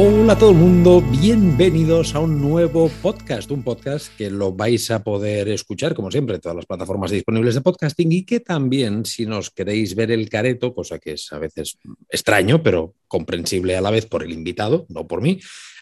Hola 0.00 0.34
a 0.34 0.38
todo 0.38 0.52
el 0.52 0.58
mundo, 0.58 1.02
bienvenidos 1.02 2.14
a 2.14 2.20
un 2.20 2.40
nuevo 2.40 2.88
podcast, 3.02 3.50
un 3.50 3.64
podcast 3.64 4.16
que 4.16 4.30
lo 4.30 4.52
vais 4.52 4.92
a 4.92 5.02
poder 5.02 5.48
escuchar 5.48 5.92
como 5.92 6.12
siempre 6.12 6.36
en 6.36 6.40
todas 6.40 6.54
las 6.54 6.66
plataformas 6.66 7.10
disponibles 7.10 7.56
de 7.56 7.62
podcasting 7.62 8.12
y 8.12 8.24
que 8.24 8.38
también 8.38 9.04
si 9.04 9.26
nos 9.26 9.50
queréis 9.50 9.96
ver 9.96 10.12
el 10.12 10.28
careto, 10.28 10.72
cosa 10.72 11.00
que 11.00 11.14
es 11.14 11.32
a 11.32 11.40
veces 11.40 11.78
extraño 12.08 12.62
pero 12.62 12.94
comprensible 13.08 13.76
a 13.76 13.80
la 13.80 13.90
vez 13.90 14.06
por 14.06 14.22
el 14.22 14.30
invitado, 14.30 14.86
no 14.88 15.08
por 15.08 15.20
mí, 15.20 15.40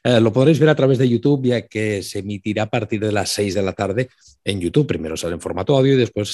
eh, 0.08 0.20
lo 0.20 0.32
podréis 0.32 0.60
ver 0.60 0.68
a 0.68 0.76
través 0.76 0.98
de 0.98 1.08
YouTube, 1.08 1.46
ya 1.46 1.62
que 1.62 2.00
se 2.00 2.20
emitirá 2.20 2.62
a 2.62 2.70
partir 2.70 3.00
de 3.00 3.10
las 3.10 3.28
6 3.30 3.54
de 3.54 3.62
la 3.62 3.72
tarde 3.72 4.08
en 4.44 4.60
YouTube. 4.60 4.86
Primero 4.86 5.16
sale 5.16 5.34
en 5.34 5.40
formato 5.40 5.76
audio 5.76 5.94
y 5.94 5.96
después 5.96 6.28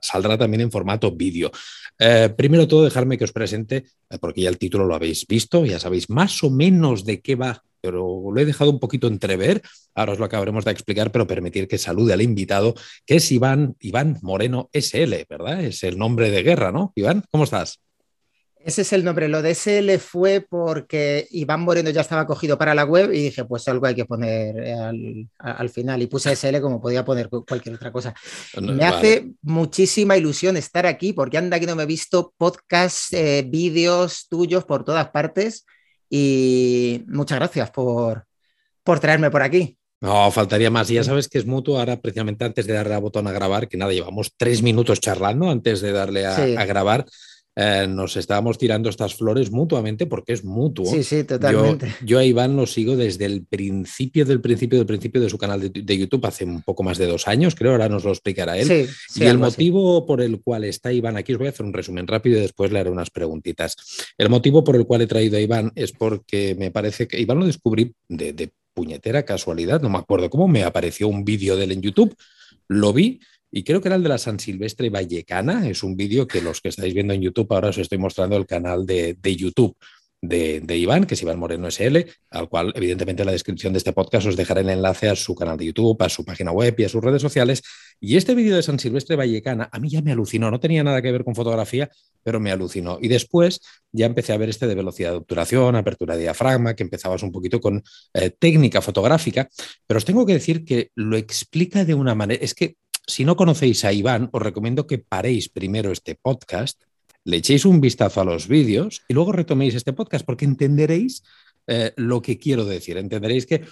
saldrá, 0.00 0.38
también 0.38 0.60
en 0.60 0.70
formato 0.70 1.10
vídeo. 1.10 1.50
Eh, 1.98 2.32
primero 2.36 2.68
todo, 2.68 2.84
dejarme 2.84 3.18
que 3.18 3.24
os 3.24 3.32
presente, 3.32 3.86
eh, 4.08 4.18
porque 4.20 4.42
ya 4.42 4.48
el 4.48 4.58
título 4.58 4.84
lo 4.84 4.94
habéis 4.94 5.26
visto, 5.26 5.66
ya 5.66 5.80
sabéis 5.80 6.08
más 6.08 6.44
o 6.44 6.50
menos 6.50 7.04
de 7.04 7.20
qué 7.20 7.34
va, 7.34 7.64
pero 7.80 8.30
lo 8.32 8.40
he 8.40 8.44
dejado 8.44 8.70
un 8.70 8.78
poquito 8.78 9.08
entrever. 9.08 9.60
Ahora 9.96 10.12
os 10.12 10.20
lo 10.20 10.24
acabaremos 10.24 10.64
de 10.64 10.70
explicar, 10.70 11.10
pero 11.10 11.26
permitir 11.26 11.66
que 11.66 11.78
salude 11.78 12.12
al 12.12 12.22
invitado, 12.22 12.76
que 13.04 13.16
es 13.16 13.32
Iván, 13.32 13.74
Iván 13.80 14.18
Moreno 14.22 14.70
SL, 14.72 15.26
¿verdad? 15.28 15.64
Es 15.64 15.82
el 15.82 15.98
nombre 15.98 16.30
de 16.30 16.44
guerra, 16.44 16.70
¿no? 16.70 16.92
Iván, 16.94 17.24
¿cómo 17.32 17.42
estás? 17.42 17.80
Ese 18.66 18.82
es 18.82 18.92
el 18.92 19.04
nombre. 19.04 19.28
Lo 19.28 19.42
de 19.42 19.54
SL 19.54 19.96
fue 20.00 20.40
porque 20.40 21.28
Iván 21.30 21.60
Moreno 21.60 21.88
ya 21.90 22.00
estaba 22.00 22.26
cogido 22.26 22.58
para 22.58 22.74
la 22.74 22.84
web 22.84 23.12
y 23.12 23.22
dije, 23.22 23.44
pues 23.44 23.68
algo 23.68 23.86
hay 23.86 23.94
que 23.94 24.06
poner 24.06 24.56
al, 25.38 25.70
final. 25.70 26.02
Y 26.02 26.08
puse 26.08 26.34
SL 26.34 26.60
como 26.60 26.80
podía 26.80 27.04
poner 27.04 27.28
cualquier 27.28 27.76
otra 27.76 27.92
cosa. 27.92 28.12
me 28.60 28.84
hace 28.84 29.30
muchísima 29.42 30.16
ilusión 30.16 30.56
estar 30.56 30.84
aquí 30.84 31.12
porque 31.12 31.38
anda 31.38 31.60
que 31.60 31.66
no 31.66 31.76
me 31.76 31.84
he 31.84 31.86
visto 31.86 32.34
podcasts, 32.36 33.12
eh, 33.12 33.44
vídeos 33.46 34.26
tuyos 34.28 34.64
por 34.64 34.82
todas 34.82 35.10
partes. 35.10 35.64
Y 36.10 37.04
muchas 37.06 37.38
gracias 37.38 37.70
por, 37.70 38.24
por 38.82 38.98
traerme 38.98 39.30
por 39.30 39.42
aquí. 39.42 39.78
No, 40.00 40.28
faltaría 40.32 40.72
más. 40.72 40.90
Y 40.90 40.94
ya 40.94 41.04
sabes 41.04 41.28
que 41.28 41.38
es 41.38 41.46
mutuo. 41.46 41.78
Ahora, 41.78 42.00
precisamente 42.00 42.44
antes 42.44 42.66
de 42.66 42.72
darle 42.72 42.94
a 42.94 42.98
botón 42.98 43.28
a 43.28 43.32
grabar, 43.32 43.68
que 43.68 43.76
nada, 43.76 43.92
llevamos 43.92 44.32
tres 44.36 44.60
minutos 44.60 44.98
charlando 44.98 45.48
antes 45.48 45.80
de 45.80 45.92
darle 45.92 46.26
a 46.26 46.64
grabar. 46.64 47.06
Eh, 47.58 47.86
nos 47.88 48.18
estábamos 48.18 48.58
tirando 48.58 48.90
estas 48.90 49.14
flores 49.14 49.50
mutuamente 49.50 50.04
porque 50.04 50.34
es 50.34 50.44
mutuo. 50.44 50.84
Sí, 50.84 51.02
sí, 51.02 51.24
totalmente. 51.24 51.90
Yo, 52.04 52.18
a 52.18 52.24
Iván 52.24 52.54
lo 52.54 52.66
sigo 52.66 52.96
desde 52.96 53.24
el 53.24 53.46
principio 53.46 54.26
del 54.26 54.42
principio 54.42 54.76
del 54.78 54.86
principio 54.86 55.22
de 55.22 55.30
su 55.30 55.38
canal 55.38 55.72
de, 55.72 55.96
YouTube 55.96 56.26
hace 56.26 56.44
un 56.44 56.60
poco 56.60 56.82
más 56.82 56.98
de 56.98 57.06
dos 57.06 57.26
años, 57.26 57.54
creo, 57.54 57.72
ahora 57.72 57.88
nos 57.88 58.04
lo 58.04 58.10
explicará 58.10 58.58
él. 58.58 58.66
Sí, 58.66 58.86
sí, 59.08 59.24
y 59.24 59.26
el 59.26 59.38
motivo 59.38 60.04
por 60.04 60.20
el 60.20 60.42
cual 60.42 60.64
está 60.64 60.92
Iván 60.92 61.16
aquí, 61.16 61.32
os 61.32 61.38
voy 61.38 61.46
a 61.46 61.50
hacer 61.50 61.64
un 61.64 61.72
resumen 61.72 62.06
rápido 62.06 62.36
y 62.36 62.42
después 62.42 62.70
le 62.70 62.78
haré 62.78 62.90
unas 62.90 63.08
preguntitas. 63.08 63.74
El 64.18 64.28
motivo 64.28 64.62
por 64.62 64.76
el 64.76 64.84
cual 64.84 65.00
he 65.00 65.06
traído 65.06 65.38
a 65.38 65.40
Iván 65.40 65.72
es 65.76 65.92
porque 65.92 66.54
me 66.58 66.70
parece 66.70 67.08
que 67.08 67.18
Iván 67.18 67.38
lo 67.38 67.46
descubrí 67.46 67.94
de, 68.06 68.34
de 68.34 68.50
puñetera 68.74 69.24
casualidad, 69.24 69.80
no 69.80 69.88
me 69.88 69.96
acuerdo 69.96 70.28
cómo, 70.28 70.46
me 70.46 70.62
apareció 70.62 71.08
un 71.08 71.24
vídeo 71.24 71.56
de 71.56 71.64
él 71.64 71.72
en 71.72 71.80
YouTube, 71.80 72.14
lo 72.68 72.92
vi 72.92 73.20
y 73.50 73.64
creo 73.64 73.80
que 73.80 73.88
era 73.88 73.96
el 73.96 74.02
de 74.02 74.08
la 74.08 74.18
San 74.18 74.38
Silvestre 74.38 74.90
Vallecana. 74.90 75.68
Es 75.68 75.82
un 75.82 75.96
vídeo 75.96 76.26
que 76.26 76.42
los 76.42 76.60
que 76.60 76.68
estáis 76.68 76.94
viendo 76.94 77.14
en 77.14 77.22
YouTube, 77.22 77.52
ahora 77.52 77.68
os 77.70 77.78
estoy 77.78 77.98
mostrando 77.98 78.36
el 78.36 78.46
canal 78.46 78.86
de, 78.86 79.14
de 79.14 79.36
YouTube 79.36 79.76
de, 80.28 80.76
Iván, 80.76 81.04
que 81.04 81.14
es 81.14 81.22
Iván 81.22 81.38
Moreno 81.38 81.70
SL, 81.70 81.98
al 82.30 82.48
cual 82.48 82.72
evidentemente 82.74 83.22
en 83.22 83.26
la 83.26 83.32
descripción 83.32 83.72
de 83.72 83.78
este 83.78 83.92
podcast 83.92 84.26
os 84.26 84.36
dejaré 84.36 84.62
el 84.62 84.70
enlace 84.70 85.08
a 85.08 85.16
su 85.16 85.34
canal 85.34 85.56
de 85.56 85.66
YouTube, 85.66 86.02
a 86.02 86.08
su 86.08 86.24
página 86.24 86.52
web 86.52 86.74
y 86.78 86.84
a 86.84 86.88
sus 86.88 87.02
redes 87.02 87.22
sociales. 87.22 87.62
Y 88.00 88.16
este 88.16 88.34
vídeo 88.34 88.56
de 88.56 88.62
San 88.62 88.78
Silvestre 88.78 89.16
Vallecana 89.16 89.68
a 89.70 89.78
mí 89.78 89.88
ya 89.88 90.02
me 90.02 90.12
alucinó, 90.12 90.50
no 90.50 90.60
tenía 90.60 90.82
nada 90.82 91.00
que 91.00 91.12
ver 91.12 91.24
con 91.24 91.34
fotografía, 91.34 91.90
pero 92.22 92.40
me 92.40 92.50
alucinó. 92.50 92.98
Y 93.00 93.08
después 93.08 93.60
ya 93.92 94.06
empecé 94.06 94.32
a 94.32 94.38
ver 94.38 94.48
este 94.48 94.66
de 94.66 94.74
velocidad 94.74 95.10
de 95.10 95.18
obturación, 95.18 95.76
apertura 95.76 96.16
de 96.16 96.22
diafragma, 96.22 96.74
que 96.74 96.82
empezabas 96.82 97.22
un 97.22 97.32
poquito 97.32 97.60
con 97.60 97.82
eh, 98.14 98.30
técnica 98.30 98.80
fotográfica, 98.80 99.48
pero 99.86 99.98
os 99.98 100.04
tengo 100.04 100.26
que 100.26 100.34
decir 100.34 100.64
que 100.64 100.90
lo 100.94 101.16
explica 101.16 101.84
de 101.84 101.94
una 101.94 102.14
manera, 102.14 102.42
es 102.42 102.54
que 102.54 102.76
si 103.06 103.24
no 103.24 103.36
conocéis 103.36 103.84
a 103.84 103.92
Iván, 103.92 104.28
os 104.32 104.42
recomiendo 104.42 104.86
que 104.86 104.98
paréis 104.98 105.48
primero 105.48 105.92
este 105.92 106.14
podcast, 106.14 106.82
le 107.24 107.38
echéis 107.38 107.64
un 107.64 107.80
vistazo 107.80 108.20
a 108.20 108.24
los 108.24 108.48
vídeos 108.48 109.02
y 109.08 109.14
luego 109.14 109.32
retoméis 109.32 109.74
este 109.74 109.92
podcast 109.92 110.24
porque 110.24 110.44
entenderéis 110.44 111.22
eh, 111.66 111.92
lo 111.96 112.22
que 112.22 112.38
quiero 112.38 112.64
decir. 112.64 112.96
Entenderéis 112.96 113.46
que 113.46 113.64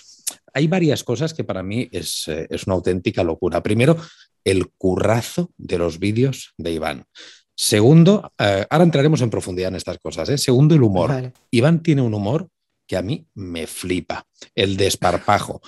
hay 0.53 0.67
varias 0.67 1.05
cosas 1.05 1.35
que 1.35 1.45
para 1.45 1.63
mí 1.63 1.89
es, 1.93 2.27
eh, 2.29 2.49
una 2.67 2.75
auténtica 2.75 3.23
locura. 3.23 3.63
Primero, 3.63 3.97
el 4.43 4.69
currazo 4.71 5.53
de 5.57 5.79
los 5.79 5.99
vídeos 5.99 6.55
de 6.59 6.73
Iván. 6.73 7.05
Segundo, 7.57 8.33
eh, 8.39 8.67
ahora 8.69 8.85
entraremos 8.85 9.21
en 9.21 9.31
profundidad 9.31 9.69
en 9.69 9.77
estas 9.77 9.99
cosas. 9.99 10.41
Segundo, 10.41 10.75
el 10.75 10.83
humor. 10.83 11.33
Iván 11.53 11.83
tiene 11.83 12.03
un 12.03 12.15
humor 12.15 12.49
que 12.87 12.97
a 12.97 13.03
mí 13.03 13.27
me 13.35 13.67
flipa, 13.67 14.27
el 14.55 14.77
desparpajo. 14.77 15.63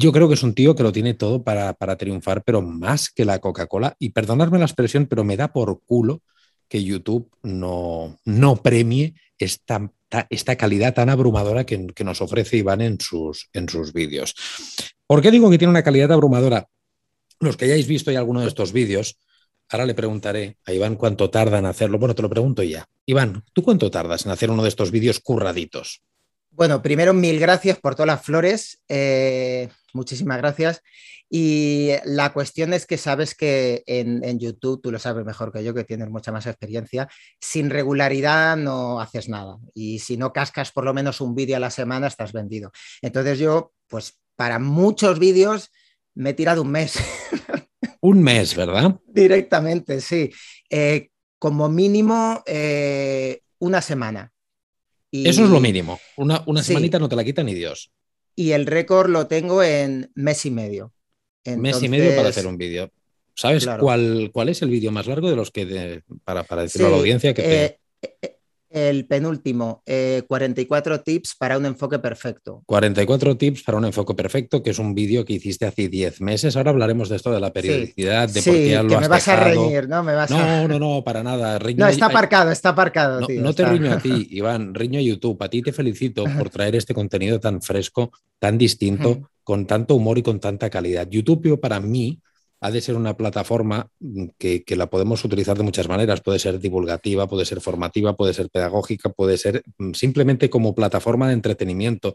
Yo 0.00 0.12
creo 0.12 0.28
que 0.28 0.34
es 0.34 0.44
un 0.44 0.54
tío 0.54 0.76
que 0.76 0.84
lo 0.84 0.92
tiene 0.92 1.14
todo 1.14 1.42
para, 1.42 1.74
triunfar, 1.96 2.44
pero 2.44 2.62
más 2.62 3.10
que 3.10 3.24
la 3.24 3.40
Coca-Cola. 3.40 3.96
Y 3.98 4.10
perdonadme 4.10 4.60
la 4.60 4.64
expresión, 4.64 5.06
pero 5.06 5.24
me 5.24 5.36
da 5.36 5.52
por 5.52 5.82
culo 5.84 6.22
que 6.68 6.84
YouTube 6.84 7.28
no, 7.42 8.16
no 8.24 8.62
premie 8.62 9.14
esta, 9.38 9.90
esta 10.30 10.54
calidad 10.54 10.94
tan 10.94 11.10
abrumadora 11.10 11.66
que, 11.66 11.92
nos 12.04 12.20
ofrece 12.20 12.58
Iván 12.58 12.80
en 12.80 13.00
sus, 13.00 13.48
en 13.52 13.68
sus 13.68 13.92
vídeos. 13.92 14.36
¿Por 15.04 15.20
qué 15.20 15.32
digo 15.32 15.50
que 15.50 15.58
tiene 15.58 15.72
una 15.72 15.82
calidad 15.82 16.12
abrumadora? 16.12 16.68
Los 17.40 17.56
que 17.56 17.64
hayáis 17.64 17.88
visto 17.88 18.12
ya 18.12 18.20
alguno 18.20 18.42
de 18.42 18.46
estos 18.46 18.72
vídeos, 18.72 19.18
ahora 19.68 19.84
le 19.84 19.94
preguntaré 19.94 20.58
a 20.64 20.72
Iván 20.72 20.94
cuánto 20.94 21.28
tarda 21.28 21.58
en 21.58 21.66
hacerlo. 21.66 21.98
Bueno, 21.98 22.14
te 22.14 22.22
lo 22.22 22.30
pregunto 22.30 22.62
ya. 22.62 22.86
Iván, 23.04 23.42
¿tú 23.52 23.64
cuánto 23.64 23.90
tardas 23.90 24.26
en 24.26 24.30
hacer 24.30 24.48
uno 24.52 24.62
de 24.62 24.68
estos 24.68 24.92
vídeos 24.92 25.18
curraditos? 25.18 26.02
Bueno, 26.50 26.82
primero 26.82 27.14
mil 27.14 27.40
gracias 27.40 27.78
por 27.78 27.96
todas 27.96 28.06
las 28.06 28.22
flores. 28.22 28.80
Eh, 28.88 29.68
muchísimas 29.92 30.38
gracias. 30.38 30.82
Y 31.30 31.90
la 32.04 32.32
cuestión 32.32 32.72
es 32.72 32.86
que 32.86 32.96
sabes 32.96 33.34
que 33.34 33.82
en, 33.86 34.38
YouTube, 34.38 34.80
tú 34.82 34.90
lo 34.90 34.98
sabes 34.98 35.24
mejor 35.24 35.52
que 35.52 35.62
yo, 35.62 35.74
que 35.74 35.84
tienes 35.84 36.08
mucha 36.08 36.32
más 36.32 36.46
experiencia, 36.46 37.08
sin 37.40 37.70
regularidad 37.70 38.56
no 38.56 39.00
haces 39.00 39.28
nada. 39.28 39.58
Y 39.74 39.98
si 39.98 40.16
no 40.16 40.32
cascas 40.32 40.72
por 40.72 40.84
lo 40.84 40.94
menos 40.94 41.20
un 41.20 41.34
vídeo 41.34 41.56
a 41.56 41.60
la 41.60 41.70
semana, 41.70 42.06
estás 42.06 42.32
vendido. 42.32 42.72
Entonces 43.02 43.38
yo, 43.38 43.72
pues 43.88 44.18
para 44.36 44.58
muchos 44.58 45.18
vídeos, 45.18 45.70
me 46.14 46.30
he 46.30 46.34
tirado 46.34 46.62
un 46.62 46.70
mes. 46.70 46.94
Un 48.00 48.22
mes, 48.22 48.54
¿verdad? 48.54 48.96
Directamente, 49.08 50.00
sí. 50.00 50.30
Eh, 50.70 51.10
como 51.36 51.68
mínimo 51.68 52.44
eh, 52.46 53.40
una 53.58 53.82
semana. 53.82 54.32
Eso 55.10 55.44
es 55.44 55.50
lo 55.50 55.58
mínimo. 55.58 55.98
Una, 56.16 56.44
una 56.46 56.62
semanita 56.62 57.00
no 57.00 57.08
te 57.08 57.16
la 57.16 57.24
quita 57.24 57.42
ni 57.42 57.54
Dios 57.54 57.92
y 58.38 58.52
el 58.52 58.66
récord 58.66 59.10
lo 59.10 59.26
tengo 59.26 59.64
en 59.64 60.12
mes 60.14 60.46
y 60.46 60.52
medio. 60.52 60.92
Mes 61.44 61.82
y 61.82 61.88
medio 61.88 62.14
para 62.14 62.28
hacer 62.28 62.46
un 62.46 62.56
vídeo. 62.56 62.88
¿Sabes 63.34 63.66
cuál, 63.80 64.30
cuál 64.32 64.48
es 64.48 64.62
el 64.62 64.70
vídeo 64.70 64.92
más 64.92 65.08
largo 65.08 65.28
de 65.28 65.34
los 65.34 65.50
que, 65.50 66.02
para, 66.22 66.44
para 66.44 66.62
decirlo 66.62 66.86
a 66.86 66.90
la 66.90 66.96
audiencia 66.98 67.34
que 67.34 67.64
eh, 67.64 67.78
eh, 68.00 68.37
el 68.70 69.06
penúltimo, 69.06 69.82
44 69.84 70.94
eh, 70.94 70.98
tips 71.04 71.36
para 71.36 71.56
un 71.56 71.66
enfoque 71.66 71.98
perfecto. 71.98 72.62
44 72.66 73.36
tips 73.36 73.62
para 73.62 73.78
un 73.78 73.86
enfoque 73.86 74.14
perfecto, 74.14 74.62
que 74.62 74.70
es 74.70 74.78
un 74.78 74.94
vídeo 74.94 75.24
que 75.24 75.34
hiciste 75.34 75.66
hace 75.66 75.88
10 75.88 76.20
meses. 76.20 76.56
Ahora 76.56 76.70
hablaremos 76.70 77.08
de 77.08 77.16
esto 77.16 77.32
de 77.32 77.40
la 77.40 77.52
periodicidad, 77.52 78.28
de 78.28 78.42
por 78.42 78.52
qué 78.52 78.82
lo 78.82 78.88
que 78.88 78.98
me 78.98 79.08
vas 79.08 79.28
a 79.28 79.36
reñir, 79.36 79.88
¿no? 79.88 80.02
Me 80.02 80.14
vas 80.14 80.30
no, 80.30 80.68
no, 80.68 80.78
no, 80.78 81.04
para 81.04 81.22
nada. 81.22 81.58
no, 81.58 81.88
está 81.88 82.06
aparcado, 82.06 82.50
está 82.50 82.70
aparcado. 82.70 83.26
No, 83.28 83.54
te 83.54 83.64
riño 83.64 83.92
a 83.92 83.98
ti, 83.98 84.28
Iván, 84.30 84.74
riño 84.74 84.98
a 84.98 85.02
YouTube. 85.02 85.42
A 85.42 85.48
ti 85.48 85.62
te 85.62 85.72
felicito 85.72 86.24
por 86.38 86.50
traer 86.50 86.76
este 86.76 86.94
contenido 86.94 87.40
tan 87.40 87.62
fresco, 87.62 88.12
tan 88.38 88.58
distinto, 88.58 89.30
con 89.42 89.66
tanto 89.66 89.94
humor 89.94 90.18
y 90.18 90.22
con 90.22 90.40
tanta 90.40 90.68
calidad. 90.68 91.08
YouTube 91.08 91.58
para 91.58 91.80
mí 91.80 92.20
ha 92.60 92.70
de 92.70 92.80
ser 92.80 92.96
una 92.96 93.16
plataforma 93.16 93.88
mm, 94.00 94.26
que, 94.38 94.64
la 94.76 94.90
podemos 94.90 95.24
utilizar 95.24 95.56
de 95.56 95.64
muchas 95.64 95.88
maneras. 95.88 96.20
Puede 96.20 96.38
ser 96.38 96.58
divulgativa, 96.58 97.28
puede 97.28 97.44
ser 97.44 97.60
formativa, 97.60 98.16
puede 98.16 98.34
ser 98.34 98.50
pedagógica, 98.50 99.10
puede 99.10 99.38
ser 99.38 99.62
mm, 99.78 99.92
simplemente 99.92 100.50
como 100.50 100.74
plataforma 100.74 101.28
de 101.28 101.34
entretenimiento. 101.34 102.14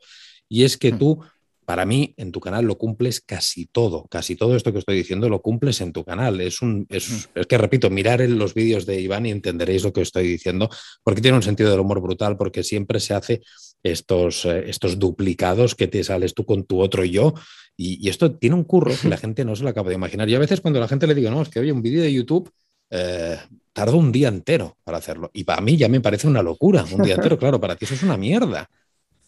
Y 0.49 0.63
es 0.63 0.77
que 0.77 0.93
mm. 0.93 0.97
tú, 0.97 1.19
para 1.65 1.85
mí, 1.85 2.13
en 2.17 2.31
tu 2.31 2.39
canal 2.39 2.65
lo 2.65 2.77
cumples 2.77 3.21
casi 3.21 3.67
todo. 3.67 4.05
Casi 4.09 4.35
todo 4.35 4.55
esto 4.55 4.73
que 4.73 4.79
estoy 4.79 4.97
diciendo 4.97 5.29
lo 5.29 5.41
cumples 5.41 5.79
en 5.81 5.93
tu 5.93 6.03
canal. 6.03 6.41
Es, 6.41 6.61
un, 6.61 6.85
es, 6.89 7.29
que, 7.47 7.57
repito, 7.57 7.89
mirar 7.89 8.21
en 8.21 8.37
los 8.37 8.53
vídeos 8.53 8.85
de 8.85 8.99
Iván 8.99 9.25
y 9.25 9.31
entenderéis 9.31 9.83
lo 9.83 9.93
que 9.93 10.01
estoy 10.01 10.27
diciendo, 10.27 10.69
porque 11.03 11.21
tiene 11.21 11.37
un 11.37 11.43
sentido 11.43 11.71
del 11.71 11.79
humor 11.79 12.01
brutal, 12.01 12.35
porque 12.35 12.63
siempre 12.63 12.99
se 12.99 13.13
hace 13.13 13.41
estos, 13.83 14.45
eh, 14.45 14.63
estos 14.67 14.97
duplicados 14.97 15.75
que 15.75 15.87
te 15.87 16.03
sales 16.03 16.33
tú 16.33 16.45
con 16.45 16.63
tu 16.63 16.79
otro 16.79 17.03
yo 17.03 17.33
y, 17.75 18.07
esto 18.09 18.35
tiene 18.35 18.55
un 18.55 18.63
curro 18.63 18.93
que 18.99 19.09
la 19.09 19.17
gente 19.17 19.45
no 19.45 19.55
se 19.55 19.63
lo 19.63 19.69
acaba 19.69 19.89
de 19.89 19.95
imaginar. 19.95 20.29
Y 20.29 20.35
a 20.35 20.39
veces 20.39 20.61
cuando 20.61 20.79
la 20.79 20.87
gente 20.87 21.07
le 21.07 21.15
digo, 21.15 21.29
no, 21.31 21.41
es 21.41 21.49
que 21.49 21.59
oye, 21.59 21.71
un 21.71 21.81
vídeo 21.81 22.01
de 22.01 22.13
YouTube 22.13 22.51
eh, 22.89 23.37
tarda 23.73 23.95
un 23.95 24.11
día 24.11 24.27
entero 24.27 24.77
para 24.83 24.99
hacerlo. 24.99 25.31
Y 25.33 25.43
para 25.43 25.61
mí 25.61 25.77
ya 25.77 25.89
me 25.89 26.01
parece 26.01 26.27
una 26.27 26.43
locura, 26.43 26.85
un 26.91 27.01
día 27.01 27.15
entero, 27.15 27.37
claro, 27.39 27.59
para 27.59 27.75
ti 27.75 27.85
eso 27.85 27.95
es 27.95 28.03
una 28.03 28.17
mierda. 28.17 28.69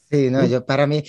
Sí, 0.09 0.29
no, 0.29 0.45
yo 0.45 0.65
para 0.65 0.85
mí, 0.85 1.03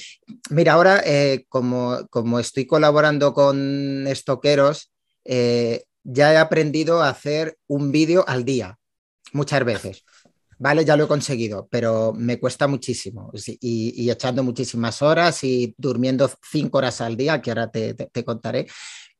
mira, 0.48 0.72
ahora 0.72 1.02
eh, 1.04 1.44
como, 1.50 2.06
como 2.08 2.40
estoy 2.40 2.66
colaborando 2.66 3.34
con 3.34 4.06
estoqueros, 4.06 4.90
eh, 5.24 5.84
ya 6.02 6.32
he 6.32 6.38
aprendido 6.38 7.02
a 7.02 7.10
hacer 7.10 7.58
un 7.66 7.92
vídeo 7.92 8.24
al 8.26 8.46
día, 8.46 8.78
muchas 9.32 9.64
veces. 9.64 10.04
¿Vale? 10.58 10.84
Ya 10.84 10.96
lo 10.96 11.04
he 11.04 11.08
conseguido, 11.08 11.68
pero 11.70 12.12
me 12.12 12.38
cuesta 12.38 12.66
muchísimo 12.66 13.30
y, 13.60 14.10
echando 14.10 14.42
muchísimas 14.42 15.02
horas 15.02 15.44
y 15.44 15.74
durmiendo 15.76 16.30
cinco 16.50 16.78
horas 16.78 17.00
al 17.00 17.16
día, 17.16 17.40
que 17.40 17.50
ahora 17.50 17.70
te, 17.70 17.94
te 17.94 18.24
contaré, 18.24 18.66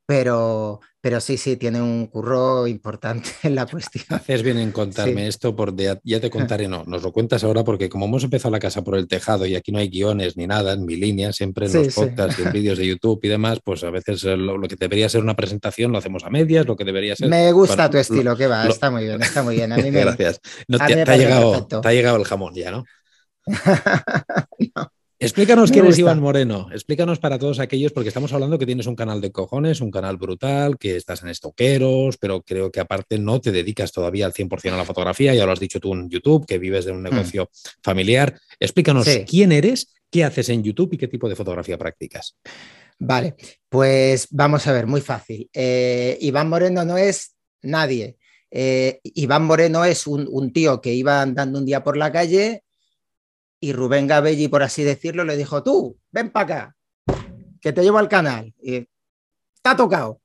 pero, 0.06 0.80
pero 1.00 1.20
sí, 1.20 1.36
sí, 1.36 1.56
tiene 1.56 1.82
un 1.82 2.06
curro 2.06 2.68
importante 2.68 3.28
en 3.42 3.56
la 3.56 3.66
cuestión. 3.66 4.04
Haces 4.08 4.42
bien 4.42 4.58
en 4.58 4.70
contarme 4.70 5.26
esto, 5.26 5.56
porque 5.56 5.98
ya 6.04 6.20
te 6.20 6.30
contaré, 6.30 6.68
no, 6.68 6.84
nos 6.86 7.02
lo 7.02 7.12
cuentas 7.12 7.42
ahora 7.42 7.64
porque 7.64 7.88
como 7.88 8.06
hemos 8.06 8.22
empezado 8.22 8.52
la 8.52 8.60
casa 8.60 8.84
por 8.84 8.96
el 8.96 9.08
tejado 9.08 9.46
y 9.46 9.56
aquí 9.56 9.72
no 9.72 9.80
hay 9.80 9.88
guiones 9.88 10.36
ni 10.36 10.46
nada, 10.46 10.74
en 10.74 10.86
mi 10.86 10.94
línea, 10.94 11.32
siempre 11.32 11.66
en 11.66 11.72
los 11.72 11.94
podcasts 11.94 12.38
y 12.38 12.42
en 12.42 12.52
vídeos 12.52 12.78
de 12.78 12.86
YouTube 12.86 13.20
y 13.24 13.28
demás, 13.28 13.58
pues 13.64 13.82
a 13.82 13.90
veces 13.90 14.22
lo, 14.22 14.60
que 14.62 14.76
debería 14.76 15.08
ser 15.08 15.22
una 15.22 15.34
presentación 15.34 15.90
lo 15.90 15.98
hacemos 15.98 16.24
a 16.24 16.30
medias, 16.30 16.66
lo 16.66 16.76
que 16.76 16.84
debería 16.84 17.16
ser... 17.16 17.28
Me 17.28 17.50
gusta 17.50 17.90
tu 17.90 17.98
estilo, 17.98 18.36
que 18.36 18.46
va, 18.46 18.66
está 18.66 18.90
muy 18.90 19.04
bien, 19.04 19.20
está 19.20 19.42
muy 19.42 19.56
bien. 19.56 19.66
Gracias. 19.92 20.40
te, 20.68 21.02
ha 21.10 21.16
llegado, 21.16 21.66
te 21.66 21.88
ha 21.88 21.92
llegado 21.92 22.16
el 22.16 22.24
jamón 22.24 22.54
ya, 22.54 22.70
¿no? 22.70 22.84
no. 24.74 24.92
Explícanos 25.18 25.70
quién 25.70 25.86
es 25.86 25.98
Iván 25.98 26.20
Moreno. 26.20 26.68
Explícanos 26.70 27.18
para 27.18 27.38
todos 27.38 27.58
aquellos, 27.58 27.90
porque 27.92 28.08
estamos 28.08 28.34
hablando 28.34 28.58
que 28.58 28.66
tienes 28.66 28.86
un 28.86 28.94
canal 28.94 29.22
de 29.22 29.32
cojones, 29.32 29.80
un 29.80 29.90
canal 29.90 30.18
brutal, 30.18 30.76
que 30.76 30.96
estás 30.96 31.22
en 31.22 31.30
estoqueros, 31.30 32.18
pero 32.18 32.42
creo 32.42 32.70
que 32.70 32.80
aparte 32.80 33.18
no 33.18 33.40
te 33.40 33.50
dedicas 33.50 33.92
todavía 33.92 34.26
al 34.26 34.34
100% 34.34 34.74
a 34.74 34.76
la 34.76 34.84
fotografía, 34.84 35.34
ya 35.34 35.46
lo 35.46 35.52
has 35.52 35.60
dicho 35.60 35.80
tú 35.80 35.94
en 35.94 36.10
YouTube, 36.10 36.44
que 36.44 36.58
vives 36.58 36.84
de 36.84 36.92
un 36.92 37.00
hmm. 37.00 37.04
negocio 37.04 37.50
familiar. 37.82 38.38
Explícanos 38.60 39.08
quién 39.26 39.52
eres, 39.52 39.94
qué 40.10 40.22
haces 40.22 40.50
en 40.50 40.62
YouTube 40.62 40.92
y 40.92 40.98
qué 40.98 41.08
tipo 41.08 41.30
de 41.30 41.36
fotografía 41.36 41.78
practicas. 41.78 42.36
Vale, 42.98 43.36
pues 43.70 44.28
vamos 44.30 44.66
a 44.66 44.72
ver, 44.72 44.86
muy 44.86 45.00
fácil. 45.00 45.48
Eh, 45.50 46.18
Iván 46.20 46.50
Moreno 46.50 46.84
no 46.84 46.98
es 46.98 47.34
nadie. 47.62 48.18
Eh, 48.50 49.00
Iván 49.02 49.44
Moreno 49.44 49.82
es 49.86 50.06
un, 50.06 50.28
un 50.30 50.52
tío 50.52 50.82
que 50.82 50.92
iba 50.92 51.22
andando 51.22 51.58
un 51.58 51.64
día 51.64 51.82
por 51.82 51.96
la 51.96 52.12
calle 52.12 52.64
y 53.60 53.72
Rubén 53.72 54.06
Gabelli, 54.06 54.48
por 54.48 54.62
así 54.62 54.84
decirlo, 54.84 55.24
le 55.24 55.36
dijo, 55.36 55.62
tú, 55.62 55.98
ven 56.10 56.30
para 56.30 56.44
acá, 56.44 56.76
que 57.60 57.72
te 57.72 57.82
llevo 57.82 57.98
al 57.98 58.08
canal. 58.08 58.54
Y, 58.60 58.88
Está 59.66 59.76
tocado. 59.76 60.20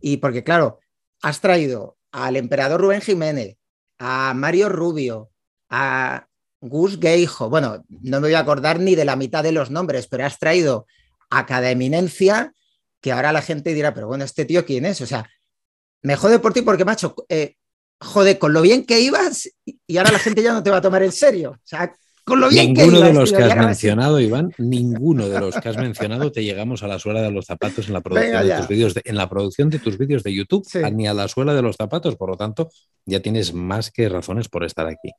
Y 0.00 0.16
porque, 0.16 0.42
claro, 0.42 0.80
has 1.20 1.42
traído 1.42 1.98
al 2.12 2.36
emperador 2.36 2.80
Rubén 2.80 3.02
Jiménez, 3.02 3.58
a 3.98 4.32
Mario 4.34 4.70
Rubio, 4.70 5.30
a 5.68 6.26
Gus 6.62 6.98
Geijo, 6.98 7.50
bueno, 7.50 7.84
no 7.88 8.20
me 8.20 8.28
voy 8.28 8.34
a 8.34 8.38
acordar 8.38 8.80
ni 8.80 8.94
de 8.94 9.04
la 9.04 9.16
mitad 9.16 9.42
de 9.42 9.52
los 9.52 9.70
nombres, 9.70 10.06
pero 10.06 10.24
has 10.24 10.38
traído 10.38 10.86
a 11.28 11.44
cada 11.44 11.70
eminencia 11.70 12.54
que 13.02 13.12
ahora 13.12 13.32
la 13.32 13.42
gente 13.42 13.74
dirá, 13.74 13.92
pero 13.92 14.06
bueno, 14.06 14.24
¿este 14.24 14.46
tío 14.46 14.64
quién 14.64 14.86
es? 14.86 15.02
O 15.02 15.06
sea, 15.06 15.28
me 16.00 16.16
jode 16.16 16.38
por 16.38 16.54
ti 16.54 16.62
porque, 16.62 16.86
macho, 16.86 17.14
eh, 17.28 17.56
jode 18.00 18.38
con 18.38 18.54
lo 18.54 18.62
bien 18.62 18.86
que 18.86 19.00
ibas 19.00 19.50
y 19.64 19.96
ahora 19.98 20.12
la 20.12 20.18
gente 20.18 20.42
ya 20.42 20.54
no 20.54 20.62
te 20.62 20.70
va 20.70 20.78
a 20.78 20.82
tomar 20.82 21.02
en 21.02 21.12
serio. 21.12 21.50
O 21.50 21.66
sea, 21.66 21.94
ninguno 22.26 23.00
de 23.00 23.12
los 23.12 23.32
que 23.32 23.42
has 23.42 23.56
mencionado, 23.56 24.20
Iván, 24.20 24.52
ninguno 24.58 25.28
de 25.28 25.40
los 25.40 25.54
que 25.56 25.68
has 25.68 25.76
mencionado 25.76 26.32
te 26.32 26.42
llegamos 26.42 26.82
a 26.82 26.88
la 26.88 26.98
suela 26.98 27.22
de 27.22 27.30
los 27.30 27.46
zapatos 27.46 27.86
en 27.86 27.92
la 27.92 28.00
producción 28.00 28.46
de 28.46 28.56
tus 28.56 28.68
vídeos 28.68 28.94
de, 28.94 29.02
en 29.04 29.16
la 29.16 29.28
producción 29.28 29.70
de 29.70 29.78
tus 29.78 29.96
vídeos 29.96 30.22
de 30.22 30.34
YouTube, 30.34 30.66
ni 30.92 31.06
a 31.06 31.14
la 31.14 31.28
suela 31.28 31.54
de 31.54 31.62
los 31.62 31.76
zapatos, 31.76 32.16
por 32.16 32.30
lo 32.30 32.36
tanto, 32.36 32.68
ya 33.04 33.20
tienes 33.20 33.54
más 33.54 33.90
que 33.90 34.08
razones 34.08 34.48
por 34.48 34.64
estar 34.64 34.86
aquí. 34.86 35.10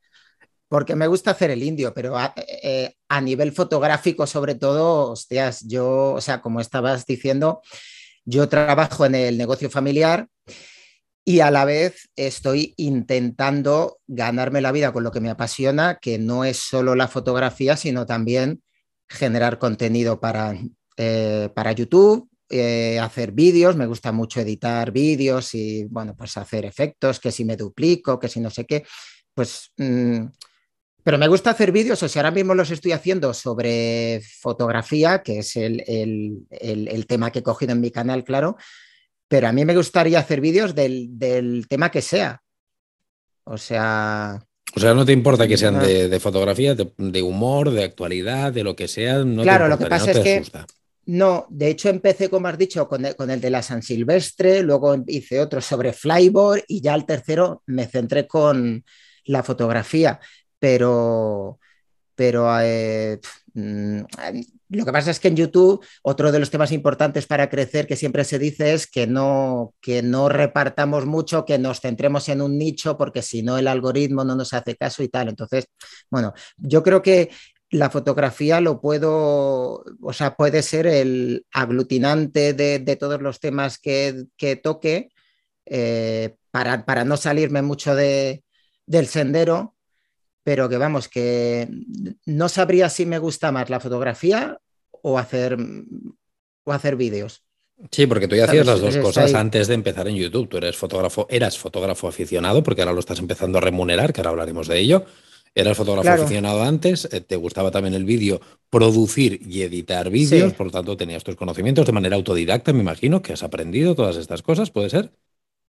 Porque 0.68 0.94
me 0.94 1.06
gusta 1.06 1.30
hacer 1.30 1.50
el 1.50 1.62
indio, 1.62 1.94
pero 1.94 2.18
a, 2.18 2.34
eh, 2.36 2.92
a 3.08 3.20
nivel 3.22 3.52
fotográfico, 3.52 4.26
sobre 4.26 4.54
todo, 4.54 5.12
hostias, 5.12 5.66
yo, 5.66 6.12
o 6.12 6.20
sea, 6.20 6.42
como 6.42 6.60
estabas 6.60 7.06
diciendo, 7.06 7.62
yo 8.26 8.50
trabajo 8.50 9.06
en 9.06 9.14
el 9.14 9.38
negocio 9.38 9.70
familiar 9.70 10.28
y 11.28 11.40
a 11.40 11.50
la 11.50 11.66
vez 11.66 12.08
estoy 12.16 12.72
intentando 12.78 13.98
ganarme 14.06 14.62
la 14.62 14.72
vida 14.72 14.94
con 14.94 15.04
lo 15.04 15.12
que 15.12 15.20
me 15.20 15.28
apasiona, 15.28 15.98
que 16.00 16.18
no 16.18 16.42
es 16.42 16.56
solo 16.56 16.94
la 16.94 17.06
fotografía, 17.06 17.76
sino 17.76 18.06
también 18.06 18.62
generar 19.06 19.58
contenido 19.58 20.20
para, 20.20 20.58
eh, 20.96 21.50
para 21.54 21.72
YouTube, 21.72 22.30
eh, 22.48 22.98
hacer 22.98 23.32
vídeos, 23.32 23.76
me 23.76 23.84
gusta 23.84 24.10
mucho 24.10 24.40
editar 24.40 24.90
vídeos 24.90 25.54
y, 25.54 25.84
bueno, 25.84 26.16
pues 26.16 26.34
hacer 26.38 26.64
efectos, 26.64 27.20
que 27.20 27.30
si 27.30 27.44
me 27.44 27.58
duplico, 27.58 28.18
que 28.18 28.28
si 28.28 28.40
no 28.40 28.48
sé 28.48 28.64
qué, 28.64 28.86
pues... 29.34 29.70
Mm, 29.76 30.28
pero 31.04 31.18
me 31.18 31.28
gusta 31.28 31.50
hacer 31.50 31.72
vídeos, 31.72 32.02
o 32.02 32.08
sea, 32.08 32.22
ahora 32.22 32.34
mismo 32.34 32.54
los 32.54 32.70
estoy 32.70 32.92
haciendo 32.92 33.34
sobre 33.34 34.22
fotografía, 34.40 35.22
que 35.22 35.40
es 35.40 35.56
el, 35.56 35.84
el 36.50 37.06
tema 37.06 37.30
que 37.30 37.38
he 37.40 37.42
cogido 37.42 37.72
en 37.72 37.80
mi 37.80 37.90
canal, 37.90 38.24
claro, 38.24 38.56
pero 39.28 39.48
a 39.48 39.52
mí 39.52 39.64
me 39.64 39.76
gustaría 39.76 40.18
hacer 40.18 40.40
vídeos 40.40 40.74
del, 40.74 41.66
tema 41.68 41.90
que 41.90 42.02
sea. 42.02 42.42
O 43.44 43.58
sea... 43.58 44.42
O 44.74 44.80
sea, 44.80 44.94
no 44.94 45.04
te 45.04 45.12
importa 45.12 45.48
que 45.48 45.56
sean 45.56 45.78
de, 45.80 46.20
fotografía, 46.20 46.74
de, 46.74 47.22
humor, 47.22 47.70
de 47.70 47.84
actualidad, 47.84 48.52
de 48.52 48.64
lo 48.64 48.76
que 48.76 48.88
sea. 48.88 49.22
claro, 49.42 49.68
lo 49.68 49.78
que 49.78 49.86
pasa 49.86 50.10
es 50.10 50.18
que... 50.18 50.42
No, 51.06 51.46
de 51.48 51.68
hecho 51.70 51.88
empecé, 51.88 52.28
como 52.28 52.48
has 52.48 52.58
dicho, 52.58 52.86
con 52.86 53.02
el, 53.06 53.16
con 53.16 53.30
el, 53.30 53.40
de 53.40 53.48
la 53.48 53.62
San 53.62 53.82
Silvestre, 53.82 54.62
luego 54.62 54.94
hice 55.06 55.40
otro 55.40 55.62
sobre 55.62 55.94
Flyboard 55.94 56.64
y 56.68 56.82
ya 56.82 56.92
al 56.92 57.06
tercero 57.06 57.62
me 57.64 57.86
centré 57.86 58.26
con 58.26 58.84
la 59.24 59.42
fotografía. 59.42 60.20
Pero, 60.58 61.58
pero 62.14 62.60
eh, 62.60 63.18
mm, 63.54 64.00
lo 64.70 64.84
que 64.84 64.92
pasa 64.92 65.10
es 65.10 65.18
que 65.18 65.28
en 65.28 65.36
YouTube 65.36 65.84
otro 66.02 66.30
de 66.30 66.38
los 66.38 66.50
temas 66.50 66.72
importantes 66.72 67.26
para 67.26 67.48
crecer 67.48 67.86
que 67.86 67.96
siempre 67.96 68.24
se 68.24 68.38
dice 68.38 68.74
es 68.74 68.86
que 68.86 69.06
no, 69.06 69.74
que 69.80 70.02
no 70.02 70.28
repartamos 70.28 71.06
mucho, 71.06 71.44
que 71.46 71.58
nos 71.58 71.80
centremos 71.80 72.28
en 72.28 72.42
un 72.42 72.58
nicho, 72.58 72.98
porque 72.98 73.22
si 73.22 73.42
no 73.42 73.56
el 73.56 73.66
algoritmo 73.66 74.24
no 74.24 74.34
nos 74.34 74.52
hace 74.52 74.76
caso 74.76 75.02
y 75.02 75.08
tal. 75.08 75.28
Entonces, 75.28 75.66
bueno, 76.10 76.34
yo 76.58 76.82
creo 76.82 77.00
que 77.02 77.30
la 77.70 77.90
fotografía 77.90 78.60
lo 78.60 78.80
puedo, 78.80 79.84
o 80.02 80.12
sea, 80.12 80.36
puede 80.36 80.62
ser 80.62 80.86
el 80.86 81.46
aglutinante 81.52 82.52
de, 82.52 82.96
todos 82.96 83.22
los 83.22 83.40
temas 83.40 83.78
que, 83.78 84.26
toque 84.62 85.10
eh, 85.66 86.36
para, 86.50 86.84
para, 86.84 87.04
no 87.04 87.16
salirme 87.16 87.62
mucho 87.62 87.94
de, 87.94 88.44
del 88.86 89.06
sendero 89.06 89.76
pero 90.48 90.66
que 90.66 90.78
vamos, 90.78 91.08
que 91.08 91.68
no 92.24 92.48
sabría 92.48 92.88
si 92.88 93.04
me 93.04 93.18
gusta 93.18 93.52
más 93.52 93.68
la 93.68 93.80
fotografía 93.80 94.58
o 94.90 95.18
hacer, 95.18 95.58
o 96.64 96.72
hacer 96.72 96.96
vídeos. 96.96 97.44
Sí, 97.90 98.06
porque 98.06 98.26
tú 98.26 98.34
ya 98.34 98.46
hacías 98.46 98.64
las 98.64 98.80
dos 98.80 98.96
cosas 98.96 99.34
antes 99.34 99.68
de 99.68 99.74
empezar 99.74 100.08
en 100.08 100.14
YouTube. 100.14 100.48
Tú 100.48 100.56
eres 100.56 100.74
fotógrafo, 100.74 101.26
eras 101.28 101.58
fotógrafo 101.58 102.08
aficionado, 102.08 102.62
porque 102.62 102.80
ahora 102.80 102.94
lo 102.94 103.00
estás 103.00 103.18
empezando 103.18 103.58
a 103.58 103.60
remunerar, 103.60 104.14
que 104.14 104.22
ahora 104.22 104.30
hablaremos 104.30 104.68
de 104.68 104.78
ello. 104.78 105.04
Eras 105.54 105.76
fotógrafo 105.76 106.22
aficionado 106.22 106.62
antes, 106.62 107.06
eh, 107.12 107.20
te 107.20 107.36
gustaba 107.36 107.70
también 107.70 107.92
el 107.92 108.06
vídeo, 108.06 108.40
producir 108.70 109.42
y 109.46 109.60
editar 109.60 110.08
vídeos, 110.08 110.54
por 110.54 110.68
lo 110.68 110.72
tanto 110.72 110.96
tenías 110.96 111.24
tus 111.24 111.36
conocimientos 111.36 111.84
de 111.84 111.92
manera 111.92 112.16
autodidacta, 112.16 112.72
me 112.72 112.80
imagino, 112.80 113.20
que 113.20 113.34
has 113.34 113.42
aprendido 113.42 113.94
todas 113.94 114.16
estas 114.16 114.40
cosas, 114.40 114.70
¿puede 114.70 114.88
ser? 114.88 115.12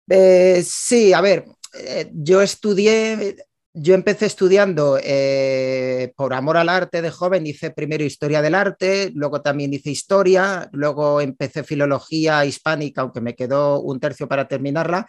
Eh, 0.09 0.63
sí, 0.65 1.13
a 1.13 1.21
ver, 1.21 1.45
eh, 1.79 2.09
yo 2.11 2.41
estudié, 2.41 3.35
yo 3.73 3.95
empecé 3.95 4.27
estudiando 4.27 4.99
eh, 5.01 6.13
por 6.15 6.33
amor 6.33 6.57
al 6.57 6.69
arte 6.69 7.01
de 7.01 7.09
joven, 7.09 7.47
hice 7.47 7.71
primero 7.71 8.03
historia 8.03 8.41
del 8.41 8.53
arte, 8.53 9.11
luego 9.15 9.41
también 9.41 9.73
hice 9.73 9.89
historia, 9.89 10.69
luego 10.71 11.21
empecé 11.21 11.63
filología 11.63 12.45
hispánica, 12.45 13.01
aunque 13.01 13.21
me 13.21 13.35
quedó 13.35 13.81
un 13.81 13.99
tercio 13.99 14.27
para 14.27 14.47
terminarla, 14.47 15.07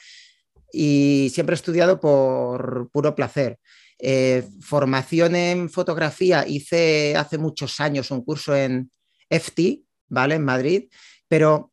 y 0.72 1.30
siempre 1.32 1.54
he 1.54 1.56
estudiado 1.56 2.00
por 2.00 2.88
puro 2.90 3.14
placer. 3.14 3.58
Eh, 3.98 4.44
formación 4.60 5.36
en 5.36 5.68
fotografía, 5.68 6.46
hice 6.48 7.16
hace 7.16 7.36
muchos 7.36 7.80
años 7.80 8.10
un 8.10 8.24
curso 8.24 8.56
en 8.56 8.90
FT, 9.28 9.82
¿vale? 10.08 10.36
En 10.36 10.44
Madrid, 10.44 10.88
pero 11.28 11.72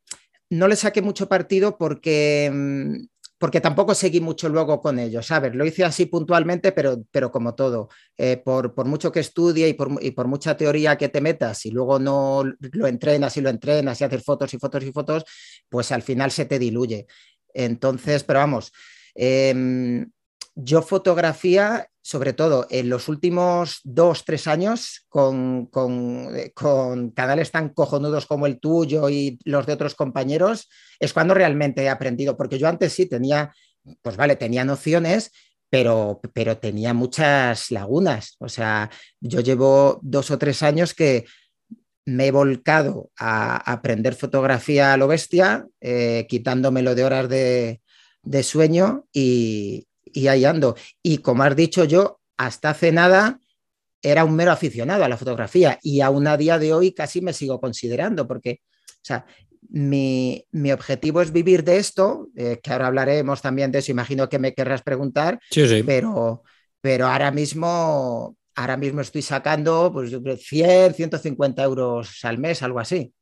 no 0.49 0.67
le 0.67 0.75
saqué 0.75 1.01
mucho 1.01 1.29
partido 1.29 1.77
porque 1.77 2.51
mm, 2.53 3.10
porque 3.41 3.59
tampoco 3.59 3.95
seguí 3.95 4.21
mucho 4.21 4.49
luego 4.49 4.79
con 4.79 4.99
ellos, 4.99 5.25
¿sabes? 5.25 5.55
Lo 5.55 5.65
hice 5.65 5.83
así 5.83 6.05
puntualmente, 6.05 6.73
pero, 6.73 7.03
pero 7.09 7.31
como 7.31 7.55
todo, 7.55 7.89
eh, 8.15 8.37
por, 8.37 8.85
mucho 8.85 9.11
que 9.11 9.19
estudie 9.19 9.67
y 9.67 9.73
por, 9.73 10.27
mucha 10.27 10.55
teoría 10.55 10.95
que 10.95 11.09
te 11.09 11.21
metas 11.21 11.65
y 11.65 11.71
luego 11.71 11.97
no 11.97 12.43
lo 12.59 12.85
entrenas 12.85 13.35
y 13.37 13.41
lo 13.41 13.49
entrenas 13.49 13.99
y 13.99 14.03
haces 14.03 14.23
fotos 14.23 14.53
y 14.53 14.59
fotos 14.59 14.83
y 14.83 14.91
fotos, 14.91 15.23
pues 15.67 15.91
al 15.91 16.03
final 16.03 16.29
se 16.29 16.45
te 16.45 16.59
diluye. 16.59 17.07
Entonces, 17.51 18.23
pero 18.23 18.41
vamos, 18.41 18.71
em, 19.15 20.07
yo 20.55 20.81
fotografía, 20.81 21.87
sobre 22.01 22.33
todo 22.33 22.67
en 22.69 22.89
los 22.89 23.07
últimos 23.07 23.79
dos, 23.83 24.25
tres 24.25 24.47
años, 24.47 25.05
con, 25.07 25.69
eh, 26.35 26.51
con, 26.53 27.11
canales 27.11 27.51
tan 27.51 27.69
cojonudos 27.69 28.25
como 28.25 28.47
el 28.47 28.59
tuyo 28.59 29.09
y 29.09 29.39
los 29.45 29.65
de 29.65 29.73
otros 29.73 29.95
compañeros, 29.95 30.69
es 30.99 31.13
cuando 31.13 31.33
realmente 31.33 31.83
he 31.83 31.89
aprendido, 31.89 32.35
porque 32.37 32.59
yo 32.59 32.67
antes 32.67 32.93
sí 32.93 33.05
tenía, 33.07 33.53
pues 34.01 34.17
vale, 34.17 34.35
tenía 34.35 34.65
nociones, 34.65 35.31
pero, 35.69 36.19
pero 36.33 36.57
tenía 36.57 36.93
muchas 36.93 37.71
lagunas. 37.71 38.35
O 38.39 38.49
sea, 38.49 38.89
yo 39.21 39.39
llevo 39.39 39.99
dos 40.03 40.31
o 40.31 40.37
tres 40.37 40.63
años 40.63 40.93
que 40.93 41.25
me 42.03 42.27
he 42.27 42.31
volcado 42.31 43.09
a 43.17 43.55
aprender 43.71 44.15
fotografía 44.15 44.93
a 44.93 44.97
lo 44.97 45.07
bestia, 45.07 45.65
eh, 45.79 46.25
quitándomelo 46.27 46.93
de 46.93 47.03
horas 47.05 47.29
de 47.29 48.43
sueño 48.43 49.05
y, 49.13 49.87
y 50.13 50.27
ahí 50.27 50.45
ando. 50.45 50.75
Y 51.01 51.19
como 51.19 51.43
has 51.43 51.55
dicho 51.55 51.83
yo, 51.83 52.19
hasta 52.37 52.71
hace 52.71 52.91
nada 52.91 53.39
era 54.01 54.23
un 54.23 54.35
mero 54.35 54.51
aficionado 54.51 55.03
a 55.03 55.09
la 55.09 55.17
fotografía 55.17 55.77
y 55.81 56.01
aún 56.01 56.27
a 56.27 56.37
día 56.37 56.57
de 56.57 56.73
hoy 56.73 56.91
casi 56.91 57.21
me 57.21 57.33
sigo 57.33 57.59
considerando 57.59 58.27
porque, 58.27 58.61
o 58.89 59.03
sea, 59.03 59.25
mi, 59.69 60.43
objetivo 60.73 61.21
es 61.21 61.31
vivir 61.31 61.63
de 61.63 61.77
esto, 61.77 62.29
eh, 62.35 62.59
que 62.61 62.71
ahora 62.71 62.87
hablaremos 62.87 63.41
también 63.41 63.71
de 63.71 63.79
eso, 63.79 63.91
imagino 63.91 64.27
que 64.27 64.39
me 64.39 64.53
querrás 64.53 64.81
preguntar, 64.81 65.39
Pero, 65.83 66.43
pero 66.81 67.07
ahora 67.07 67.31
mismo 67.31 68.35
ahora 68.55 68.77
mismo 68.77 69.01
estoy 69.01 69.21
sacando 69.21 69.91
pues 69.93 70.11
100, 70.11 70.93
150 70.93 71.63
euros 71.63 72.23
al 72.23 72.37
mes, 72.37 72.61
algo 72.61 72.79
así. 72.79 73.13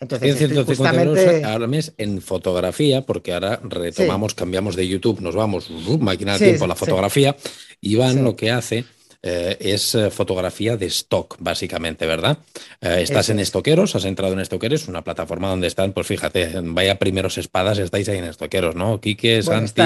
Entonces, 0.00 0.36
150 0.36 1.02
euros 1.02 1.44
al 1.44 1.68
mes 1.68 1.94
en 1.98 2.20
fotografía, 2.20 3.02
porque 3.02 3.32
ahora 3.32 3.60
retomamos, 3.62 4.34
cambiamos 4.34 4.76
de 4.76 4.86
YouTube, 4.88 5.20
nos 5.20 5.34
vamos, 5.34 5.70
uh, 5.70 5.98
máquina 5.98 6.34
de 6.36 6.46
tiempo 6.46 6.64
a 6.64 6.68
la 6.68 6.74
fotografía. 6.74 7.36
Iván 7.80 8.24
lo 8.24 8.36
que 8.36 8.50
hace 8.50 8.84
eh, 9.26 9.56
es 9.58 9.94
eh, 9.94 10.10
fotografía 10.10 10.76
de 10.76 10.84
stock, 10.84 11.36
básicamente, 11.38 12.06
¿verdad? 12.06 12.36
Eh, 12.82 12.98
estás 13.00 13.30
en 13.30 13.38
Estoqueros, 13.38 13.96
has 13.96 14.04
entrado 14.04 14.34
en 14.34 14.40
Estoqueros, 14.40 14.86
una 14.86 15.02
plataforma 15.02 15.48
donde 15.48 15.66
están, 15.66 15.94
pues 15.94 16.06
fíjate, 16.06 16.52
vaya 16.62 16.98
primeros 16.98 17.38
espadas, 17.38 17.78
estáis 17.78 18.06
ahí 18.10 18.18
en 18.18 18.24
Estoqueros, 18.24 18.76
¿no? 18.76 19.00
Quique, 19.00 19.42
Santi. 19.42 19.80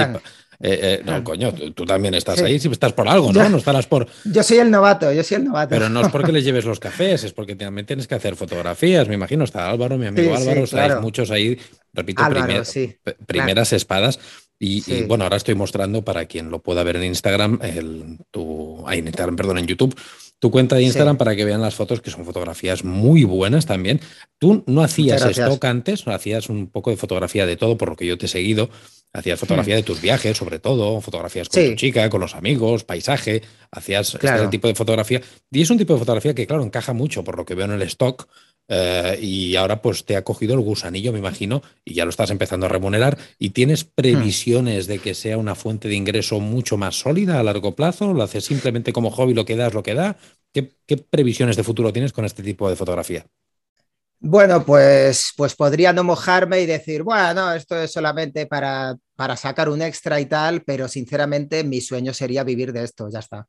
no, 1.04 1.22
coño, 1.22 1.52
tú, 1.52 1.86
también 1.86 2.14
estás 2.14 2.42
ahí, 2.42 2.58
si 2.58 2.66
estás 2.68 2.92
por 2.94 3.08
algo, 3.08 3.32
¿no? 3.32 3.48
no 3.48 3.58
estarás 3.58 3.86
por. 3.86 4.08
Yo 4.24 4.42
soy 4.42 4.58
el 4.58 4.72
novato, 4.72 5.12
yo 5.12 5.22
soy 5.22 5.36
el 5.36 5.44
novato. 5.44 5.70
Pero 5.70 5.88
no 5.88 6.00
es 6.00 6.08
porque 6.08 6.32
les 6.32 6.42
lleves 6.44 6.64
los 6.64 6.80
cafés, 6.80 7.22
es 7.22 7.32
porque 7.32 7.54
también 7.54 7.86
tienes 7.86 8.08
que 8.08 8.16
hacer 8.16 8.34
fotografías. 8.34 9.06
Me 9.06 9.14
imagino, 9.14 9.44
está 9.44 9.70
Álvaro, 9.70 9.96
mi 9.98 10.06
amigo 10.06 10.34
Álvaro, 10.34 10.64
hay 10.72 11.00
muchos 11.00 11.30
ahí, 11.30 11.56
repito, 11.92 12.24
primeras 13.24 13.72
espadas. 13.72 14.18
Y, 14.60 15.04
bueno, 15.04 15.24
ahora 15.24 15.36
estoy 15.36 15.54
mostrando 15.54 16.02
para 16.02 16.26
quien 16.26 16.50
lo 16.50 16.60
pueda 16.60 16.82
ver 16.82 16.96
en 16.96 17.04
Instagram, 17.04 17.60
el, 17.62 18.18
tu, 18.32 18.84
en 18.90 19.06
Instagram, 19.06 19.36
perdón, 19.36 19.58
en 19.58 19.66
YouTube, 19.66 19.94
tu 20.40 20.50
cuenta 20.50 20.74
de 20.74 20.82
Instagram 20.82 21.16
para 21.16 21.36
que 21.36 21.44
vean 21.44 21.60
las 21.60 21.76
fotos, 21.76 22.00
que 22.00 22.10
son 22.10 22.24
fotografías 22.24 22.84
muy 22.84 23.22
buenas 23.22 23.66
también. 23.66 24.00
Tú 24.38 24.64
no 24.66 24.82
hacías 24.82 25.24
stock 25.24 25.64
antes, 25.64 26.06
hacías 26.08 26.48
un 26.48 26.68
poco 26.68 26.90
de 26.90 26.96
fotografía 26.96 27.46
de 27.46 27.56
todo, 27.56 27.76
por 27.78 27.90
lo 27.90 27.96
que 27.96 28.06
yo 28.06 28.18
te 28.18 28.26
he 28.26 28.28
seguido. 28.28 28.68
Hacías 29.12 29.40
fotografía 29.40 29.74
de 29.74 29.82
tus 29.82 30.00
viajes, 30.00 30.36
sobre 30.36 30.58
todo, 30.58 31.00
fotografías 31.00 31.48
con 31.48 31.64
tu 31.64 31.74
chica, 31.76 32.10
con 32.10 32.20
los 32.20 32.34
amigos, 32.34 32.84
paisaje, 32.84 33.42
hacías 33.70 34.14
este 34.14 34.48
tipo 34.48 34.68
de 34.68 34.74
fotografía. 34.74 35.22
Y 35.50 35.62
es 35.62 35.70
un 35.70 35.78
tipo 35.78 35.94
de 35.94 36.00
fotografía 36.00 36.34
que, 36.34 36.46
claro, 36.46 36.62
encaja 36.62 36.92
mucho 36.92 37.24
por 37.24 37.36
lo 37.36 37.44
que 37.44 37.54
veo 37.54 37.64
en 37.64 37.72
el 37.72 37.82
stock, 37.82 38.28
eh, 38.68 39.18
y 39.20 39.56
ahora 39.56 39.80
pues 39.80 40.04
te 40.04 40.14
ha 40.16 40.22
cogido 40.22 40.54
el 40.54 40.60
gusanillo, 40.60 41.12
me 41.12 41.18
imagino, 41.18 41.62
y 41.84 41.94
ya 41.94 42.04
lo 42.04 42.10
estás 42.10 42.30
empezando 42.30 42.66
a 42.66 42.68
remunerar. 42.68 43.18
¿Y 43.38 43.50
tienes 43.50 43.84
hmm. 43.84 43.88
previsiones 43.94 44.86
de 44.86 44.98
que 44.98 45.14
sea 45.14 45.38
una 45.38 45.54
fuente 45.54 45.88
de 45.88 45.94
ingreso 45.94 46.38
mucho 46.38 46.76
más 46.76 46.96
sólida 46.96 47.40
a 47.40 47.42
largo 47.42 47.74
plazo? 47.74 48.12
¿Lo 48.12 48.22
haces 48.22 48.44
simplemente 48.44 48.92
como 48.92 49.10
hobby, 49.10 49.34
lo 49.34 49.46
que 49.46 49.56
da 49.56 49.68
es 49.68 49.74
lo 49.74 49.82
que 49.82 49.94
da? 49.94 50.16
¿Qué, 50.52 50.96
previsiones 50.96 51.56
de 51.56 51.64
futuro 51.64 51.92
tienes 51.92 52.12
con 52.12 52.24
este 52.24 52.42
tipo 52.42 52.68
de 52.68 52.76
fotografía? 52.76 53.24
Bueno, 54.20 54.64
pues, 54.66 55.32
pues 55.36 55.54
podría 55.54 55.92
no 55.92 56.02
mojarme 56.02 56.60
y 56.60 56.66
decir, 56.66 57.04
bueno, 57.04 57.52
esto 57.52 57.80
es 57.80 57.92
solamente 57.92 58.46
para, 58.46 58.96
para 59.14 59.36
sacar 59.36 59.68
un 59.68 59.80
extra 59.80 60.20
y 60.20 60.26
tal, 60.26 60.62
pero 60.62 60.88
sinceramente 60.88 61.62
mi 61.62 61.80
sueño 61.80 62.12
sería 62.12 62.42
vivir 62.42 62.72
de 62.72 62.82
esto, 62.82 63.08
ya 63.08 63.20
está. 63.20 63.46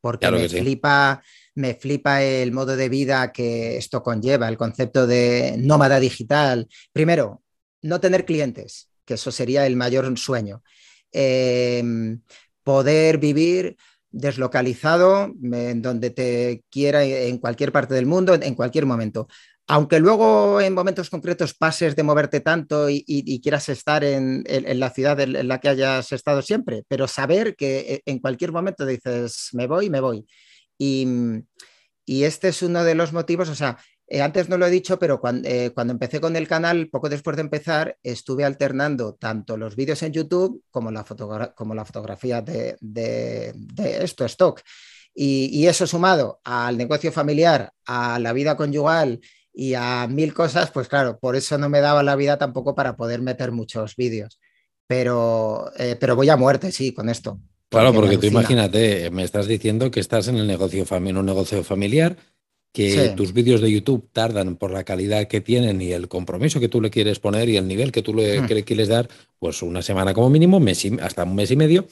Porque 0.00 0.30
me 0.30 0.48
flipa 0.48 1.22
me 1.58 1.74
flipa 1.74 2.22
el 2.22 2.52
modo 2.52 2.76
de 2.76 2.88
vida 2.88 3.32
que 3.32 3.76
esto 3.76 4.00
conlleva, 4.02 4.48
el 4.48 4.56
concepto 4.56 5.08
de 5.08 5.56
nómada 5.58 5.98
digital. 5.98 6.68
Primero, 6.92 7.42
no 7.82 8.00
tener 8.00 8.24
clientes, 8.24 8.88
que 9.04 9.14
eso 9.14 9.32
sería 9.32 9.66
el 9.66 9.74
mayor 9.74 10.16
sueño. 10.16 10.62
Em, 11.10 12.22
poder 12.62 13.18
vivir 13.18 13.76
deslocalizado 14.10 15.32
en 15.42 15.82
donde 15.82 16.10
te 16.10 16.62
quiera, 16.70 17.02
en 17.04 17.38
cualquier 17.38 17.72
parte 17.72 17.94
del 17.94 18.06
mundo, 18.06 18.34
en 18.34 18.54
cualquier 18.54 18.86
momento. 18.86 19.26
Aunque 19.66 19.98
luego 19.98 20.60
en 20.60 20.72
momentos 20.74 21.10
concretos 21.10 21.54
pases 21.54 21.96
de 21.96 22.02
moverte 22.04 22.40
tanto 22.40 22.88
y, 22.88 23.40
quieras 23.42 23.68
estar 23.68 24.04
en, 24.04 24.44
la 24.78 24.90
ciudad 24.90 25.18
en, 25.20 25.48
la 25.48 25.58
que 25.58 25.70
hayas 25.70 26.12
estado 26.12 26.40
siempre, 26.40 26.84
pero 26.88 27.08
saber 27.08 27.56
que 27.56 27.78
eh, 27.80 28.02
en 28.06 28.20
cualquier 28.20 28.52
momento 28.52 28.86
dices, 28.86 29.48
me 29.52 29.66
voy, 29.66 29.90
me 29.90 30.00
voy. 30.00 30.24
Y, 30.78 31.34
este 32.06 32.48
es 32.48 32.62
uno 32.62 32.84
de 32.84 32.94
los 32.94 33.12
motivos, 33.12 33.50
o 33.50 33.54
sea, 33.54 33.78
eh, 34.06 34.22
antes 34.22 34.48
no 34.48 34.56
lo 34.56 34.66
he 34.66 34.70
dicho, 34.70 34.98
pero 34.98 35.20
eh, 35.44 35.72
cuando, 35.74 35.92
empecé 35.92 36.20
con 36.20 36.36
el 36.36 36.48
canal, 36.48 36.88
poco 36.88 37.10
después 37.10 37.36
de 37.36 37.42
empezar, 37.42 37.98
estuve 38.02 38.44
alternando 38.44 39.14
tanto 39.14 39.58
los 39.58 39.76
vídeos 39.76 40.02
en 40.02 40.12
YouTube 40.12 40.62
como 40.70 40.90
la, 40.90 41.04
fotografía 41.04 42.40
de, 42.40 43.54
esto, 43.76 44.24
stock. 44.24 44.62
Y, 45.14 45.66
eso 45.66 45.86
sumado 45.86 46.40
al 46.44 46.78
negocio 46.78 47.12
familiar, 47.12 47.72
a 47.84 48.18
la 48.18 48.32
vida 48.32 48.56
conyugal 48.56 49.20
y 49.52 49.74
a 49.74 50.06
mil 50.08 50.32
cosas, 50.32 50.70
pues 50.70 50.88
claro, 50.88 51.18
por 51.18 51.36
eso 51.36 51.58
no 51.58 51.68
me 51.68 51.80
daba 51.80 52.02
la 52.02 52.16
vida 52.16 52.38
tampoco 52.38 52.74
para 52.74 52.96
poder 52.96 53.20
meter 53.20 53.52
muchos 53.52 53.96
vídeos. 53.96 54.40
Pero, 54.86 55.70
eh, 55.76 55.96
pero 56.00 56.16
voy 56.16 56.30
a 56.30 56.36
muerte, 56.36 56.72
sí, 56.72 56.94
con 56.94 57.08
esto. 57.10 57.40
Claro, 57.70 57.92
porque 57.92 58.16
tú 58.16 58.26
imagínate, 58.26 59.10
me 59.10 59.24
estás 59.24 59.46
diciendo 59.46 59.90
que 59.90 60.00
estás 60.00 60.28
en 60.28 60.36
el 60.36 60.46
negocio 60.46 60.86
en 60.90 61.16
un 61.16 61.26
negocio 61.26 61.62
familiar, 61.62 62.16
que 62.72 63.12
tus 63.16 63.32
vídeos 63.32 63.60
de 63.60 63.70
YouTube 63.70 64.08
tardan 64.12 64.56
por 64.56 64.70
la 64.70 64.84
calidad 64.84 65.26
que 65.26 65.40
tienen 65.40 65.80
y 65.82 65.92
el 65.92 66.08
compromiso 66.08 66.60
que 66.60 66.68
tú 66.68 66.80
le 66.80 66.90
quieres 66.90 67.18
poner 67.18 67.48
y 67.48 67.56
el 67.56 67.66
nivel 67.66 67.92
que 67.92 68.02
tú 68.02 68.14
le, 68.14 68.40
hmm. 68.40 68.46
quieres 68.64 68.88
dar, 68.88 69.08
pues 69.38 69.62
una 69.62 69.82
semana 69.82 70.14
como 70.14 70.30
mínimo, 70.30 70.60
hasta 71.02 71.24
un 71.24 71.34
mes 71.34 71.50
y 71.50 71.56
medio, 71.56 71.86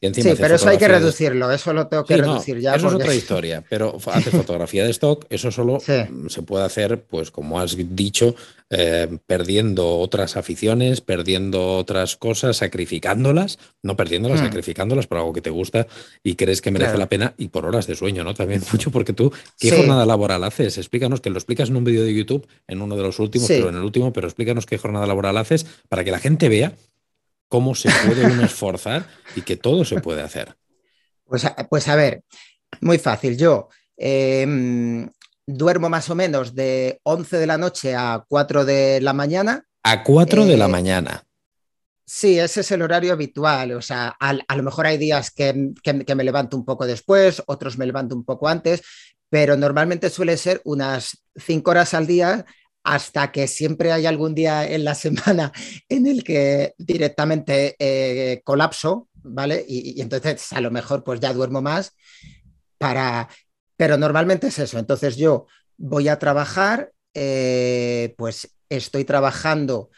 sí, 0.00 0.34
pero 0.38 0.54
eso 0.54 0.68
hay 0.68 0.78
que 0.78 0.88
reducirlo, 0.88 1.50
eso 1.50 1.72
lo 1.72 1.86
tengo 1.86 2.04
que 2.04 2.16
reducir 2.16 2.58
ya. 2.58 2.74
Eso 2.74 2.88
es 2.88 2.94
otra 2.94 3.14
historia, 3.14 3.62
pero 3.68 3.96
hace 4.12 4.30
fotografía 4.30 4.84
de 4.84 4.90
stock, 4.90 5.26
eso 5.28 5.50
solo 5.50 5.78
se 5.80 6.42
puede 6.42 6.64
hacer, 6.64 7.02
pues 7.02 7.30
como 7.30 7.60
has 7.60 7.76
dicho, 7.94 8.34
eh, 8.70 9.18
perdiendo 9.26 9.98
otras 9.98 10.36
aficiones, 10.36 11.00
perdiendo 11.00 11.76
otras 11.76 12.16
cosas, 12.16 12.58
sacrificándolas, 12.58 13.58
no 13.82 13.96
perdiéndolas, 13.96 14.40
hmm. 14.40 14.44
sacrificándolas 14.44 15.06
por 15.06 15.18
algo 15.18 15.32
que 15.32 15.42
te 15.42 15.50
gusta 15.50 15.86
y 16.22 16.36
crees 16.36 16.62
que 16.62 16.70
merece 16.70 16.96
la 16.96 17.08
pena 17.08 17.34
y 17.36 17.48
por 17.48 17.66
horas 17.66 17.86
de 17.86 17.96
sueño, 17.96 18.22
¿no? 18.22 18.32
También 18.32 18.62
mucho 18.72 18.90
porque 18.90 19.12
tú, 19.12 19.32
¿qué 19.58 19.70
jornada 19.70 20.06
laboral 20.06 20.44
haces? 20.44 20.78
Explícanos, 20.78 21.20
que 21.20 21.30
lo 21.30 21.36
explicas 21.36 21.68
en 21.68 21.76
un 21.76 21.84
vídeo 21.84 22.04
de 22.04 22.14
YouTube, 22.14 22.46
en 22.68 22.80
uno 22.80 22.96
de 22.96 23.02
los 23.02 23.18
últimos, 23.18 23.48
pero 23.48 23.68
en 23.68 23.76
el 23.76 23.82
último, 23.82 24.12
pero 24.12 24.28
explícanos 24.28 24.66
qué 24.66 24.78
jornada 24.78 25.06
laboral 25.06 25.36
haces 25.36 25.66
para 25.88 26.04
que 26.04 26.12
la 26.12 26.20
gente 26.20 26.48
vea 26.48 26.72
cómo 27.50 27.74
se 27.74 27.90
puede 28.06 28.24
uno 28.24 28.44
esforzar 28.44 29.04
y 29.34 29.42
que 29.42 29.56
todo 29.56 29.84
se 29.84 30.00
puede 30.00 30.22
hacer. 30.22 30.56
Pues, 31.24 31.44
pues 31.68 31.88
a 31.88 31.96
ver, 31.96 32.22
muy 32.80 32.96
fácil. 32.96 33.36
Yo 33.36 33.68
em, 33.96 35.10
duermo 35.46 35.90
más 35.90 36.08
o 36.08 36.14
menos 36.14 36.54
de 36.54 37.00
11 37.02 37.38
de 37.38 37.46
la 37.46 37.58
noche 37.58 37.94
a 37.94 38.24
4 38.26 38.64
de 38.64 39.00
la 39.02 39.12
mañana. 39.12 39.64
A 39.82 40.04
4 40.04 40.46
de 40.46 40.56
la 40.56 40.66
eh, 40.66 40.68
mañana. 40.68 41.24
Sí, 42.06 42.38
ese 42.38 42.60
es 42.60 42.70
el 42.70 42.82
horario 42.82 43.12
habitual. 43.12 43.72
O 43.72 43.82
sea, 43.82 44.16
a, 44.18 44.32
lo 44.32 44.62
mejor 44.62 44.86
hay 44.86 44.96
días 44.96 45.32
que, 45.32 45.72
que, 45.82 46.14
me 46.14 46.24
levanto 46.24 46.56
un 46.56 46.64
poco 46.64 46.86
después, 46.86 47.42
otros 47.46 47.76
me 47.78 47.86
levanto 47.86 48.14
un 48.14 48.24
poco 48.24 48.46
antes, 48.46 48.82
pero 49.28 49.56
normalmente 49.56 50.08
suele 50.08 50.36
ser 50.36 50.60
unas 50.64 51.24
5 51.36 51.68
horas 51.68 51.94
al 51.94 52.06
día 52.06 52.46
hasta 52.82 53.30
que 53.32 53.46
siempre 53.46 53.92
hay 53.92 54.06
algún 54.06 54.34
día 54.34 54.68
en 54.68 54.84
la 54.84 54.94
semana 54.96 55.52
en 55.88 56.06
el 56.06 56.24
que 56.24 56.74
directamente 56.78 57.76
eh, 57.78 58.42
colapso, 58.44 59.08
¿vale? 59.14 59.64
Y, 59.66 60.00
entonces 60.00 60.52
a 60.52 60.60
lo 60.60 60.70
mejor 60.70 61.04
pues 61.04 61.20
ya 61.20 61.32
duermo 61.32 61.62
más 61.62 61.94
para... 62.78 63.28
Pero 63.76 63.96
normalmente 63.96 64.48
es 64.48 64.58
eso. 64.58 64.78
Entonces 64.78 65.16
yo 65.16 65.46
voy 65.78 66.08
a 66.08 66.18
trabajar, 66.18 66.92
eh, 67.14 68.14
pues 68.18 68.54
estoy 68.68 69.04
trabajando 69.04 69.90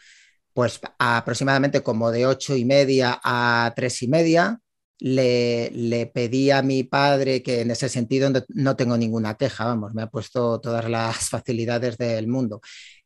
pues 0.53 0.79
aproximadamente 0.99 1.81
como 1.81 2.11
de 2.11 2.25
ocho 2.25 2.55
y 2.55 2.63
media 2.63 3.19
a 3.23 3.73
tres 3.75 4.01
y 4.03 4.07
media, 4.07 4.59
le, 5.03 6.11
pedí 6.13 6.49
a 6.49 6.61
mi 6.61 6.83
padre 6.83 7.43
que 7.43 7.61
en 7.61 7.71
ese 7.71 7.89
sentido 7.89 8.31
no, 8.47 8.75
tengo 8.77 8.95
ninguna 8.95 9.35
queja, 9.35 9.65
vamos, 9.65 9.93
me 9.93 10.03
ha 10.03 10.07
puesto 10.07 10.61
todas 10.61 10.89
las 10.89 11.17
facilidades 11.29 11.97
del 11.97 12.27
mundo, 12.27 12.61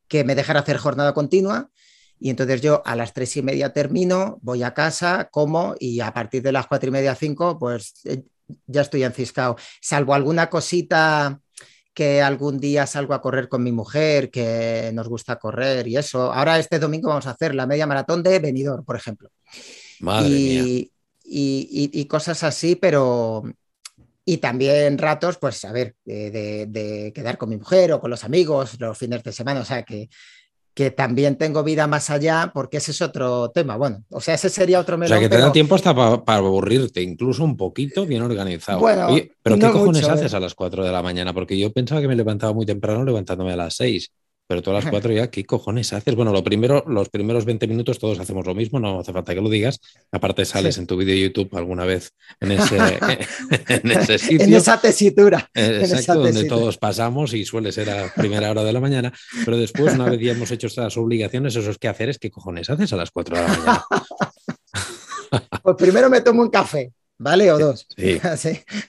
que 0.06 0.22
me 0.22 0.34
dejara 0.34 0.60
hacer 0.60 0.78
jornada 0.78 1.12
continua. 1.12 1.70
Y 2.20 2.30
entonces 2.30 2.60
yo 2.60 2.82
a 2.84 2.96
las 2.96 3.14
tres 3.14 3.36
y 3.36 3.42
media 3.42 3.72
termino, 3.72 4.38
voy 4.42 4.62
a 4.64 4.74
casa, 4.74 5.28
como 5.30 5.74
y 5.78 6.00
a 6.00 6.12
partir 6.12 6.42
de 6.42 6.52
las 6.52 6.66
cuatro 6.66 6.88
y 6.88 6.92
media, 6.92 7.14
cinco, 7.14 7.58
pues 7.58 7.94
eh, 8.04 8.24
ya 8.66 8.82
estoy 8.82 9.04
enciscado. 9.04 9.56
Salvo 9.80 10.14
alguna 10.14 10.50
cosita 10.50 11.40
que 11.94 12.22
algún 12.22 12.58
día 12.58 12.86
salgo 12.86 13.14
a 13.14 13.20
correr 13.20 13.48
con 13.48 13.62
mi 13.62 13.70
mujer, 13.70 14.30
que 14.30 14.90
nos 14.94 15.08
gusta 15.08 15.36
correr 15.36 15.86
y 15.86 15.96
eso. 15.96 16.32
Ahora 16.32 16.58
este 16.58 16.78
domingo 16.78 17.08
vamos 17.08 17.26
a 17.26 17.32
hacer 17.32 17.54
la 17.54 17.66
media 17.66 17.86
maratón 17.86 18.22
de 18.22 18.38
Benidorm, 18.38 18.84
por 18.84 18.96
ejemplo. 18.96 19.30
Madre 20.00 20.28
mía 20.28 20.88
y, 21.28 22.04
cosas 22.06 22.42
así, 22.42 22.76
pero... 22.76 23.44
Y 24.24 24.38
también 24.38 24.98
ratos, 24.98 25.38
pues, 25.38 25.64
a 25.64 25.72
ver, 25.72 25.96
de, 26.04 27.12
quedar 27.14 27.38
con 27.38 27.48
mi 27.48 27.56
mujer 27.56 27.92
o 27.92 28.00
con 28.00 28.10
los 28.10 28.24
amigos 28.24 28.78
los 28.78 28.98
fines 28.98 29.22
de 29.22 29.32
semana, 29.32 29.60
o 29.60 29.64
sea, 29.64 29.84
que, 29.84 30.10
que 30.74 30.90
también 30.90 31.36
tengo 31.36 31.64
vida 31.64 31.86
más 31.86 32.10
allá, 32.10 32.50
porque 32.52 32.76
ese 32.76 32.90
es 32.90 33.00
otro 33.00 33.50
tema. 33.50 33.76
Bueno, 33.76 34.04
o 34.10 34.20
sea, 34.20 34.34
ese 34.34 34.50
sería 34.50 34.80
otro 34.80 34.98
melón. 34.98 35.16
O 35.16 35.18
sea, 35.18 35.28
que 35.28 35.34
te 35.34 35.40
da 35.40 35.50
tiempo 35.50 35.74
hasta 35.74 35.94
para 35.94 36.38
aburrirte, 36.38 37.00
incluso 37.02 37.42
un 37.42 37.56
poquito 37.56 38.04
bien 38.04 38.22
organizado. 38.22 38.80
Bueno, 38.80 39.08
pero 39.42 39.58
¿qué 39.58 39.70
cojones 39.70 40.06
haces 40.06 40.32
¿eh? 40.32 40.36
a 40.36 40.40
las 40.40 40.54
4 40.54 40.84
de 40.84 40.92
la 40.92 41.02
mañana? 41.02 41.32
Porque 41.32 41.58
yo 41.58 41.72
pensaba 41.72 42.00
que 42.00 42.06
me 42.06 42.14
levantaba 42.14 42.52
muy 42.52 42.66
temprano 42.66 43.02
levantándome 43.02 43.54
a 43.54 43.56
las 43.56 43.74
6. 43.74 44.12
Pero 44.48 44.62
todas 44.62 44.82
las 44.82 44.90
cuatro 44.90 45.12
ya, 45.12 45.30
¿qué 45.30 45.44
cojones 45.44 45.92
haces? 45.92 46.16
Bueno, 46.16 46.32
lo 46.32 46.42
primero, 46.42 46.82
los 46.88 47.08
primeros 47.10 47.44
20 47.44 47.68
minutos 47.68 47.98
todos 47.98 48.18
hacemos 48.18 48.44
lo 48.46 48.54
mismo, 48.54 48.80
no 48.80 48.98
hace 48.98 49.12
falta 49.12 49.34
que 49.34 49.40
lo 49.40 49.48
digas. 49.48 49.80
Aparte 50.10 50.44
sales 50.44 50.78
en 50.78 50.86
tu 50.86 50.96
vídeo 50.96 51.14
de 51.14 51.20
YouTube 51.20 51.56
alguna 51.56 51.84
vez 51.84 52.12
en 52.40 52.52
ese, 52.52 52.76
en 53.68 53.90
ese 53.92 54.18
sitio. 54.18 54.46
en 54.46 54.54
esa 54.54 54.80
tesitura. 54.80 55.48
Exacto, 55.54 56.22
donde 56.22 56.44
todos 56.44 56.78
pasamos 56.78 57.34
y 57.34 57.44
suele 57.44 57.70
ser 57.70 57.90
a 57.90 58.12
primera 58.14 58.50
hora 58.50 58.64
de 58.64 58.72
la 58.72 58.80
mañana. 58.80 59.12
Pero 59.44 59.56
después, 59.56 59.94
una 59.94 60.08
vez 60.08 60.20
ya 60.20 60.32
hemos 60.32 60.50
hecho 60.50 60.66
estas 60.66 60.96
obligaciones, 60.96 61.54
eso 61.54 61.70
es 61.70 61.78
que 61.78 61.88
hacer 61.88 62.08
es 62.08 62.18
qué 62.18 62.30
cojones 62.30 62.70
haces 62.70 62.92
a 62.92 62.96
las 62.96 63.10
4 63.10 63.36
de 63.36 63.42
la 63.42 63.48
mañana. 63.48 63.84
pues 65.62 65.76
primero 65.76 66.08
me 66.08 66.22
tomo 66.22 66.42
un 66.42 66.50
café. 66.50 66.90
¿Vale? 67.20 67.50
O 67.50 67.58
dos. 67.58 67.86
Sí. 67.96 68.20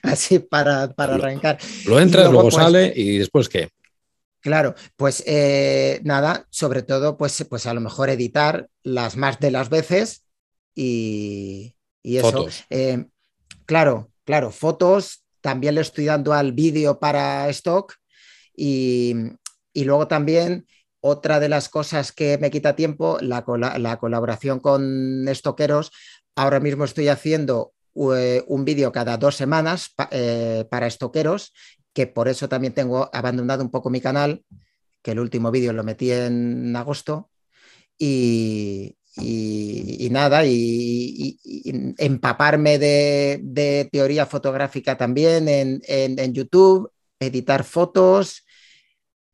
Así, 0.02 0.38
para, 0.38 0.92
para 0.92 1.16
arrancar. 1.16 1.58
Lo 1.84 1.98
entras, 1.98 2.26
luego, 2.30 2.42
pues, 2.42 2.54
sale 2.54 2.92
y 2.94 3.18
después 3.18 3.48
qué. 3.48 3.70
Claro, 4.40 4.74
pues 4.96 5.22
eh, 5.26 6.00
nada, 6.02 6.46
sobre 6.50 6.82
todo, 6.82 7.18
pues, 7.18 7.44
pues 7.48 7.66
a 7.66 7.74
lo 7.74 7.80
mejor 7.80 8.08
editar 8.08 8.68
las 8.82 9.16
más 9.16 9.38
de 9.38 9.50
las 9.50 9.68
veces 9.68 10.24
y, 10.74 11.74
eso. 12.02 12.46
Eh, 12.70 13.04
claro, 13.66 14.10
claro, 14.24 14.50
fotos, 14.50 15.24
también 15.42 15.74
le 15.74 15.82
estoy 15.82 16.06
dando 16.06 16.32
al 16.32 16.52
vídeo 16.52 16.98
para 16.98 17.48
stock 17.50 17.94
y, 18.56 19.14
luego 19.74 20.08
también 20.08 20.66
otra 21.00 21.38
de 21.38 21.48
las 21.48 21.68
cosas 21.68 22.12
que 22.12 22.38
me 22.38 22.50
quita 22.50 22.76
tiempo, 22.76 23.18
la, 23.20 23.44
la 23.78 23.98
colaboración 23.98 24.60
con 24.60 25.28
estoqueros. 25.28 25.92
Ahora 26.34 26.60
mismo 26.60 26.84
estoy 26.84 27.08
haciendo 27.08 27.72
eh, 28.14 28.42
un 28.46 28.64
vídeo 28.64 28.92
cada 28.92 29.18
dos 29.18 29.36
semanas 29.36 29.94
para 29.96 30.86
estoqueros 30.86 31.52
que 31.92 32.06
por 32.06 32.28
eso 32.28 32.48
también 32.48 32.72
tengo 32.72 33.10
abandonado 33.12 33.62
un 33.62 33.70
poco 33.70 33.90
mi 33.90 34.00
canal, 34.00 34.44
que 35.02 35.12
el 35.12 35.20
último 35.20 35.50
vídeo 35.50 35.72
lo 35.72 35.84
metí 35.84 36.10
en 36.10 36.74
agosto 36.76 37.30
y, 37.98 38.96
nada, 40.10 40.44
y, 40.46 41.38
empaparme 41.98 42.78
de, 42.78 43.88
teoría 43.90 44.26
fotográfica 44.26 44.96
también 44.96 45.46
en, 45.48 46.34
YouTube, 46.34 46.90
editar 47.18 47.64
fotos, 47.64 48.44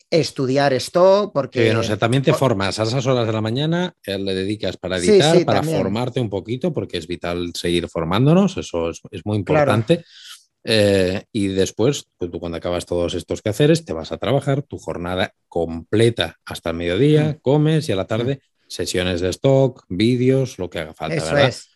estudiar 0.09 0.73
esto, 0.73 1.31
porque... 1.35 1.75
o 1.75 1.83
sea, 1.83 1.97
también 1.97 2.23
te 2.23 2.33
formas 2.33 2.79
a 2.79 2.85
esas 2.85 3.07
horas 3.07 3.27
de 3.27 3.33
la 3.33 3.41
mañana, 3.41 3.93
eh, 4.05 4.19
le 4.19 4.35
dedicas 4.35 4.77
para 4.77 4.99
editar, 4.99 5.45
para 5.45 5.63
formarte 5.63 6.21
un 6.21 6.31
poquito, 6.31 6.73
porque 6.73 6.99
es 6.99 7.07
vital 7.07 7.53
seguir 7.55 7.89
formándonos, 7.89 8.57
eso 8.57 8.91
es, 8.91 9.01
muy 9.25 9.37
importante. 9.37 10.05
Eh, 10.69 11.23
y 11.31 11.47
después, 11.47 12.09
pues 12.19 12.29
tú 12.29 12.41
cuando 12.41 12.59
acabas 12.59 12.87
todos 12.87 13.15
estos 13.15 13.41
quehaceres, 13.41 13.85
te 13.85 13.93
vas 13.93 14.11
a 14.11 14.19
trabajar 14.19 14.63
tu 14.63 14.79
jornada 14.79 15.33
completa 15.47 16.41
hasta 16.45 16.71
el 16.71 16.77
mediodía, 16.77 17.25
mm. 17.25 17.41
comes 17.41 17.89
y 17.89 17.93
a 17.93 17.97
la 17.97 18.09
tarde 18.09 18.41
mm. 18.43 18.65
sesiones 18.67 19.21
de 19.21 19.29
stock, 19.29 19.85
vídeos, 19.89 20.59
lo 20.59 20.69
que 20.69 20.81
haga 20.81 20.93
falta. 20.93 21.17
Eso 21.17 21.37
es. 21.37 21.69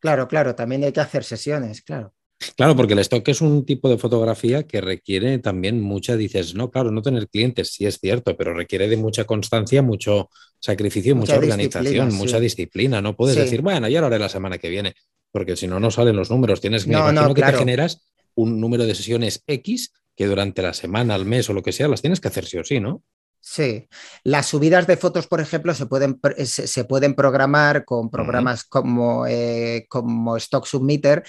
Claro, 0.00 0.28
claro, 0.28 0.54
también 0.54 0.84
hay 0.84 0.92
que 0.92 1.00
hacer 1.00 1.24
sesiones, 1.24 1.80
claro. 1.80 2.12
Claro, 2.56 2.76
porque 2.76 2.92
el 2.92 2.98
stock 2.98 3.26
es 3.28 3.40
un 3.40 3.64
tipo 3.64 3.88
de 3.88 3.96
fotografía 3.96 4.64
que 4.64 4.82
requiere 4.82 5.38
también 5.38 5.80
mucha, 5.80 6.14
dices, 6.18 6.54
no, 6.54 6.70
claro, 6.70 6.90
no 6.90 7.00
tener 7.00 7.28
clientes, 7.28 7.72
sí 7.72 7.86
es 7.86 7.98
cierto, 7.98 8.36
pero 8.36 8.52
requiere 8.52 8.86
de 8.86 8.98
mucha 8.98 9.24
constancia, 9.24 9.80
mucho 9.80 10.28
sacrificio, 10.60 11.16
mucha, 11.16 11.38
organización, 11.38 12.14
mucha 12.14 12.38
disciplina. 12.38 13.00
No 13.00 13.16
puedes 13.16 13.36
decir, 13.36 13.62
bueno, 13.62 13.88
ya 13.88 14.02
lo 14.02 14.08
haré 14.08 14.18
la 14.18 14.28
semana 14.28 14.58
que 14.58 14.68
viene, 14.68 14.94
porque 15.32 15.56
si 15.56 15.66
no, 15.66 15.80
no 15.80 15.90
salen 15.90 16.16
los 16.16 16.30
números. 16.30 16.60
Tienes 16.60 16.84
que, 16.84 16.90
no, 16.90 17.32
que 17.32 17.40
te 17.40 17.52
generas 17.54 18.02
un 18.36 18.60
número 18.60 18.84
de 18.84 18.94
sesiones 18.94 19.42
X 19.48 19.92
que 20.14 20.26
durante 20.26 20.62
la 20.62 20.72
semana, 20.72 21.14
al 21.14 21.26
mes 21.26 21.50
o 21.50 21.52
lo 21.52 21.62
que 21.62 21.72
sea, 21.72 21.88
las 21.88 22.00
tienes 22.00 22.20
que 22.20 22.28
hacer 22.28 22.46
sí 22.46 22.58
o 22.58 22.64
sí, 22.64 22.80
¿no? 22.80 23.02
Sí, 23.48 23.86
las 24.24 24.46
subidas 24.46 24.88
de 24.88 24.96
fotos, 24.96 25.28
por 25.28 25.40
ejemplo, 25.40 25.72
se 25.72 25.86
pueden, 25.86 26.18
se, 26.44 26.84
pueden 26.84 27.14
programar 27.14 27.84
con 27.84 28.10
programas 28.10 28.64
como, 28.64 29.24
eh, 29.28 29.86
como 29.88 30.36
Stock 30.36 30.66
Submitter 30.66 31.22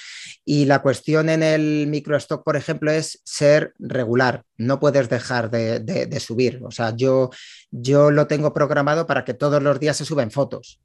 y 0.43 0.65
la 0.65 0.81
cuestión 0.81 1.29
en 1.29 1.43
el 1.43 1.85
microstock, 1.85 2.43
por 2.43 2.55
ejemplo, 2.55 2.89
es 2.89 3.21
ser 3.23 3.73
regular, 3.77 4.45
no 4.57 4.79
puedes 4.79 5.09
dejar 5.09 5.51
de, 5.51 6.19
subir. 6.19 6.59
O 6.63 6.71
sea, 6.71 6.95
yo, 6.95 7.29
yo 7.69 8.09
lo 8.09 8.25
tengo 8.25 8.51
programado 8.51 9.05
para 9.05 9.23
que 9.23 9.35
todos 9.35 9.61
los 9.61 9.79
días 9.79 9.97
se 9.97 10.05
suben 10.05 10.31
fotos, 10.31 10.81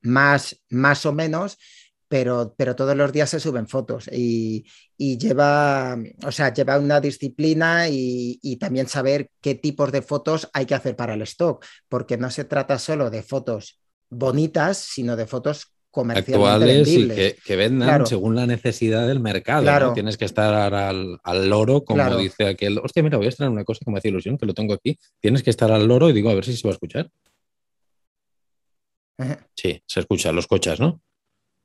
más, 0.00 0.64
más 0.68 1.06
o 1.06 1.12
menos, 1.12 1.58
pero, 2.12 2.52
pero 2.58 2.76
todos 2.76 2.94
los 2.94 3.10
días 3.10 3.30
se 3.30 3.40
suben 3.40 3.66
fotos 3.66 4.06
y, 4.12 4.66
lleva, 4.98 5.96
o 6.22 6.30
sea, 6.30 6.52
lleva 6.52 6.78
una 6.78 7.00
disciplina 7.00 7.88
y, 7.88 8.58
también 8.60 8.86
saber 8.86 9.30
qué 9.40 9.54
tipos 9.54 9.90
de 9.92 10.02
fotos 10.02 10.50
hay 10.52 10.66
que 10.66 10.74
hacer 10.74 10.94
para 10.94 11.14
el 11.14 11.22
stock, 11.22 11.64
porque 11.88 12.18
no 12.18 12.30
se 12.30 12.44
trata 12.44 12.78
solo 12.78 13.08
de 13.08 13.22
fotos 13.22 13.80
bonitas, 14.10 14.76
sino 14.76 15.16
de 15.16 15.26
fotos 15.26 15.72
comercialmente 15.90 16.82
actuales 16.82 16.88
y 16.88 17.08
que, 17.46 17.56
vendan 17.56 18.06
según 18.06 18.36
la 18.36 18.46
necesidad 18.46 19.08
del 19.08 19.20
mercado. 19.20 19.94
Tienes 19.94 20.18
que 20.18 20.26
estar 20.26 20.74
al, 20.74 21.18
loro, 21.48 21.82
como 21.82 22.18
dice 22.18 22.46
aquel. 22.46 22.76
Hostia, 22.76 23.02
mira, 23.02 23.16
voy 23.16 23.24
a 23.24 23.30
estrenar 23.30 23.52
una 23.52 23.64
cosa 23.64 23.80
que 23.82 23.90
me 23.90 23.96
hace 23.96 24.08
ilusión, 24.08 24.36
que 24.36 24.44
lo 24.44 24.52
tengo 24.52 24.74
aquí. 24.74 24.98
Tienes 25.18 25.42
que 25.42 25.48
estar 25.48 25.72
al 25.72 25.88
loro 25.88 26.10
y 26.10 26.12
digo, 26.12 26.28
a 26.28 26.34
ver 26.34 26.44
si 26.44 26.54
se 26.58 26.68
va 26.68 26.72
a 26.72 26.74
escuchar. 26.74 27.10
Sí, 29.54 29.82
se 29.86 30.00
escucha, 30.00 30.30
los 30.30 30.46
cochas, 30.46 30.78
¿no? 30.78 31.00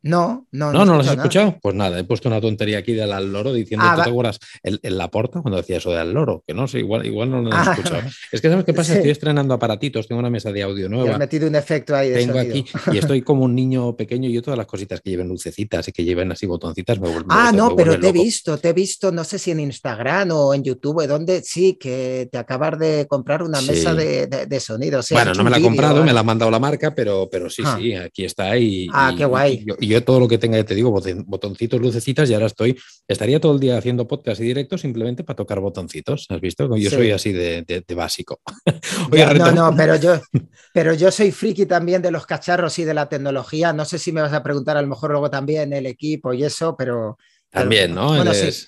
No, 0.03 0.47
no, 0.51 0.71
no. 0.71 0.86
¿No, 0.86 0.93
no, 0.93 0.99
has 0.99 1.07
escuchado? 1.07 1.57
Pues 1.62 1.75
nada, 1.75 1.99
he 1.99 2.03
puesto 2.03 2.29
una 2.29 2.39
tontería 2.39 2.77
aquí 2.79 2.93
del 2.93 3.12
al 3.12 3.31
loro 3.31 3.51
diciendo, 3.51 3.86
ah, 3.88 4.01
te 4.01 4.10
acuerdas? 4.10 4.39
En, 4.63 4.79
la 4.97 5.10
porta 5.10 5.41
cuando 5.41 5.57
decía 5.57 5.77
eso 5.77 5.91
del 5.91 6.13
loro? 6.13 6.43
Que 6.45 6.53
no 6.53 6.67
sé, 6.67 6.79
igual, 6.79 7.05
igual 7.05 7.31
no 7.31 7.41
lo 7.41 7.51
has 7.51 7.67
ah. 7.67 7.71
escuchado. 7.71 8.01
Es 8.31 8.41
que, 8.41 8.49
¿sabes 8.49 8.65
qué 8.65 8.73
pasa? 8.73 8.93
Estoy 8.95 9.12
estrenando 9.12 9.53
aparatitos, 9.53 10.07
tengo 10.07 10.19
una 10.19 10.29
mesa 10.29 10.51
de 10.51 10.63
audio 10.63 10.88
nueva. 10.88 11.15
He 11.15 11.17
metido 11.17 11.47
un 11.47 11.55
efecto 11.55 11.95
ahí 11.95 12.10
de 12.10 12.17
Tengo 12.17 12.39
aquí 12.39 12.65
y 12.91 12.97
estoy 12.97 13.21
como 13.21 13.43
un 13.43 13.55
niño 13.55 13.95
pequeño 13.95 14.29
y 14.29 14.33
yo 14.33 14.41
todas 14.41 14.57
las 14.57 14.67
cositas 14.67 15.01
que 15.01 15.10
lleven 15.10 15.27
lucecitas 15.27 15.88
y 15.88 15.91
que 15.91 16.03
lleven 16.03 16.31
así 16.31 16.45
botoncitas 16.45 16.99
me 16.99 17.07
vuelven 17.07 17.27
Ah, 17.29 17.51
no, 17.53 17.75
pero 17.75 17.99
te 17.99 18.10
he 18.10 18.12
visto, 18.12 18.57
te 18.57 18.69
he 18.69 18.73
visto, 18.73 19.12
no 19.12 19.23
sé 19.23 19.39
si 19.39 19.51
en 19.51 19.60
Instagram 19.60 20.31
o 20.31 20.53
en 20.53 20.63
YouTube, 20.63 21.07
donde 21.07 21.41
sí, 21.41 21.77
que 21.79 22.29
te 22.31 22.38
acabas 22.38 22.79
de 22.79 23.05
comprar 23.07 23.43
una 23.43 23.62
mesa 23.62 23.93
de, 23.93 24.60
sonido. 24.60 25.01
bueno, 25.12 25.33
no 25.33 25.43
me 25.43 25.49
la 25.49 25.57
he 25.57 25.62
comprado, 25.62 26.03
me 26.03 26.13
la 26.13 26.21
ha 26.21 26.23
mandado 26.23 26.51
la 26.51 26.60
marca, 26.60 26.93
pero, 26.93 27.27
pero 27.31 27.49
sí, 27.49 27.63
ah. 27.65 27.77
sí, 27.79 27.93
aquí 27.93 28.25
está. 28.25 28.57
Y, 28.57 28.88
ah, 28.93 29.13
qué 29.15 29.25
guay. 29.25 29.65
Y, 29.79 29.87
yo 29.88 30.04
todo 30.04 30.19
lo 30.19 30.28
que 30.28 30.38
tenga 30.38 30.63
te 30.63 30.76
digo, 30.76 30.91
botoncitos, 31.26 31.80
lucecitas, 31.80 32.30
y 32.30 32.34
ahora 32.34 32.47
estoy, 32.47 32.78
estaría 33.08 33.39
todo 33.39 33.54
el 33.54 33.60
día 33.60 33.78
haciendo 33.78 34.08
podcast 34.08 34.41
y 34.41 34.45
directos 34.45 34.82
simplemente 34.82 35.23
para 35.23 35.36
tocar 35.36 35.60
botoncitos. 35.60 36.28
¿Has 36.30 36.41
visto? 36.41 36.76
Yo 36.78 36.89
soy 36.89 37.12
así 37.12 37.32
de, 37.32 37.84
básico. 37.95 38.41
no, 39.38 39.52
no, 39.52 39.76
pero 39.76 39.95
yo, 39.95 40.19
pero 40.73 40.93
yo 40.93 41.12
soy 41.12 41.32
friki 41.32 41.65
también 41.65 42.02
de 42.02 42.12
los 42.12 42.26
cacharros 42.26 42.78
y 42.80 42.84
de 42.84 42.93
la 42.93 43.10
tecnología. 43.10 43.73
No 43.73 43.86
sé 43.86 44.00
si 44.00 44.12
me 44.12 44.21
vas 44.21 44.34
a 44.34 44.43
preguntar 44.43 44.78
a 44.78 44.82
lo 44.82 44.88
mejor 44.88 45.12
luego 45.12 45.30
también 45.30 45.73
el 45.73 45.86
equipo 45.86 46.34
y 46.34 46.43
eso, 46.43 46.76
pero. 46.78 47.17
También, 47.50 47.95
¿no? 47.95 48.08
Bueno, 48.08 48.34
sí. 48.34 48.67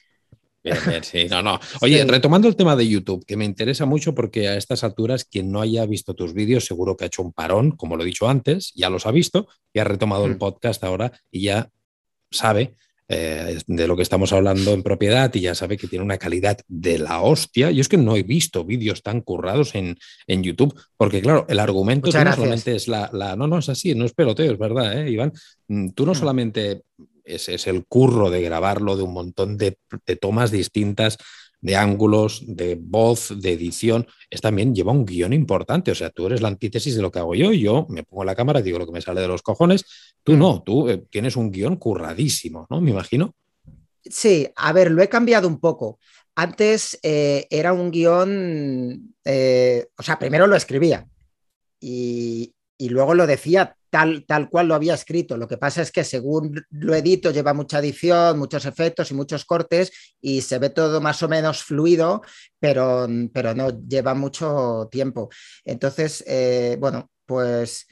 Bien, 0.72 0.84
bien, 0.88 1.04
sí, 1.04 1.28
no, 1.30 1.42
no. 1.42 1.60
Oye, 1.82 2.04
retomando 2.06 2.48
el 2.48 2.56
tema 2.56 2.76
de 2.76 2.88
YouTube, 2.88 3.26
que 3.26 3.38
me 3.38 3.46
interesa 3.46 3.86
mucho 3.86 4.14
porque 4.14 4.48
a 4.48 4.58
estas 4.58 4.84
alturas 4.84 5.26
quien 5.26 5.52
no 5.52 5.62
haya 5.62 5.86
visto 5.86 6.14
tus 6.14 6.34
vídeos 6.34 6.66
seguro 6.66 6.96
que 6.96 7.06
ha 7.06 7.08
hecho 7.08 7.22
un 7.22 7.34
parón, 7.34 7.72
como 7.72 7.96
lo 7.96 8.04
he 8.04 8.08
dicho 8.08 8.30
antes, 8.30 8.72
ya 8.76 8.90
los 8.90 9.06
ha 9.06 9.12
visto 9.12 9.48
y 9.74 9.80
ha 9.80 9.84
retomado 9.84 10.26
el 10.26 10.36
mm. 10.36 10.40
podcast 10.40 10.84
ahora 10.84 11.12
y 11.32 11.44
ya 11.44 11.70
sabe 12.32 12.76
eh, 13.12 13.58
de 13.66 13.88
lo 13.88 13.96
que 13.96 14.04
estamos 14.04 14.32
hablando 14.34 14.72
en 14.72 14.84
propiedad 14.84 15.34
y 15.34 15.42
ya 15.42 15.56
sabe 15.56 15.78
que 15.78 15.88
tiene 15.88 16.06
una 16.06 16.20
calidad 16.20 16.60
de 16.68 17.00
la 17.00 17.22
hostia. 17.22 17.72
Yo 17.72 17.82
es 17.82 17.90
que 17.90 17.98
no 17.98 18.16
he 18.16 18.22
visto 18.22 18.64
vídeos 18.64 19.02
tan 19.02 19.22
currados 19.22 19.74
en, 19.74 19.98
en 20.28 20.44
YouTube, 20.44 20.80
porque 20.96 21.20
claro, 21.20 21.48
el 21.50 21.58
argumento 21.58 22.12
no 22.12 22.34
solamente 22.34 22.76
es 22.76 22.88
la, 22.88 23.10
No, 23.36 23.48
no, 23.48 23.58
es 23.58 23.70
así, 23.70 23.96
no 23.96 24.06
es 24.06 24.14
peloteo, 24.14 24.52
es 24.52 24.60
verdad, 24.60 24.96
¿eh, 24.96 25.10
Iván. 25.10 25.34
Mm, 25.68 25.90
tú 25.96 26.06
no 26.06 26.12
mm. 26.12 26.16
solamente 26.16 26.84
es, 27.24 27.50
es, 27.50 27.68
el 27.68 27.86
curro 27.86 28.30
de 28.30 28.42
grabarlo 28.42 28.96
de 28.96 29.04
un 29.04 29.14
montón 29.14 29.58
de, 29.58 29.78
tomas 30.20 30.52
distintas, 30.52 31.18
de 31.62 31.76
ángulos, 31.76 32.44
de 32.46 32.78
voz, 32.80 33.34
de 33.42 33.52
edición, 33.52 34.08
es 34.30 34.42
también 34.42 34.74
lleva 34.74 34.92
un 34.92 35.06
guion 35.06 35.34
importante. 35.34 35.92
O 35.92 35.96
sea, 35.96 36.10
tú 36.10 36.28
eres 36.28 36.42
la 36.42 36.48
antítesis 36.48 36.96
de 36.96 37.02
lo 37.02 37.12
que 37.12 37.20
hago 37.20 37.36
yo. 37.36 37.52
Yo 37.52 37.86
me 37.90 38.04
pongo 38.04 38.24
la 38.24 38.36
cámara, 38.36 38.62
digo 38.62 38.80
lo 38.80 38.86
que 38.86 38.94
me 38.94 39.02
sale 39.02 39.22
de 39.22 39.28
los 39.28 39.42
cojones. 39.42 39.86
Tú 40.24 40.38
no, 40.38 40.64
tú 40.64 40.90
eh, 40.90 41.04
tienes 41.10 41.36
un 41.36 41.52
guion 41.52 41.76
curradísimo, 41.76 42.66
¿no? 42.70 42.82
Me 42.82 42.92
imagino. 42.92 43.36
Sí, 44.04 44.48
a 44.56 44.72
ver, 44.74 44.92
lo 44.92 45.02
he 45.02 45.10
cambiado 45.10 45.48
un 45.48 45.60
poco. 45.60 46.00
Antes 46.36 46.98
eh, 47.04 47.48
era 47.50 47.74
un 47.74 47.92
guion, 47.92 49.14
eh, 49.26 49.88
o 49.98 50.04
sea, 50.04 50.18
primero 50.18 50.48
lo 50.48 50.56
escribía 50.56 51.06
y, 51.82 52.54
y 52.80 52.88
luego 52.88 53.14
lo 53.14 53.28
decía 53.28 53.76
tal, 53.90 54.26
tal 54.26 54.50
cual 54.50 54.70
lo 54.70 54.76
había 54.76 54.94
escrito. 54.94 55.36
Lo 55.36 55.50
que 55.50 55.58
pasa 55.58 55.82
es 55.82 55.92
que 55.92 56.06
según 56.06 56.64
lo 56.70 56.96
edito 56.96 57.30
lleva 57.30 57.54
mucha 57.54 57.80
edición, 57.80 58.40
muchos 58.40 58.66
efectos 58.66 59.12
y 59.12 59.16
muchos 59.16 59.44
cortes 59.44 59.92
y 60.22 60.42
se 60.42 60.60
ve 60.60 60.70
todo 60.70 61.02
más 61.02 61.22
o 61.22 61.28
menos 61.28 61.62
fluido, 61.62 62.22
pero, 62.58 63.06
pero 63.34 63.54
no 63.54 63.86
lleva 63.86 64.14
mucho 64.14 64.88
tiempo. 64.90 65.30
Entonces, 65.66 66.24
eh, 66.26 66.78
bueno, 66.80 67.12
pues 67.26 67.86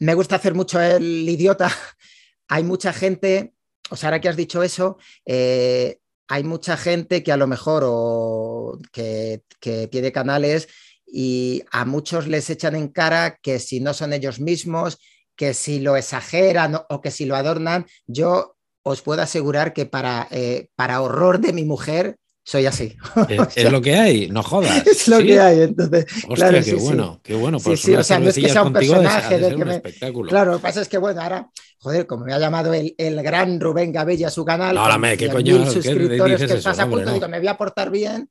me 0.00 0.14
gusta 0.14 0.34
hacer 0.34 0.54
mucho 0.54 0.80
el 0.80 1.28
idiota. 1.28 1.70
Hay 2.48 2.64
mucha 2.64 2.92
gente, 2.92 3.54
o 3.90 3.96
sea, 3.96 4.08
ahora 4.08 4.20
que 4.20 4.28
has 4.30 4.36
dicho 4.36 4.64
eso, 4.64 4.98
eh, 5.26 6.00
hay 6.28 6.44
mucha 6.44 6.76
gente 6.76 7.22
que 7.22 7.32
a 7.32 7.36
lo 7.38 7.46
mejor 7.46 7.82
o 7.86 8.78
que, 8.92 9.42
tiene 9.90 10.12
canales 10.12 10.68
y 11.12 11.62
a 11.70 11.84
muchos 11.84 12.26
les 12.26 12.50
echan 12.50 12.76
en 12.76 12.88
cara 12.88 13.38
que 13.42 13.58
si 13.58 13.80
no 13.80 13.94
son 13.94 14.12
ellos 14.12 14.40
mismos, 14.40 14.98
que 15.36 15.54
si 15.54 15.80
lo 15.80 15.96
exageran 15.96 16.78
o 16.88 17.00
que 17.00 17.10
si 17.10 17.24
lo 17.24 17.36
adornan, 17.36 17.86
yo 18.06 18.56
os 18.82 19.02
puedo 19.02 19.22
asegurar 19.22 19.72
que 19.72 19.86
para, 19.86 20.28
eh, 20.30 20.68
para 20.74 21.00
horror 21.00 21.40
de 21.40 21.52
mi 21.52 21.64
mujer, 21.64 22.16
soy 22.44 22.66
así. 22.66 22.96
Es, 23.56 23.70
lo 23.70 23.82
que 23.82 23.94
hay, 23.94 24.28
no 24.28 24.42
jodas. 24.42 24.86
Es 24.86 25.06
lo 25.08 25.18
que 25.18 25.38
hay, 25.38 25.62
entonces. 25.62 26.06
Hostia, 26.28 26.62
qué 26.62 26.74
bueno, 26.74 27.20
qué 27.22 27.34
bueno. 27.34 27.58
Pues 27.60 27.80
sí, 27.80 27.94
o 27.94 28.02
sea, 28.02 28.18
no 28.18 28.30
es 28.30 28.36
que 28.36 28.48
sea 28.48 28.62
un 28.62 28.72
personaje 28.72 29.38
de, 29.38 29.54
que 29.54 29.64
me... 29.64 29.74
espectáculo. 29.76 30.30
Claro, 30.30 30.52
lo 30.52 30.56
que 30.58 30.62
pasa 30.62 30.80
es 30.80 30.88
que, 30.88 30.98
bueno, 30.98 31.20
ahora, 31.20 31.50
joder, 31.80 32.06
como 32.06 32.24
me 32.24 32.32
ha 32.32 32.38
llamado 32.38 32.74
el, 32.74 32.94
el 32.98 33.22
gran 33.22 33.60
Rubén 33.60 33.92
Gabella 33.92 34.28
a 34.28 34.30
su 34.30 34.44
canal. 34.44 34.74
No, 34.74 34.98
me, 34.98 35.16
¿qué 35.16 35.28
coño? 35.28 35.58
Mil 35.58 35.68
suscriptores 35.68 36.44
que 36.44 36.56
pasa 36.56 36.82
a 36.82 36.88
punto, 36.88 37.12
digo, 37.12 37.28
me 37.28 37.38
voy 37.38 37.48
a 37.48 37.56
portar 37.56 37.90
bien, 37.90 38.28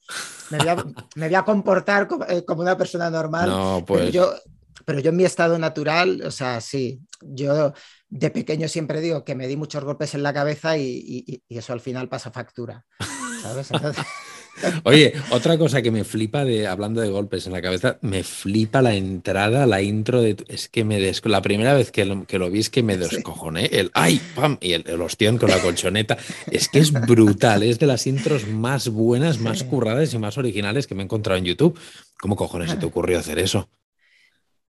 me 0.50 0.58
voy 0.58 0.68
a, 0.68 0.76
me 1.16 1.28
voy 1.28 1.36
a 1.36 1.44
comportar 1.44 2.08
como, 2.08 2.26
eh, 2.26 2.44
como, 2.46 2.62
una 2.62 2.78
persona 2.78 3.10
normal. 3.10 3.50
No, 3.50 3.84
pues. 3.86 4.02
Pero 4.02 4.12
yo, 4.12 4.34
pero 4.86 5.00
yo 5.00 5.10
en 5.10 5.18
mi 5.18 5.26
estado 5.26 5.58
natural, 5.58 6.22
o 6.26 6.32
sea, 6.32 6.62
sí, 6.62 7.02
yo 7.22 7.74
de 8.10 8.30
pequeño 8.30 8.68
siempre 8.68 9.02
digo 9.02 9.24
que 9.24 9.36
me 9.36 9.48
di 9.48 9.58
muchos 9.58 9.84
golpes 9.84 10.14
en 10.14 10.24
la 10.24 10.34
cabeza 10.34 10.78
y, 10.78 11.44
eso 11.50 11.74
al 11.74 11.82
final 11.82 12.10
pasa 12.10 12.32
factura. 12.32 12.86
Oye, 14.84 15.14
otra 15.32 15.58
cosa 15.58 15.82
que 15.82 15.92
me 15.92 16.04
flipa 16.04 16.46
de 16.46 16.68
hablando 16.68 17.02
de 17.02 17.10
golpes 17.10 17.46
en 17.46 17.54
la 17.54 17.62
cabeza, 17.62 17.98
me 18.02 18.24
flipa 18.24 18.82
la 18.82 18.94
entrada, 18.96 19.66
la 19.66 19.82
intro 19.82 20.22
de 20.22 20.38
es 20.48 20.70
que 20.70 20.84
me 20.84 21.00
des 21.00 21.22
la 21.26 21.42
primera 21.42 21.74
vez 21.74 21.92
que 21.92 22.06
lo, 22.06 22.26
que 22.26 22.40
lo 22.40 22.50
vi 22.50 22.60
es 22.60 22.70
que 22.70 22.84
me 22.84 22.98
descojoné, 22.98 23.66
el 23.66 23.92
ay, 23.94 24.22
pam, 24.36 24.58
y 24.62 24.74
el, 24.74 24.84
el 24.88 25.02
ostión 25.02 25.38
con 25.38 25.50
la 25.50 25.62
colchoneta, 25.62 26.18
es 26.52 26.70
que 26.70 26.80
es 26.80 26.92
brutal, 26.92 27.64
es 27.64 27.80
de 27.80 27.88
las 27.88 28.08
intros 28.08 28.48
más 28.48 28.90
buenas, 28.90 29.40
más 29.40 29.64
curradas 29.64 30.14
y 30.14 30.18
más 30.18 30.38
originales 30.38 30.88
que 30.88 30.96
me 30.96 31.04
he 31.04 31.06
encontrado 31.06 31.38
en 31.38 31.46
YouTube. 31.46 31.80
¿Cómo 32.20 32.36
cojones 32.36 32.72
se 32.72 32.78
te 32.78 32.86
ocurrió 32.86 33.20
hacer 33.20 33.40
eso? 33.40 33.70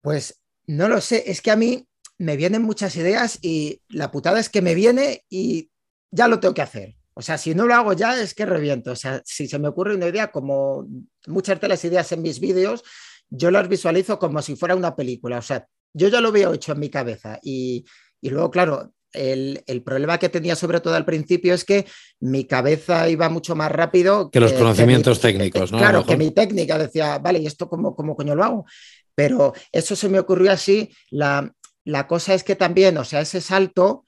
Pues 0.00 0.40
no 0.66 0.88
lo 0.88 1.00
sé, 1.00 1.24
es 1.26 1.40
que 1.40 1.50
a 1.50 1.56
mí 1.56 1.86
me 2.18 2.36
vienen 2.36 2.62
muchas 2.62 2.96
ideas 2.96 3.38
y 3.42 3.82
la 3.88 4.10
putada 4.10 4.40
es 4.40 4.48
que 4.48 4.62
me 4.62 4.74
viene 4.74 5.24
y 5.28 5.70
ya 6.10 6.28
lo 6.28 6.40
tengo 6.40 6.54
que 6.54 6.62
hacer. 6.62 6.96
O 7.18 7.22
sea, 7.22 7.38
si 7.38 7.54
no 7.54 7.66
lo 7.66 7.74
hago 7.74 7.94
ya 7.94 8.20
es 8.20 8.34
que 8.34 8.44
reviento. 8.44 8.92
O 8.92 8.96
sea, 8.96 9.22
si 9.24 9.48
se 9.48 9.58
me 9.58 9.68
ocurre 9.68 9.94
una 9.94 10.06
idea, 10.06 10.30
como 10.30 10.86
muchas 11.26 11.58
de 11.58 11.68
las 11.68 11.82
ideas 11.82 12.12
en 12.12 12.20
mis 12.20 12.40
vídeos, 12.40 12.84
yo 13.30 13.50
las 13.50 13.68
visualizo 13.68 14.18
como 14.18 14.42
si 14.42 14.54
fuera 14.54 14.76
una 14.76 14.94
película. 14.94 15.38
O 15.38 15.42
sea, 15.42 15.66
yo 15.94 16.08
ya 16.08 16.20
lo 16.20 16.30
veo 16.30 16.52
hecho 16.52 16.72
en 16.72 16.80
mi 16.80 16.90
cabeza. 16.90 17.38
Y, 17.42 17.86
luego, 18.20 18.50
claro, 18.50 18.92
el, 19.14 19.82
problema 19.82 20.18
que 20.18 20.28
tenía 20.28 20.54
sobre 20.56 20.80
todo 20.80 20.94
al 20.94 21.06
principio 21.06 21.54
es 21.54 21.64
que 21.64 21.86
mi 22.20 22.44
cabeza 22.44 23.08
iba 23.08 23.30
mucho 23.30 23.56
más 23.56 23.72
rápido. 23.72 24.30
Que, 24.30 24.38
los 24.38 24.52
conocimientos 24.52 25.18
técnicos, 25.18 25.72
¿no? 25.72 25.78
Claro, 25.78 26.04
que 26.04 26.18
mi 26.18 26.32
técnica 26.32 26.76
decía, 26.76 27.18
vale, 27.18 27.38
¿y 27.38 27.46
esto 27.46 27.66
cómo, 27.66 27.96
cómo 27.96 28.14
coño 28.14 28.34
lo 28.34 28.44
hago? 28.44 28.66
Pero 29.14 29.54
eso 29.72 29.96
se 29.96 30.10
me 30.10 30.18
ocurrió 30.18 30.52
así. 30.52 30.90
La, 31.08 31.50
la 31.84 32.06
cosa 32.06 32.34
es 32.34 32.44
que 32.44 32.56
también, 32.56 32.98
o 32.98 33.04
sea, 33.04 33.22
ese 33.22 33.40
salto 33.40 34.04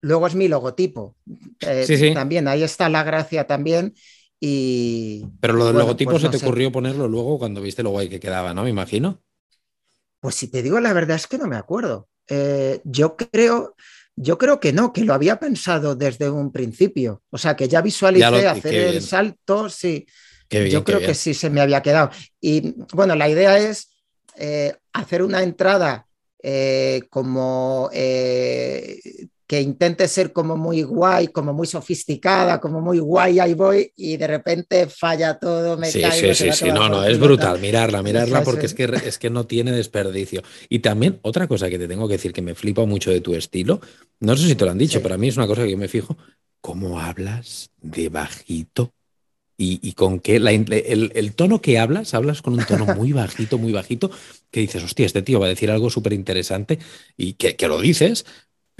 luego 0.00 0.26
es 0.26 0.34
mi 0.34 0.48
logotipo. 0.48 1.16
Eh, 1.60 1.84
sí, 1.86 1.96
sí. 1.96 2.14
También 2.14 2.48
ahí 2.48 2.62
está 2.62 2.88
la 2.88 3.02
gracia 3.02 3.46
también. 3.46 3.94
Y, 4.38 5.26
Pero 5.40 5.52
lo 5.52 5.66
del 5.66 5.76
logotipo 5.76 6.12
pues 6.12 6.22
se 6.22 6.30
te 6.30 6.38
ocurrió 6.38 6.72
ponerlo 6.72 7.06
luego 7.08 7.38
cuando 7.38 7.60
viste 7.60 7.82
lo 7.82 7.90
guay 7.90 8.08
que 8.08 8.20
quedaba, 8.20 8.54
¿no? 8.54 8.64
Me 8.64 8.70
imagino. 8.70 9.22
Pues 10.18 10.34
si 10.34 10.48
te 10.48 10.62
digo 10.62 10.80
la 10.80 10.92
verdad 10.92 11.16
es 11.16 11.26
que 11.26 11.38
no 11.38 11.46
me 11.46 11.56
acuerdo. 11.56 12.08
Eh, 12.26 12.80
yo 12.84 13.16
creo, 13.16 13.74
yo 14.16 14.38
creo 14.38 14.58
que 14.58 14.72
no, 14.72 14.92
que 14.92 15.04
lo 15.04 15.12
había 15.12 15.38
pensado 15.38 15.94
desde 15.94 16.30
un 16.30 16.52
principio. 16.52 17.22
O 17.30 17.36
sea, 17.36 17.54
que 17.54 17.68
ya 17.68 17.82
visualicé 17.82 18.46
hacer 18.46 18.74
el 18.74 19.02
salto, 19.02 19.68
sí. 19.68 20.06
yo 20.48 20.84
creo 20.84 21.00
que 21.00 21.14
sí 21.14 21.34
se 21.34 21.50
me 21.50 21.60
había 21.60 21.82
quedado. 21.82 22.10
Y 22.40 22.76
bueno, 22.94 23.14
la 23.14 23.28
idea 23.28 23.58
es 23.58 23.90
eh, 24.36 24.74
hacer 24.92 25.22
una 25.22 25.42
entrada 25.42 26.06
eh, 26.42 27.02
como 27.10 27.90
que 29.50 29.60
intente 29.60 30.06
ser 30.06 30.32
como 30.32 30.56
muy 30.56 30.84
guay, 30.84 31.26
como 31.26 31.52
muy 31.52 31.66
sofisticada, 31.66 32.60
como 32.60 32.80
muy 32.80 33.00
guay, 33.00 33.40
ahí 33.40 33.54
voy, 33.54 33.92
y 33.96 34.16
de 34.16 34.28
repente 34.28 34.86
falla 34.86 35.40
todo, 35.40 35.76
me 35.76 35.90
sí, 35.90 36.04
Sí, 36.12 36.34
sí, 36.36 36.52
sí, 36.52 36.66
no, 36.66 36.88
no, 36.88 37.02
es 37.02 37.18
brutal, 37.18 37.58
mirarla, 37.58 38.00
mirarla, 38.04 38.44
porque 38.44 38.66
es. 38.66 38.74
que, 38.74 38.84
es 39.04 39.18
que 39.18 39.28
no 39.28 39.46
tiene 39.46 39.72
desperdicio. 39.72 40.44
Y 40.68 40.78
también 40.78 41.18
otra 41.22 41.48
cosa 41.48 41.68
que 41.68 41.80
te 41.80 41.88
tengo 41.88 42.06
que 42.06 42.14
decir 42.14 42.32
que 42.32 42.42
me 42.42 42.54
flipa 42.54 42.84
mucho 42.84 43.10
de 43.10 43.20
tu 43.20 43.34
estilo, 43.34 43.80
no 44.20 44.36
sé 44.36 44.46
si 44.46 44.54
te 44.54 44.64
lo 44.64 44.70
han 44.70 44.78
dicho, 44.78 45.02
pero 45.02 45.16
a 45.16 45.18
mí 45.18 45.26
es 45.26 45.36
una 45.36 45.48
cosa 45.48 45.64
que 45.64 45.72
yo 45.72 45.78
me 45.78 45.88
fijo, 45.88 46.16
cómo 46.60 47.00
hablas 47.00 47.72
de 47.82 48.08
bajito 48.08 48.92
y, 49.62 49.92
con 49.92 50.20
que 50.20 50.36
el, 50.36 51.32
tono 51.34 51.60
que 51.60 51.78
hablas, 51.78 52.14
hablas 52.14 52.40
con 52.40 52.54
un 52.54 52.64
tono 52.64 52.86
muy 52.94 53.12
bajito, 53.12 53.58
muy 53.58 53.72
bajito, 53.72 54.10
que 54.50 54.60
dices, 54.60 54.82
hostia, 54.82 55.04
este 55.04 55.20
tío 55.20 55.38
va 55.38 55.46
a 55.46 55.50
decir 55.50 55.70
algo 55.70 55.90
súper 55.90 56.14
interesante 56.14 56.78
y 57.16 57.34
que, 57.34 57.56
lo 57.68 57.78
dices, 57.78 58.24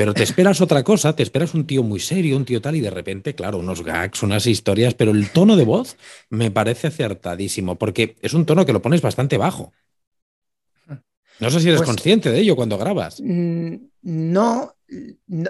pero 0.00 0.14
te 0.14 0.22
esperas 0.22 0.62
otra 0.62 0.82
cosa, 0.82 1.14
te 1.14 1.22
esperas 1.22 1.52
un 1.52 1.66
tío 1.66 1.82
muy 1.82 2.00
serio, 2.00 2.34
un 2.38 2.46
tío 2.46 2.62
tal, 2.62 2.74
y 2.74 2.80
de 2.80 2.88
repente, 2.88 3.34
claro, 3.34 3.58
unos 3.58 3.84
gags, 3.84 4.22
unas 4.22 4.46
historias, 4.46 4.94
pero 4.94 5.10
el 5.10 5.28
tono 5.28 5.56
de 5.56 5.66
voz 5.66 5.98
me 6.30 6.50
parece 6.50 6.86
acertadísimo, 6.86 7.76
porque 7.76 8.16
es 8.22 8.32
un 8.32 8.46
tono 8.46 8.64
que 8.64 8.72
lo 8.72 8.80
pones 8.80 9.02
bastante 9.02 9.36
bajo. 9.36 9.74
No 11.38 11.50
sé 11.50 11.60
si 11.60 11.68
eres 11.68 11.80
pues 11.80 11.88
consciente 11.90 12.30
de 12.30 12.40
ello 12.40 12.56
cuando 12.56 12.78
grabas. 12.78 13.20
Mm, 13.22 13.74
no, 14.04 14.74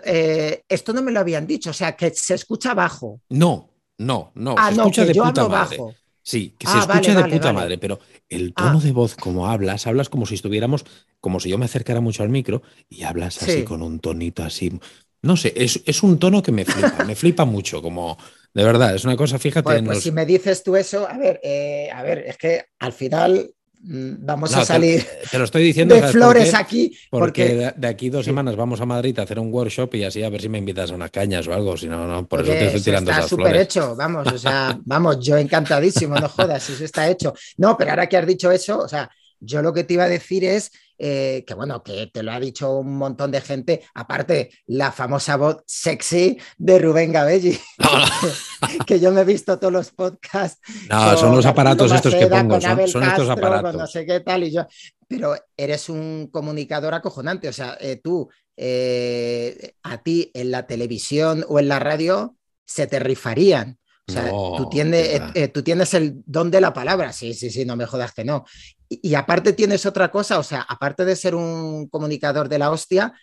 eh, 0.05 0.65
esto 0.69 0.93
no 0.95 1.03
me 1.03 1.13
lo 1.13 1.21
habían 1.21 1.47
dicho, 1.47 1.71
o 1.71 1.73
sea, 1.73 1.95
que 1.95 2.11
se 2.11 2.35
escucha 2.35 2.75
bajo. 2.75 3.21
No, 3.29 3.71
no, 3.99 4.33
no, 4.35 4.57
ah, 4.59 4.73
se 4.73 4.81
escucha 4.81 5.05
de 5.05 5.15
puta 5.15 5.49
madre. 5.49 5.79
Sí, 6.23 6.57
que 6.59 6.67
se 6.67 6.77
ah, 6.77 6.81
escucha 6.81 7.15
de 7.15 7.31
puta 7.31 7.53
madre, 7.53 7.79
pero 7.79 8.01
el 8.31 8.55
tono 8.55 8.79
ah. 8.79 8.85
de 8.85 8.93
voz 8.93 9.17
como 9.17 9.49
hablas, 9.49 9.87
hablas 9.87 10.09
como 10.09 10.25
si 10.25 10.37
estuviéramos, 10.37 10.85
como 11.21 11.41
si 11.41 11.51
yo 11.51 11.59
me 11.59 11.67
acercara 11.67 12.01
mucho 12.01 12.23
al 12.23 12.31
micro 12.31 12.63
y 12.89 13.03
hablas 13.03 13.43
así 13.43 13.65
con 13.65 13.83
un 13.83 14.01
tonito 14.01 14.43
así. 14.43 14.81
No 15.23 15.37
sé, 15.37 15.53
es, 15.55 16.03
un 16.03 16.19
tono 16.19 16.43
que 16.43 16.53
me 16.53 16.65
flipa, 16.65 17.05
me 17.05 17.15
flipa 17.15 17.45
mucho, 17.45 17.83
como 17.83 18.17
de 18.55 18.65
verdad, 18.65 18.95
es 18.95 19.05
una 19.05 19.17
cosa, 19.17 19.39
fíjate. 19.39 19.83
pues 19.83 20.03
si 20.03 20.13
me 20.13 20.25
dices 20.25 20.63
tú 20.63 20.77
eso, 20.77 21.07
a 21.07 21.19
ver, 21.19 21.41
eh, 21.43 21.91
a 21.93 22.03
ver, 22.03 22.21
es 22.21 22.39
que 22.39 22.65
al 22.79 22.93
final 22.93 23.53
Mm, 23.83 24.27
vamos 24.27 24.55
a 24.55 24.63
salir 24.63 25.07
te, 25.31 25.39
lo 25.39 25.45
estoy 25.45 25.63
diciendo, 25.63 25.95
de 25.95 26.03
flores 26.09 26.53
aquí. 26.53 26.95
Porque, 27.09 27.73
de 27.75 27.87
aquí 27.87 28.11
dos 28.11 28.27
semanas 28.27 28.55
vamos 28.55 28.81
a 28.81 28.87
Madrid 28.87 29.19
a 29.19 29.23
hacer 29.23 29.39
un 29.39 29.53
workshop 29.53 29.95
y 29.95 30.05
así 30.05 30.23
a 30.23 30.29
ver 30.29 30.43
si 30.43 30.51
me 30.51 30.59
invitas 30.59 30.91
a 30.91 30.95
unas 30.95 31.11
cañas 31.11 31.49
o 31.49 31.55
algo. 31.55 31.77
Si 31.79 31.87
no, 31.87 32.07
no, 32.07 32.27
por 32.29 32.43
eso 32.43 32.53
te 32.53 32.67
estoy 32.67 32.83
tirando 32.83 33.11
Está 33.11 33.27
súper 33.27 33.57
hecho, 33.57 33.97
vamos, 33.97 34.31
o 34.31 34.39
sea, 34.39 34.79
vamos, 34.85 35.19
yo 35.21 35.39
encantadísimo, 35.39 36.15
no 36.17 36.29
jodas, 36.29 36.69
eso 36.69 36.85
está 36.85 37.09
hecho. 37.09 37.33
No, 37.57 37.77
pero 37.77 37.91
ahora 37.91 38.07
que 38.07 38.19
has 38.19 38.27
dicho 38.27 38.51
eso, 38.51 38.81
o 38.81 38.89
sea, 38.89 39.11
yo 39.41 39.63
lo 39.63 39.73
que 39.73 39.85
te 39.85 39.95
iba 39.95 40.05
a 40.05 40.09
decir 40.09 40.45
es 40.45 40.71
eh, 41.03 41.45
que, 41.47 41.55
bueno, 41.55 41.83
que 41.83 42.09
te 42.09 42.23
lo 42.23 42.31
ha 42.31 42.39
dicho 42.39 42.79
un 42.79 42.99
montón 42.99 43.31
de 43.31 43.41
gente, 43.41 43.83
aparte 43.95 44.51
la 44.67 44.93
famosa 44.93 45.37
voz 45.37 45.63
sexy 45.67 46.39
de 46.59 46.79
Rubén 46.79 47.11
Gabelli, 47.11 47.59
que 48.87 49.01
yo 49.01 49.11
me 49.11 49.23
he 49.23 49.25
visto 49.25 49.59
todos 49.59 49.73
los 49.73 49.91
podcasts. 49.93 50.61
No, 50.91 51.17
son 51.17 51.35
los 51.35 51.47
aparatos 51.47 51.91
estos 51.91 52.15
que 52.15 52.27
pongo, 52.27 52.61
son, 52.61 53.03
estos 53.03 53.31
aparatos. 53.31 53.75
no 53.75 53.87
sé 53.87 54.05
qué 54.05 54.21
tal, 54.21 54.45
y 54.45 54.53
yo, 54.53 54.67
pero 55.09 55.35
eres 55.57 55.89
un 55.89 56.29
comunicador 56.31 56.93
acojonante, 56.93 57.49
o 57.49 57.53
sea, 57.53 57.79
eh, 57.81 57.97
tú, 57.97 58.29
eh, 58.59 59.73
a 59.83 60.03
ti 60.03 60.31
en 60.35 60.51
la 60.51 60.67
televisión 60.67 61.47
o 61.49 61.59
en 61.59 61.69
la 61.69 61.79
radio 61.79 62.37
se 62.67 62.87
te 62.87 62.99
rifarían. 62.99 63.80
O 64.11 64.23
sea, 64.23 64.31
tú, 64.57 64.69
tienes, 64.69 65.53
tú 65.53 65.63
tienes 65.63 65.95
el 65.95 66.23
don 66.27 66.51
de 66.51 66.61
la 66.61 66.73
palabra, 66.73 67.13
sí, 67.13 67.35
sí, 67.35 67.51
sí, 67.51 67.65
no 67.65 67.77
me 67.77 67.87
jodas 67.87 68.13
que 68.13 68.25
no. 68.25 68.45
Y, 68.89 69.15
aparte 69.15 69.53
tienes 69.53 69.87
otra 69.87 70.11
cosa, 70.11 70.39
o 70.39 70.43
sea, 70.43 70.63
aparte 70.63 71.05
de 71.05 71.15
ser 71.15 71.37
un 71.37 71.89
comunicador 71.89 72.49
de 72.49 72.59
la 72.59 72.71
hostia, 72.71 73.15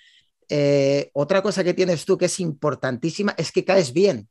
eh, 0.47 1.09
otra 1.13 1.41
cosa 1.41 1.61
que 1.61 1.73
tienes 1.73 2.05
tú 2.05 2.17
que 2.17 2.25
es 2.25 2.39
importantísima 2.39 3.35
es 3.37 3.51
que 3.51 3.65
caes 3.65 3.91
bien. 3.91 4.29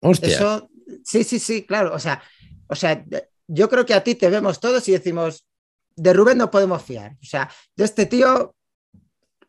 Hostia. 0.00 0.28
Eso, 0.28 0.68
sí, 1.04 1.22
sí, 1.22 1.38
sí, 1.38 1.64
claro. 1.64 1.94
O 1.94 1.98
sea, 2.00 2.20
o 2.66 2.74
sea, 2.74 3.04
yo 3.46 3.68
creo 3.68 3.86
que 3.86 3.94
a 3.94 4.02
ti 4.02 4.16
te 4.16 4.28
vemos 4.28 4.58
todos 4.58 4.88
y 4.88 4.92
decimos, 4.92 5.46
de 5.94 6.12
Rubén 6.12 6.38
no 6.38 6.50
podemos 6.50 6.82
fiar. 6.82 7.12
O 7.22 7.26
sea, 7.26 7.48
de 7.76 7.84
este 7.84 8.06
tío, 8.06 8.54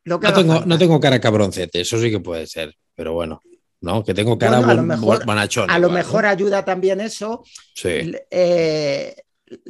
lo 0.04 0.20
que 0.20 0.28
no, 0.28 0.34
tengo, 0.34 0.66
no 0.66 0.78
tengo 0.78 1.00
cara 1.00 1.20
cabroncete, 1.20 1.82
eso 1.82 2.00
sí 2.00 2.12
que 2.12 2.20
puede 2.20 2.46
ser, 2.46 2.76
pero 2.94 3.14
bueno. 3.14 3.42
¿No? 3.82 4.04
Que 4.04 4.14
tengo 4.14 4.38
cara 4.38 4.58
a 4.58 4.74
lo 4.74 4.84
mejor, 4.84 5.24
A 5.68 5.80
lo 5.80 5.90
mejor 5.90 6.26
ayuda 6.26 6.66
también 6.66 7.02
eso. 7.02 7.44
Sí. 7.74 8.12
Eh, 8.32 9.16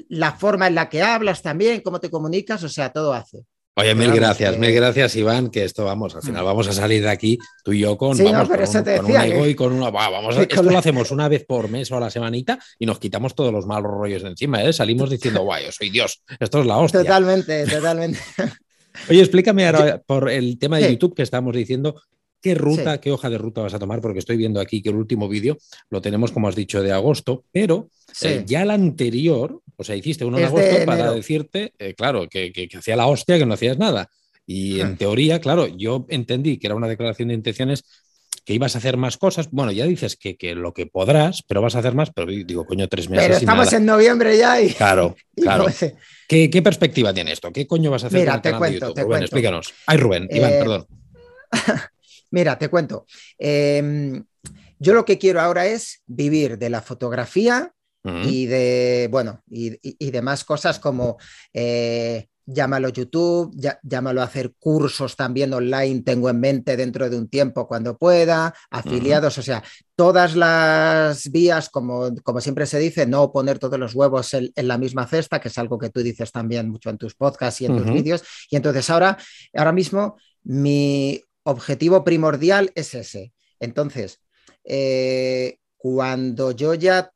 la 0.09 0.33
forma 0.33 0.67
en 0.67 0.75
la 0.75 0.89
que 0.89 1.01
hablas 1.01 1.41
también, 1.41 1.81
cómo 1.81 1.99
te 1.99 2.09
comunicas, 2.09 2.63
o 2.63 2.69
sea, 2.69 2.91
todo 2.91 3.13
hace. 3.13 3.45
Oye, 3.75 3.95
mil 3.95 4.11
gracias, 4.11 4.57
mil 4.57 4.73
gracias, 4.73 5.15
Iván, 5.15 5.49
que 5.49 5.63
esto 5.63 5.85
vamos, 5.85 6.13
al 6.13 6.21
final 6.21 6.43
mm. 6.43 6.45
vamos 6.45 6.67
a 6.67 6.73
salir 6.73 7.01
de 7.01 7.09
aquí, 7.09 7.37
tú 7.63 7.71
y 7.71 7.79
yo 7.79 7.97
con, 7.97 8.13
sí, 8.13 8.23
vamos, 8.23 8.49
con, 8.49 9.05
un, 9.05 9.15
ego 9.15 9.47
y 9.47 9.55
con 9.55 9.71
una. 9.71 9.89
vamos 9.89 10.35
esto 10.49 10.63
lo 10.63 10.77
hacemos 10.77 11.11
una 11.11 11.29
vez 11.29 11.45
por 11.45 11.69
mes 11.69 11.89
o 11.89 11.95
a 11.95 12.01
la 12.01 12.09
semanita 12.09 12.59
y 12.77 12.85
nos 12.85 12.99
quitamos 12.99 13.35
todos 13.35 13.53
los 13.53 13.65
malos 13.65 13.89
rollos 13.89 14.23
de 14.23 14.29
encima, 14.29 14.61
¿eh? 14.63 14.73
Salimos 14.73 15.09
diciendo, 15.09 15.43
guay, 15.43 15.65
yo 15.65 15.71
soy 15.71 15.91
Dios, 15.91 16.21
esto 16.41 16.59
es 16.59 16.65
la 16.65 16.77
hostia. 16.77 17.03
Totalmente, 17.03 17.65
totalmente. 17.67 18.19
Oye, 19.09 19.21
explícame 19.21 19.65
ahora 19.65 20.01
por 20.05 20.29
el 20.29 20.59
tema 20.59 20.77
de 20.79 20.91
YouTube 20.91 21.15
que 21.15 21.23
estamos 21.23 21.55
diciendo. 21.55 22.01
¿Qué 22.41 22.55
ruta, 22.55 23.01
qué 23.01 23.11
hoja 23.11 23.29
de 23.29 23.37
ruta 23.37 23.61
vas 23.61 23.73
a 23.73 23.79
tomar? 23.79 24.01
Porque 24.01 24.19
estoy 24.19 24.37
viendo 24.37 24.59
aquí 24.59 24.81
que 24.81 24.89
el 24.89 24.95
último 24.95 25.27
vídeo 25.27 25.57
lo 25.89 26.01
tenemos, 26.01 26.31
como 26.31 26.47
has 26.47 26.55
dicho, 26.55 26.81
de 26.81 26.91
agosto, 26.91 27.43
pero 27.51 27.89
eh, 28.21 28.43
ya 28.45 28.61
el 28.61 28.71
anterior, 28.71 29.61
o 29.75 29.83
sea, 29.83 29.95
hiciste 29.95 30.23
uno 30.23 30.37
en 30.37 30.45
agosto 30.45 30.85
para 30.85 31.11
decirte, 31.11 31.73
eh, 31.77 31.93
claro, 31.95 32.27
que, 32.29 32.51
que, 32.51 32.69
hacía 32.77 32.95
la 32.95 33.07
hostia, 33.07 33.37
que 33.37 33.45
no 33.45 33.53
hacías 33.55 33.77
nada. 33.77 34.09
Y 34.45 34.79
en 34.79 34.97
teoría, 34.97 35.39
claro, 35.39 35.67
yo 35.67 36.05
entendí 36.09 36.57
que 36.57 36.67
era 36.67 36.75
una 36.75 36.87
declaración 36.87 37.27
de 37.27 37.35
intenciones 37.35 37.83
que 38.45 38.55
ibas 38.55 38.73
a 38.73 38.79
hacer 38.79 38.97
más 38.97 39.17
cosas. 39.17 39.51
Bueno, 39.51 39.71
ya 39.71 39.85
dices 39.85 40.17
que, 40.17 40.55
lo 40.55 40.73
que 40.73 40.87
podrás, 40.87 41.43
pero 41.43 41.61
vas 41.61 41.75
a 41.75 41.79
hacer 41.79 41.93
más, 41.93 42.09
pero 42.11 42.31
digo, 42.31 42.65
coño, 42.65 42.87
tres 42.87 43.07
meses. 43.07 43.27
Pero 43.27 43.37
estamos 43.37 43.71
en 43.73 43.85
noviembre 43.85 44.35
ya 44.37 44.59
y. 44.59 44.73
Claro, 44.73 45.15
claro. 45.35 45.67
¿Qué, 46.27 46.61
perspectiva 46.63 47.13
tiene 47.13 47.33
esto? 47.33 47.51
¿Qué 47.51 47.67
coño 47.67 47.91
vas 47.91 48.05
a 48.05 48.07
hacer? 48.07 48.21
Mira, 48.21 48.41
te 48.41 48.53
cuento, 48.53 48.91
te 48.91 49.03
Rubén, 49.03 49.21
explícanos. 49.21 49.73
Ay, 49.85 49.97
Rubén, 49.97 50.27
Iván, 50.31 50.53
eh, 50.53 50.57
perdón. 50.59 50.87
Mira, 52.31 52.57
te 52.57 52.69
cuento. 52.69 53.05
Em, 53.37 54.23
yo 54.79 54.93
lo 54.93 55.05
que 55.05 55.17
quiero 55.17 55.41
ahora 55.41 55.65
es 55.65 56.03
vivir 56.07 56.57
de 56.57 56.69
la 56.69 56.81
fotografía 56.81 57.73
y 58.23 58.45
de, 58.45 59.07
bueno, 59.11 59.43
y, 59.49 59.77
y, 59.83 60.09
demás 60.09 60.45
cosas 60.45 60.79
como 60.79 61.17
eh, 61.53 62.27
llámalo 62.51 62.89
YouTube, 62.89 63.55
llámalo 63.83 64.21
a 64.21 64.25
hacer 64.25 64.53
cursos 64.57 65.15
también 65.15 65.53
online, 65.53 66.01
tengo 66.01 66.29
en 66.29 66.39
mente 66.39 66.75
dentro 66.75 67.09
de 67.09 67.17
un 67.17 67.27
tiempo 67.27 67.67
cuando 67.67 67.97
pueda, 67.97 68.53
afiliados, 68.71 69.37
o 69.37 69.41
sea, 69.41 69.63
todas 69.95 70.35
las 70.35 71.29
vías, 71.29 71.69
como, 71.69 72.09
como, 72.23 72.41
siempre 72.41 72.65
se 72.65 72.79
dice, 72.79 73.05
no 73.05 73.31
poner 73.31 73.59
todos 73.59 73.79
los 73.79 73.93
huevos 73.93 74.33
en, 74.33 74.51
la 74.55 74.77
misma 74.77 75.05
cesta, 75.05 75.39
que 75.39 75.49
es 75.49 75.57
algo 75.57 75.77
que 75.77 75.89
tú 75.89 76.01
dices 76.01 76.31
también 76.31 76.69
mucho 76.69 76.89
en 76.89 76.97
tus 76.97 77.13
podcasts 77.13 77.61
y 77.61 77.65
en 77.65 77.77
tus 77.77 77.91
vídeos. 77.91 78.23
Y 78.49 78.55
entonces 78.55 78.89
ahora, 78.89 79.17
ahora 79.53 79.71
mismo 79.71 80.17
mi 80.43 81.21
objetivo 81.43 82.03
primordial 82.03 82.71
es 82.75 82.93
ese. 82.93 83.33
Entonces, 83.59 84.21
eh, 84.63 85.57
cuando 85.77 86.51
yo 86.51 86.73
ya 86.73 87.11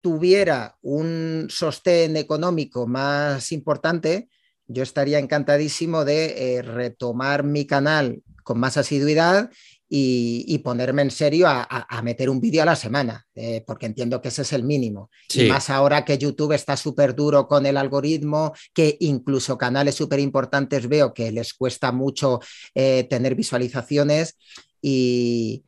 tuviera 0.00 0.78
un 0.80 1.48
sostén 1.50 2.16
económico 2.16 2.86
más 2.86 3.52
importante, 3.52 4.28
yo 4.66 4.82
estaría 4.82 5.18
encantadísimo 5.18 6.04
de 6.04 6.56
eh, 6.56 6.62
retomar 6.62 7.44
mi 7.44 7.66
canal 7.66 8.22
con 8.44 8.58
más 8.58 8.76
asiduidad 8.76 9.50
y, 9.92 10.58
ponerme 10.58 11.02
en 11.02 11.10
serio 11.10 11.48
a, 11.48 12.00
meter 12.04 12.30
un 12.30 12.40
vídeo 12.40 12.62
a 12.62 12.64
la 12.64 12.76
semana, 12.76 13.26
eh, 13.34 13.64
porque 13.66 13.86
entiendo 13.86 14.22
que 14.22 14.28
ese 14.28 14.42
es 14.42 14.52
el 14.52 14.62
mínimo. 14.62 15.10
Y 15.34 15.48
más 15.48 15.68
ahora 15.68 16.04
que 16.04 16.16
YouTube 16.16 16.52
está 16.52 16.76
súper 16.76 17.16
duro 17.16 17.48
con 17.48 17.66
el 17.66 17.76
algoritmo, 17.76 18.52
que 18.72 18.96
incluso 19.00 19.58
canales 19.58 19.96
súper 19.96 20.20
importantes 20.20 20.88
veo 20.88 21.12
que 21.12 21.32
les 21.32 21.54
cuesta 21.54 21.90
mucho 21.90 22.38
eh, 22.72 23.04
tener 23.10 23.34
visualizaciones 23.34 24.38
y, 24.80 25.64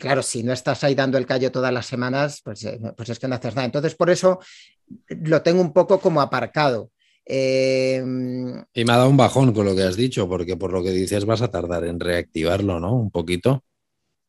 claro, 0.00 0.22
si 0.22 0.42
no 0.42 0.52
estás 0.52 0.82
ahí 0.82 0.96
dando 0.96 1.16
el 1.16 1.26
callo 1.26 1.52
todas 1.52 1.72
las 1.72 1.86
semanas, 1.86 2.40
pues, 2.42 2.66
pues 2.96 3.08
es 3.10 3.18
que 3.20 3.28
no 3.28 3.36
haces 3.36 3.54
nada. 3.54 3.66
Entonces, 3.66 3.94
por 3.94 4.10
eso 4.10 4.40
lo 5.08 5.40
tengo 5.42 5.60
un 5.60 5.72
poco 5.72 6.00
como 6.00 6.20
aparcado. 6.20 6.90
Em, 7.24 8.64
y 8.74 8.84
me 8.84 8.92
ha 8.92 8.96
dado 8.96 9.08
un 9.08 9.16
bajón 9.16 9.52
con 9.52 9.64
lo 9.64 9.76
que 9.76 9.82
has 9.82 9.96
dicho, 9.96 10.28
porque 10.28 10.56
por 10.56 10.72
lo 10.72 10.82
que 10.82 10.90
dices 10.90 11.24
vas 11.24 11.42
a 11.42 11.50
tardar 11.50 11.84
en 11.84 12.00
reactivarlo, 12.00 12.80
¿no? 12.80 12.94
Un 12.94 13.10
poquito. 13.10 13.64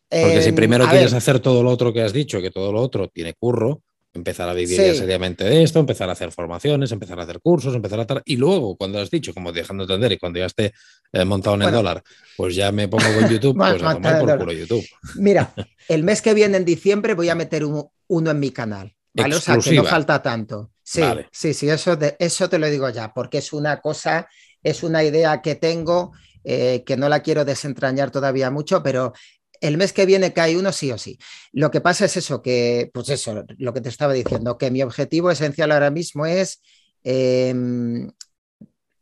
Porque 0.10 0.42
si 0.42 0.50
em, 0.50 0.56
primero 0.56 0.88
quieres 0.88 1.14
hacer 1.14 1.40
todo 1.40 1.64
lo 1.64 1.72
otro 1.72 1.92
que 1.92 2.02
has 2.02 2.14
dicho, 2.14 2.42
que 2.42 2.52
todo 2.52 2.72
lo 2.72 2.82
otro 2.82 3.08
tiene 3.08 3.34
curro, 3.34 3.82
empezar 4.14 4.48
a 4.48 4.54
vivir 4.54 4.78
seriamente 4.96 5.44
de 5.44 5.64
esto, 5.64 5.80
empezar 5.80 6.08
a 6.10 6.12
hacer 6.12 6.32
formaciones, 6.32 6.92
empezar 6.92 7.20
a 7.20 7.24
hacer 7.24 7.40
cursos, 7.42 7.74
empezar 7.74 8.00
a... 8.00 8.22
Y 8.26 8.38
luego, 8.38 8.76
cuando 8.76 9.00
has 9.00 9.10
dicho, 9.10 9.34
como 9.34 9.52
dejando 9.52 9.84
entender, 9.84 10.12
y 10.12 10.18
cuando 10.18 10.40
ya 10.40 10.46
esté 10.46 10.72
eh, 11.12 11.26
montado 11.26 11.56
en 11.56 11.64
el 11.64 11.72
dólar, 11.72 12.04
pues 12.38 12.56
ya 12.56 12.72
me 12.72 12.88
pongo 12.88 13.06
con 13.20 13.30
YouTube, 13.30 13.58
pues 13.58 13.82
a 13.82 13.94
tomar 13.94 14.20
por 14.20 14.38
culo 14.38 14.54
YouTube. 14.54 14.86
Mira, 15.16 15.54
el 15.88 16.04
mes 16.04 16.22
que 16.22 16.34
viene, 16.34 16.58
en 16.58 16.66
diciembre, 16.66 17.16
voy 17.16 17.30
a 17.30 17.36
meter 17.36 17.66
uno 17.66 18.32
en 18.32 18.40
mi 18.40 18.52
canal. 18.52 18.96
¿vale? 19.14 19.36
O 19.36 19.40
sea, 19.40 19.58
que 19.58 19.74
no 19.74 19.84
falta 19.84 20.22
tanto. 20.22 20.73
Sí, 20.94 21.02
sí, 21.32 21.54
sí, 21.54 21.70
eso, 21.70 21.98
eso 22.20 22.50
te 22.50 22.60
lo 22.60 22.70
digo 22.70 22.90
ya, 22.90 23.14
porque 23.14 23.40
es 23.40 23.52
una 23.52 23.82
cosa, 23.82 24.28
es 24.62 24.84
una 24.84 25.04
idea 25.04 25.42
que 25.42 25.56
tengo, 25.56 26.12
eh, 26.44 26.84
que 26.86 26.98
no 26.98 27.10
la 27.10 27.22
quiero 27.22 27.46
desentrañar 27.46 28.12
todavía 28.12 28.52
mucho, 28.52 28.84
pero 28.84 29.14
el 29.60 29.78
mes 29.78 29.92
que 29.92 30.06
viene 30.06 30.34
cae 30.34 30.56
uno 30.58 30.72
sí 30.72 30.92
o 30.92 30.98
sí. 31.00 31.18
Lo 31.52 31.72
que 31.72 31.82
pasa 31.82 32.06
es 32.06 32.18
eso, 32.18 32.42
que, 32.44 32.92
pues 32.94 33.10
eso, 33.10 33.44
lo 33.58 33.74
que 33.74 33.82
te 33.82 33.90
estaba 33.90 34.14
diciendo, 34.14 34.58
que 34.58 34.70
mi 34.70 34.84
objetivo 34.84 35.32
esencial 35.32 35.72
ahora 35.72 35.90
mismo 35.90 36.26
es 36.28 36.62
em, 37.04 38.12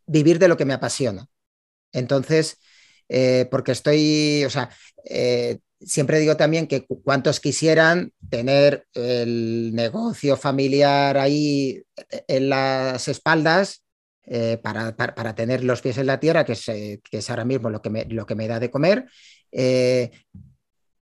vivir 0.06 0.40
de 0.40 0.48
lo 0.48 0.58
que 0.58 0.66
me 0.66 0.74
apasiona. 0.74 1.26
Entonces, 1.92 2.60
eh, 3.10 3.48
porque 3.52 3.74
estoy, 3.74 4.44
o 4.46 4.50
sea, 4.50 4.70
eh, 5.06 5.60
siempre 5.86 6.20
digo 6.20 6.38
también 6.38 6.68
que 6.68 6.86
cuantos 6.86 7.40
quisieran 7.40 8.14
tener 8.30 8.86
el 8.94 9.74
negocio 9.74 10.38
familiar 10.38 11.18
ahí 11.18 11.84
en 12.28 12.50
las 12.50 13.08
espaldas 13.08 13.84
eh, 14.24 14.60
para, 14.62 15.36
tener 15.36 15.64
los 15.64 15.82
pies 15.82 15.98
en 15.98 16.06
la 16.06 16.20
tierra, 16.20 16.46
que 16.46 16.54
es, 16.54 16.70
eh, 16.70 17.02
que 17.04 17.18
es 17.18 17.30
ahora 17.30 17.44
mismo 17.44 17.70
lo 17.70 17.82
que, 17.82 17.90
me, 17.90 18.06
lo 18.06 18.26
que 18.26 18.36
me 18.36 18.48
da 18.48 18.60
de 18.60 18.70
comer. 18.70 19.06
Eh, 19.52 20.12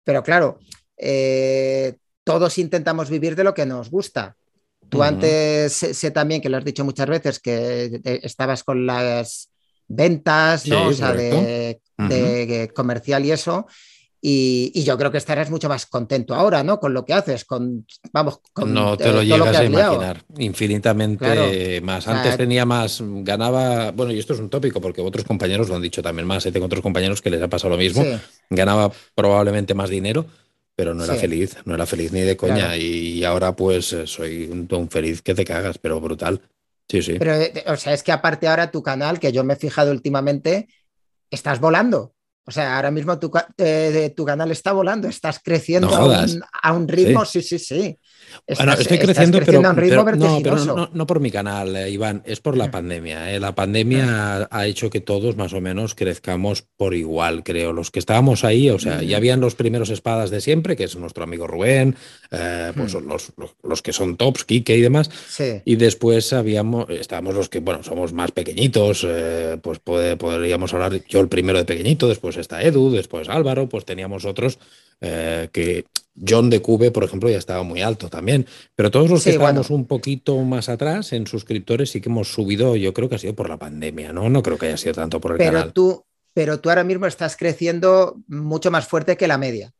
pero 0.03 0.21
claro, 0.21 0.59
todos 2.23 2.57
intentamos 2.57 3.09
vivir 3.09 3.35
de 3.35 3.43
lo 3.43 3.53
que 3.53 3.65
nos 3.65 3.89
gusta. 3.89 4.35
Tú 4.89 5.01
antes 5.01 5.73
sé, 5.73 6.11
también 6.11 6.41
que 6.41 6.49
lo 6.49 6.57
has 6.57 6.65
dicho 6.65 6.85
muchas 6.85 7.07
veces 7.07 7.39
que 7.39 7.99
estabas 8.21 8.63
con 8.63 8.85
las 8.85 9.49
ventas, 9.87 10.67
¿no? 10.67 10.87
o 10.89 10.93
sea, 10.93 11.13
de, 11.13 11.79
de, 11.97 12.71
comercial 12.75 13.25
y 13.25 13.31
eso. 13.31 13.65
Y, 14.27 14.83
yo 14.83 14.97
creo 14.97 15.11
que 15.11 15.19
estarás 15.19 15.51
mucho 15.51 15.69
más 15.69 15.85
contento 15.85 16.33
ahora, 16.33 16.63
¿no? 16.63 16.79
Con 16.79 16.95
lo 16.95 17.05
que 17.05 17.13
haces, 17.13 17.45
con, 17.45 17.85
vamos, 18.11 18.39
con 18.53 18.73
No 18.73 18.97
te 18.97 19.11
lo 19.11 19.21
llegas 19.21 19.55
a 19.55 19.63
imaginar, 19.63 20.23
infinitamente 20.39 21.79
más. 21.81 22.07
Antes 22.07 22.35
tenía 22.35 22.65
más, 22.65 23.03
ganaba, 23.03 23.91
bueno, 23.91 24.11
y 24.11 24.17
esto 24.17 24.33
es 24.33 24.39
un 24.39 24.49
tópico 24.49 24.81
porque 24.81 24.99
otros 24.99 25.25
compañeros 25.25 25.69
lo 25.69 25.75
han 25.75 25.83
dicho 25.83 26.01
también 26.01 26.27
más, 26.27 26.43
¿eh? 26.47 26.51
tengo 26.51 26.65
otros 26.65 26.81
compañeros 26.81 27.21
que 27.21 27.29
les 27.29 27.39
ha 27.39 27.47
pasado 27.47 27.69
lo 27.69 27.77
mismo, 27.77 28.03
ganaba 28.49 28.91
probablemente 29.13 29.75
más 29.75 29.91
dinero, 29.91 30.25
pero 30.75 30.95
no 30.95 31.03
era 31.03 31.13
feliz, 31.13 31.57
no 31.65 31.75
era 31.75 31.85
feliz 31.85 32.11
ni 32.11 32.21
de 32.21 32.35
coña. 32.35 32.75
Y 32.75 33.23
ahora 33.23 33.55
pues 33.55 33.93
eh, 33.93 34.07
soy 34.07 34.45
un, 34.45 34.89
feliz 34.89 35.21
que 35.21 35.35
te 35.35 35.45
cagas, 35.45 35.77
pero 35.77 36.01
brutal. 36.01 36.41
Sí, 36.89 37.03
sí. 37.03 37.17
Pero, 37.19 37.35
eh, 37.35 37.63
o 37.67 37.77
sea, 37.77 37.93
es 37.93 38.01
que 38.01 38.11
aparte 38.11 38.47
ahora 38.47 38.71
tu 38.71 38.81
canal, 38.81 39.19
que 39.19 39.31
yo 39.31 39.43
me 39.43 39.53
he 39.53 39.57
fijado 39.57 39.91
últimamente, 39.91 40.67
estás 41.29 41.59
volando. 41.59 42.14
O 42.47 42.51
sea, 42.51 42.75
ahora 42.75 42.91
mismo 42.91 43.17
tu, 43.17 43.31
eh, 43.57 44.13
tu 44.15 44.23
canal 44.23 44.51
está 44.51 44.71
volando, 44.71 45.07
estás 45.07 45.39
creciendo 45.43 45.89
a, 45.89 46.71
un, 46.73 46.87
ritmo, 46.87 47.25
sí, 47.25 47.41
sí, 47.41 47.57
sí. 47.57 47.99
Bueno, 48.55 48.73
estoy 48.73 48.99
creciendo, 48.99 49.39
pero, 49.43 49.61
no, 50.93 51.07
por 51.07 51.19
mi 51.19 51.31
canal, 51.31 51.75
eh, 51.75 51.89
Iván, 51.89 52.21
es 52.25 52.39
por 52.39 52.57
la 52.57 52.67
mm. 52.67 52.71
pandemia. 52.71 53.33
Eh. 53.33 53.39
La 53.39 53.55
pandemia 53.55 54.05
mm. 54.05 54.47
ha, 54.55 54.67
hecho 54.67 54.89
que 54.89 55.01
todos 55.01 55.35
más 55.35 55.53
o 55.53 55.61
menos 55.61 55.95
crezcamos 55.95 56.63
por 56.77 56.93
igual, 56.93 57.43
creo. 57.43 57.73
Los 57.73 57.91
que 57.91 57.99
estábamos 57.99 58.43
ahí, 58.43 58.69
o 58.69 58.79
sea, 58.79 59.01
ya 59.01 59.17
mm. 59.17 59.19
habían 59.19 59.39
los 59.39 59.55
primeros 59.55 59.89
espadas 59.89 60.29
de 60.29 60.41
siempre, 60.41 60.75
que 60.75 60.83
es 60.83 60.95
nuestro 60.95 61.23
amigo 61.23 61.47
Rubén, 61.47 61.95
pues 62.29 62.93
los, 62.93 63.33
los, 63.63 63.81
que 63.81 63.93
son 63.93 64.17
tops, 64.17 64.45
Kike 64.45 64.77
y 64.77 64.81
demás. 64.81 65.09
Y 65.65 65.75
después 65.75 66.33
habíamos, 66.33 66.89
estábamos 66.89 67.35
los 67.35 67.49
que, 67.49 67.59
bueno, 67.59 67.83
somos 67.83 68.13
más 68.13 68.31
pequeñitos, 68.31 69.07
pues 69.61 69.79
podríamos 69.79 70.73
hablar, 70.73 71.01
yo 71.07 71.19
el 71.19 71.27
primero 71.27 71.57
de 71.57 71.65
pequeñito, 71.65 72.07
después 72.07 72.37
está 72.37 72.61
Edu, 72.61 72.91
después 72.91 73.29
Álvaro, 73.29 73.67
pues 73.67 73.85
teníamos 73.85 74.25
otros 74.25 74.59
eh, 75.01 75.49
que 75.51 75.85
John 76.15 76.49
de 76.49 76.61
Cube, 76.61 76.91
por 76.91 77.03
ejemplo, 77.03 77.29
ya 77.29 77.37
estaba 77.37 77.63
muy 77.63 77.81
alto 77.81 78.09
también. 78.09 78.45
Pero 78.75 78.91
todos 78.91 79.09
los 79.09 79.23
que 79.23 79.31
estábamos 79.31 79.69
un 79.69 79.85
poquito 79.85 80.37
más 80.43 80.69
atrás 80.69 81.13
en 81.13 81.27
suscriptores 81.27 81.89
sí 81.89 82.01
que 82.01 82.09
hemos 82.09 82.33
subido, 82.33 82.75
yo 82.75 82.93
creo 82.93 83.09
que 83.09 83.15
ha 83.15 83.19
sido 83.19 83.35
por 83.35 83.49
la 83.49 83.57
pandemia, 83.57 84.13
¿no? 84.13 84.29
No 84.29 84.41
creo 84.41 84.57
que 84.57 84.67
haya 84.67 84.77
sido 84.77 84.93
tanto 84.93 85.19
por 85.19 85.33
el 85.33 85.37
pero 85.37 85.53
canal. 85.53 85.73
Tú, 85.73 86.05
pero 86.33 86.59
tú 86.59 86.69
ahora 86.69 86.83
mismo 86.83 87.05
estás 87.05 87.35
creciendo 87.35 88.17
mucho 88.27 88.71
más 88.71 88.87
fuerte 88.87 89.17
que 89.17 89.27
la 89.27 89.37
media. 89.37 89.73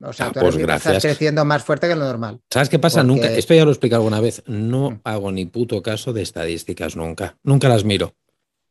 O 0.00 0.12
sea, 0.12 0.26
ah, 0.26 0.32
tú 0.32 0.40
ahora 0.40 0.52
pues 0.52 0.84
estás 0.86 1.02
creciendo 1.02 1.44
más 1.44 1.64
fuerte 1.64 1.88
que 1.88 1.96
lo 1.96 2.04
normal. 2.04 2.40
¿Sabes 2.50 2.68
qué 2.68 2.78
pasa? 2.78 3.02
Nunca, 3.02 3.32
esto 3.32 3.54
ya 3.54 3.64
lo 3.64 3.70
he 3.70 3.72
explicado 3.72 4.02
alguna 4.02 4.20
vez, 4.20 4.42
no 4.46 4.90
mm. 4.90 5.00
hago 5.04 5.32
ni 5.32 5.46
puto 5.46 5.82
caso 5.82 6.12
de 6.12 6.22
estadísticas 6.22 6.94
nunca. 6.94 7.36
Nunca 7.42 7.68
las 7.68 7.84
miro. 7.84 8.14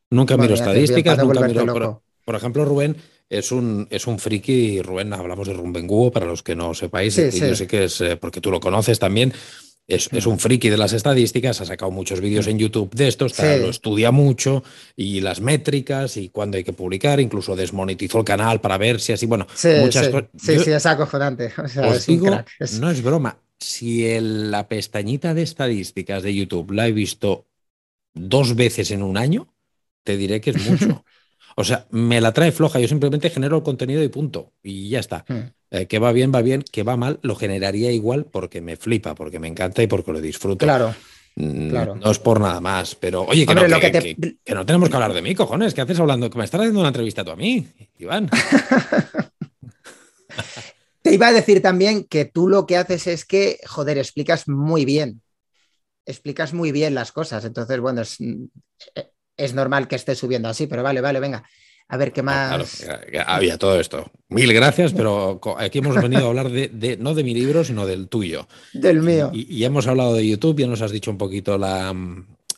Nunca 0.09 0.37
miro 0.37 0.53
estadísticas, 0.53 1.17
nunca 1.17 1.41
miro. 1.47 2.01
por 2.23 2.35
ejemplo, 2.35 2.63
Rubén, 2.63 2.95
es 3.29 3.51
un, 3.51 3.87
es 3.89 4.07
un 4.07 4.19
friki, 4.19 4.81
Rubén, 4.81 5.13
hablamos 5.13 5.47
de 5.47 5.53
Rumbenguo, 5.53 6.11
para 6.11 6.25
los 6.25 6.43
que 6.43 6.55
no 6.55 6.73
sepáis, 6.73 7.15
yo 7.15 7.55
sé 7.55 7.67
que 7.67 7.85
es 7.85 7.99
eh, 8.01 8.15
porque 8.15 8.41
tú 8.41 8.51
lo 8.51 8.59
conoces 8.59 8.99
también. 8.99 9.33
Es, 9.85 10.09
es, 10.11 10.25
un 10.25 10.37
friki 10.37 10.67
de 10.67 10.75
las 10.75 10.91
estadísticas, 10.91 11.61
ha 11.61 11.65
sacado 11.65 11.91
muchos 11.91 12.19
vídeos 12.19 12.47
en 12.47 12.59
YouTube 12.59 12.93
de 12.93 13.07
estos, 13.07 13.39
lo 13.39 13.69
estudia 13.69 14.11
mucho 14.11 14.61
y 14.97 15.21
las 15.21 15.39
métricas 15.39 16.17
y 16.17 16.27
cuándo 16.27 16.57
hay 16.57 16.65
que 16.65 16.73
publicar, 16.73 17.21
incluso 17.21 17.55
desmonetizó 17.55 18.19
el 18.19 18.25
canal 18.25 18.59
para 18.59 18.77
ver 18.77 18.99
si 18.99 19.13
así, 19.13 19.25
bueno, 19.25 19.47
muchas 19.81 20.09
cosas. 20.09 20.29
Sí, 20.37 20.59
sí, 20.59 20.71
es 20.71 20.85
acojonante. 20.85 21.53
No 22.81 22.91
es 22.91 23.01
broma. 23.01 23.39
Si 23.59 24.05
la 24.19 24.67
pestañita 24.67 25.33
de 25.33 25.43
estadísticas 25.43 26.21
de 26.21 26.35
YouTube 26.35 26.71
la 26.71 26.89
he 26.89 26.91
visto 26.91 27.47
dos 28.13 28.55
veces 28.55 28.91
en 28.91 29.03
un 29.03 29.17
año, 29.17 29.53
te 30.03 30.17
diré 30.17 30.41
que 30.41 30.49
es 30.49 30.69
mucho. 30.69 31.05
O 31.59 31.63
sea, 31.63 31.87
me 31.89 32.21
la 32.21 32.33
trae 32.33 32.51
floja, 32.51 32.79
yo 32.79 32.87
simplemente 32.87 33.31
genero 33.31 33.57
el 33.57 33.63
contenido 33.63 34.03
y 34.03 34.09
punto. 34.09 34.53
Y 34.61 34.89
ya 34.89 34.99
está. 34.99 35.25
Hmm. 35.27 35.49
Eh, 35.71 35.87
que 35.87 35.97
va 35.97 36.11
bien, 36.11 36.31
va 36.33 36.43
bien, 36.43 36.63
que 36.71 36.83
va 36.83 36.97
mal, 36.97 37.17
lo 37.23 37.35
generaría 37.35 37.91
igual 37.91 38.25
porque 38.25 38.61
me 38.61 38.77
flipa, 38.77 39.15
porque 39.15 39.39
me 39.39 39.47
encanta 39.47 39.81
y 39.81 39.87
porque 39.87 40.13
lo 40.13 40.21
disfruto. 40.21 40.67
Claro. 40.67 40.93
Mm, 41.35 41.69
claro. 41.69 41.95
No 41.95 42.11
es 42.11 42.19
por 42.19 42.39
nada 42.39 42.61
más, 42.61 42.93
pero 42.93 43.23
oye, 43.23 43.47
que, 43.47 43.55
no, 43.55 43.61
que, 43.61 44.27
no 44.53 44.67
tenemos 44.67 44.87
que 44.87 44.95
hablar 44.95 45.13
de 45.13 45.23
mí, 45.23 45.33
cojones. 45.33 45.73
¿Qué 45.73 45.81
haces 45.81 45.99
hablando? 45.99 46.29
Que 46.29 46.37
me 46.37 46.45
estás 46.45 46.61
haciendo 46.61 46.79
una 46.79 46.89
entrevista 46.89 47.25
tú 47.25 47.31
a 47.31 47.35
mí, 47.35 47.67
Iván. 47.97 48.29
Te 51.01 51.15
iba 51.15 51.29
a 51.29 51.33
decir 51.33 51.63
también 51.63 52.03
que 52.03 52.25
tú 52.25 52.49
lo 52.49 52.67
que 52.67 52.77
haces 52.77 53.07
es 53.07 53.25
que, 53.25 53.57
joder, 53.65 53.97
explicas 53.97 54.47
muy 54.47 54.85
bien. 54.85 55.23
Explicas 56.05 56.53
muy 56.53 56.71
bien 56.71 56.93
las 56.93 57.11
cosas. 57.11 57.45
Entonces, 57.45 57.79
bueno, 57.79 58.01
es, 58.01 58.19
es 59.37 59.53
normal 59.53 59.87
que 59.87 59.95
estés 59.95 60.17
subiendo 60.17 60.49
así, 60.49 60.67
pero 60.67 60.83
vale, 60.83 61.01
vale, 61.01 61.19
venga. 61.19 61.43
A 61.89 61.95
ver 61.95 62.11
qué 62.11 62.21
más. 62.21 62.85
había 63.25 63.57
todo 63.57 63.79
esto. 63.79 64.11
Mil 64.27 64.53
gracias, 64.53 64.91
pero 64.91 65.39
aquí 65.57 65.77
hemos 65.77 65.95
venido 65.95 66.25
a 66.25 66.27
hablar 66.27 66.49
de, 66.49 66.97
no 66.99 67.13
de 67.13 67.23
mi 67.23 67.33
libro, 67.33 67.63
sino 67.63 67.85
del 67.85 68.09
tuyo. 68.09 68.47
Del 68.73 69.01
mío. 69.01 69.31
Y, 69.33 69.63
hemos 69.63 69.87
hablado 69.87 70.13
de 70.13 70.27
YouTube, 70.27 70.59
ya 70.59 70.67
nos 70.67 70.81
has 70.81 70.91
dicho 70.91 71.11
un 71.11 71.17
poquito 71.17 71.57
la, 71.57 71.95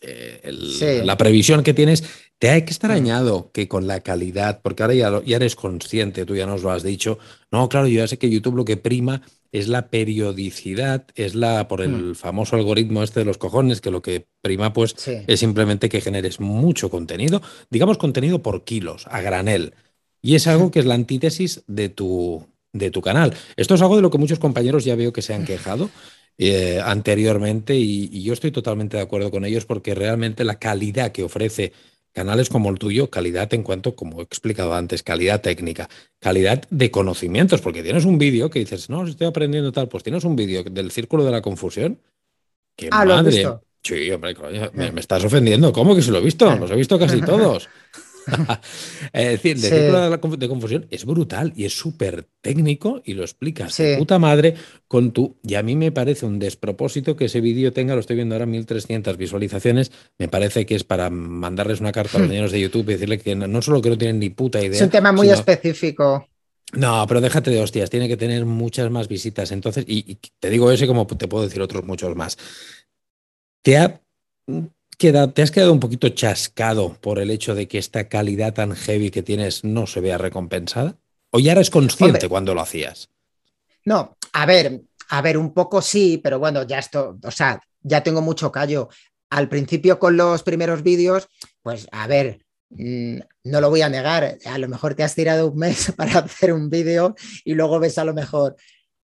eh, 0.02 1.02
la 1.04 1.16
previsión 1.16 1.62
que 1.62 1.76
tienes. 1.76 2.04
Te 2.40 2.50
hay 2.50 2.64
que 2.64 2.72
estar 2.72 2.90
añado 2.90 3.52
que 3.52 3.68
con 3.68 3.86
la 3.86 4.00
calidad, 4.00 4.62
porque 4.64 4.82
ahora 4.82 4.96
ya, 4.96 5.22
ya 5.24 5.36
eres 5.36 5.56
consciente, 5.56 6.26
tú 6.26 6.36
ya 6.36 6.48
nos 6.48 6.64
lo 6.64 6.72
has 6.72 6.82
dicho. 6.82 7.20
No, 7.52 7.70
claro, 7.70 7.86
yo 7.86 7.98
ya 7.98 8.08
sé 8.08 8.18
que 8.18 8.32
YouTube 8.32 8.56
lo 8.56 8.66
que 8.66 8.78
prima 8.78 9.22
es 9.52 9.68
la 9.68 9.90
periodicidad, 9.90 11.08
es 11.16 11.36
la 11.36 11.68
por 11.68 11.82
el 11.82 12.12
hmm. 12.12 12.16
famoso 12.16 12.56
algoritmo 12.56 13.04
este 13.04 13.22
de 13.22 13.26
los 13.26 13.38
cojones, 13.38 13.82
que 13.82 13.92
lo 13.92 14.02
que 14.02 14.28
prima 14.42 14.74
pues 14.74 14.96
es 15.08 15.40
simplemente 15.40 15.90
que 15.90 16.02
generes 16.02 16.40
mucho 16.40 16.90
contenido, 16.90 17.42
digamos 17.70 17.98
contenido 17.98 18.42
por 18.42 18.64
kilos, 18.64 19.06
a 19.10 19.22
granel. 19.22 19.74
Y 20.22 20.36
es 20.36 20.48
algo 20.48 20.70
que 20.70 20.80
es 20.80 20.86
la 20.86 20.96
antítesis 20.96 21.64
de 21.68 21.90
tu, 21.90 22.46
de 22.74 22.92
tu 22.92 23.02
canal. 23.02 23.34
Esto 23.56 23.76
es 23.76 23.82
algo 23.82 23.96
de 23.96 24.02
lo 24.02 24.12
que 24.12 24.18
muchos 24.18 24.40
compañeros 24.40 24.84
ya 24.84 24.96
veo 24.96 25.14
que 25.14 25.22
se 25.22 25.34
han 25.34 25.46
quejado 25.46 25.90
eh, 26.38 26.82
anteriormente 26.84 27.76
y, 27.76 28.10
y, 28.12 28.24
yo 28.24 28.34
estoy 28.34 28.52
totalmente 28.52 28.98
de 28.98 29.04
acuerdo 29.04 29.32
con 29.32 29.46
ellos 29.46 29.66
porque 29.66 29.96
realmente 29.96 30.44
la 30.44 30.60
calidad 30.60 31.12
que 31.12 31.24
ofrece 31.24 31.74
Canales 32.14 32.50
como 32.50 32.70
el 32.70 32.80
tuyo, 32.80 33.10
calidad 33.10 33.54
en 33.54 33.64
cuanto, 33.64 33.96
como 33.96 34.20
he 34.20 34.24
explicado 34.24 34.74
antes, 34.74 35.04
calidad 35.04 35.42
técnica, 35.42 35.90
calidad 36.20 36.64
de 36.70 36.92
conocimientos, 36.92 37.62
porque 37.62 37.84
tienes 37.84 38.06
un 38.06 38.18
vídeo 38.18 38.50
que 38.50 38.60
dices, 38.60 38.90
no, 38.90 39.06
estoy 39.06 39.28
aprendiendo 39.28 39.72
tal, 39.72 39.88
pues 39.88 40.04
tienes 40.04 40.24
un 40.24 40.36
vídeo 40.36 40.64
del 40.64 40.92
círculo 40.92 41.24
de 41.24 41.32
la 41.32 41.42
confusión. 41.42 42.00
Que 42.76 42.90
ah, 42.92 43.06
madre. 43.06 43.48
Sí, 43.82 44.12
hombre, 44.12 44.36
me, 44.74 44.92
me, 44.92 45.00
estás 45.00 45.24
ofendiendo. 45.24 45.72
¿Cómo 45.72 45.96
que 45.96 46.02
se 46.02 46.12
lo 46.12 46.18
he 46.18 46.22
visto? 46.22 46.54
Los 46.56 46.72
he 46.72 46.76
visto 46.76 47.00
casi 47.00 47.22
todos. 47.26 47.70
es 49.14 49.42
decir, 49.42 49.58
de, 49.60 50.18
de 50.38 50.48
confusión 50.48 50.88
es 50.90 51.06
brutal 51.06 51.54
y 51.56 51.66
es 51.66 51.78
súper 51.78 52.28
técnico 52.42 53.02
y 53.06 53.14
lo 53.14 53.24
explicas 53.24 53.76
de 53.78 53.98
puta 53.98 54.20
madre 54.20 54.56
con 54.88 55.12
tu. 55.12 55.38
Y 55.44 55.56
a 55.56 55.64
mí 55.64 55.76
me 55.76 55.92
parece 55.92 56.26
un 56.26 56.40
despropósito 56.40 57.16
que 57.16 57.26
ese 57.26 57.42
vídeo 57.42 57.74
tenga, 57.74 57.94
lo 57.94 58.00
estoy 58.00 58.16
viendo 58.16 58.36
ahora, 58.36 58.46
1300 58.46 59.18
visualizaciones. 59.18 59.92
Me 60.18 60.28
parece 60.28 60.66
que 60.66 60.76
es 60.76 60.84
para 60.84 61.10
mandarles 61.10 61.80
una 61.80 61.92
carta 61.92 62.18
a 62.18 62.22
los 62.22 62.30
niños 62.30 62.52
de 62.52 62.60
YouTube 62.60 62.90
y 62.90 62.94
decirle 62.94 63.20
que 63.20 63.36
no, 63.36 63.62
solo 63.62 63.82
que 63.82 63.90
no 63.90 63.98
tienen 63.98 64.20
ni 64.20 64.30
puta 64.30 64.62
idea. 64.62 64.78
Es 64.78 64.82
un 64.82 64.90
tema 64.90 65.12
muy 65.12 65.30
específico. 65.30 66.28
No, 66.74 67.06
pero 67.08 67.20
déjate 67.20 67.50
de 67.50 67.62
hostias, 67.62 67.90
tiene 67.90 68.08
que 68.08 68.18
tener 68.18 68.46
muchas 68.46 68.92
más 68.92 69.08
visitas. 69.08 69.52
Entonces, 69.52 69.86
y, 69.88 70.12
y 70.12 70.20
te 70.40 70.50
digo 70.50 70.72
ese 70.72 70.86
como 70.86 71.08
te 71.08 71.28
puedo 71.28 71.44
decir 71.44 71.62
otros 71.62 71.84
muchos 71.84 72.16
más. 72.16 72.38
Te 73.64 73.78
ha 73.78 74.02
te 75.00 75.42
has 75.42 75.52
quedado 75.52 75.72
un 75.72 75.80
poquito 75.80 76.10
chascado 76.10 76.98
por 77.00 77.20
el 77.20 77.32
hecho 77.32 77.56
de 77.56 77.70
que 77.70 77.78
esta 77.78 78.10
calidad 78.10 78.54
tan 78.54 78.76
heavy 78.76 79.12
que 79.12 79.24
tienes 79.24 79.64
no 79.64 79.88
se 79.88 80.02
vea 80.02 80.18
recompensada? 80.18 80.98
¿O 81.32 81.40
ya 81.40 81.54
eres 81.54 81.70
consciente 81.70 82.28
cuando 82.28 82.54
lo 82.54 82.62
hacías? 82.62 83.10
No, 83.86 84.18
a 84.34 84.46
ver, 84.46 84.82
a 85.08 85.22
ver, 85.22 85.38
un 85.38 85.54
poco 85.54 85.82
sí, 85.82 86.20
pero 86.22 86.38
bueno, 86.38 86.64
ya 86.64 86.80
esto, 86.80 87.18
o 87.24 87.32
sea, 87.32 87.62
ya 87.82 88.04
tengo 88.04 88.22
mucho 88.22 88.52
callo. 88.52 88.90
Al 89.30 89.48
principio 89.48 90.00
con 90.00 90.18
los 90.18 90.44
primeros 90.44 90.84
vídeos, 90.84 91.30
pues 91.62 91.88
a 91.94 92.06
ver, 92.08 92.46
mm, 92.72 93.20
no 93.46 93.62
lo 93.62 93.70
voy 93.70 93.84
a 93.84 93.90
negar, 93.90 94.38
a 94.44 94.58
lo 94.58 94.68
mejor 94.68 94.96
te 94.96 95.04
has 95.04 95.16
tirado 95.16 95.48
un 95.48 95.58
mes 95.58 95.94
para 95.98 96.20
hacer 96.20 96.52
un 96.52 96.70
vídeo 96.70 97.16
y 97.46 97.54
luego 97.54 97.80
ves 97.80 97.98
a 98.00 98.04
lo 98.04 98.14
mejor 98.14 98.58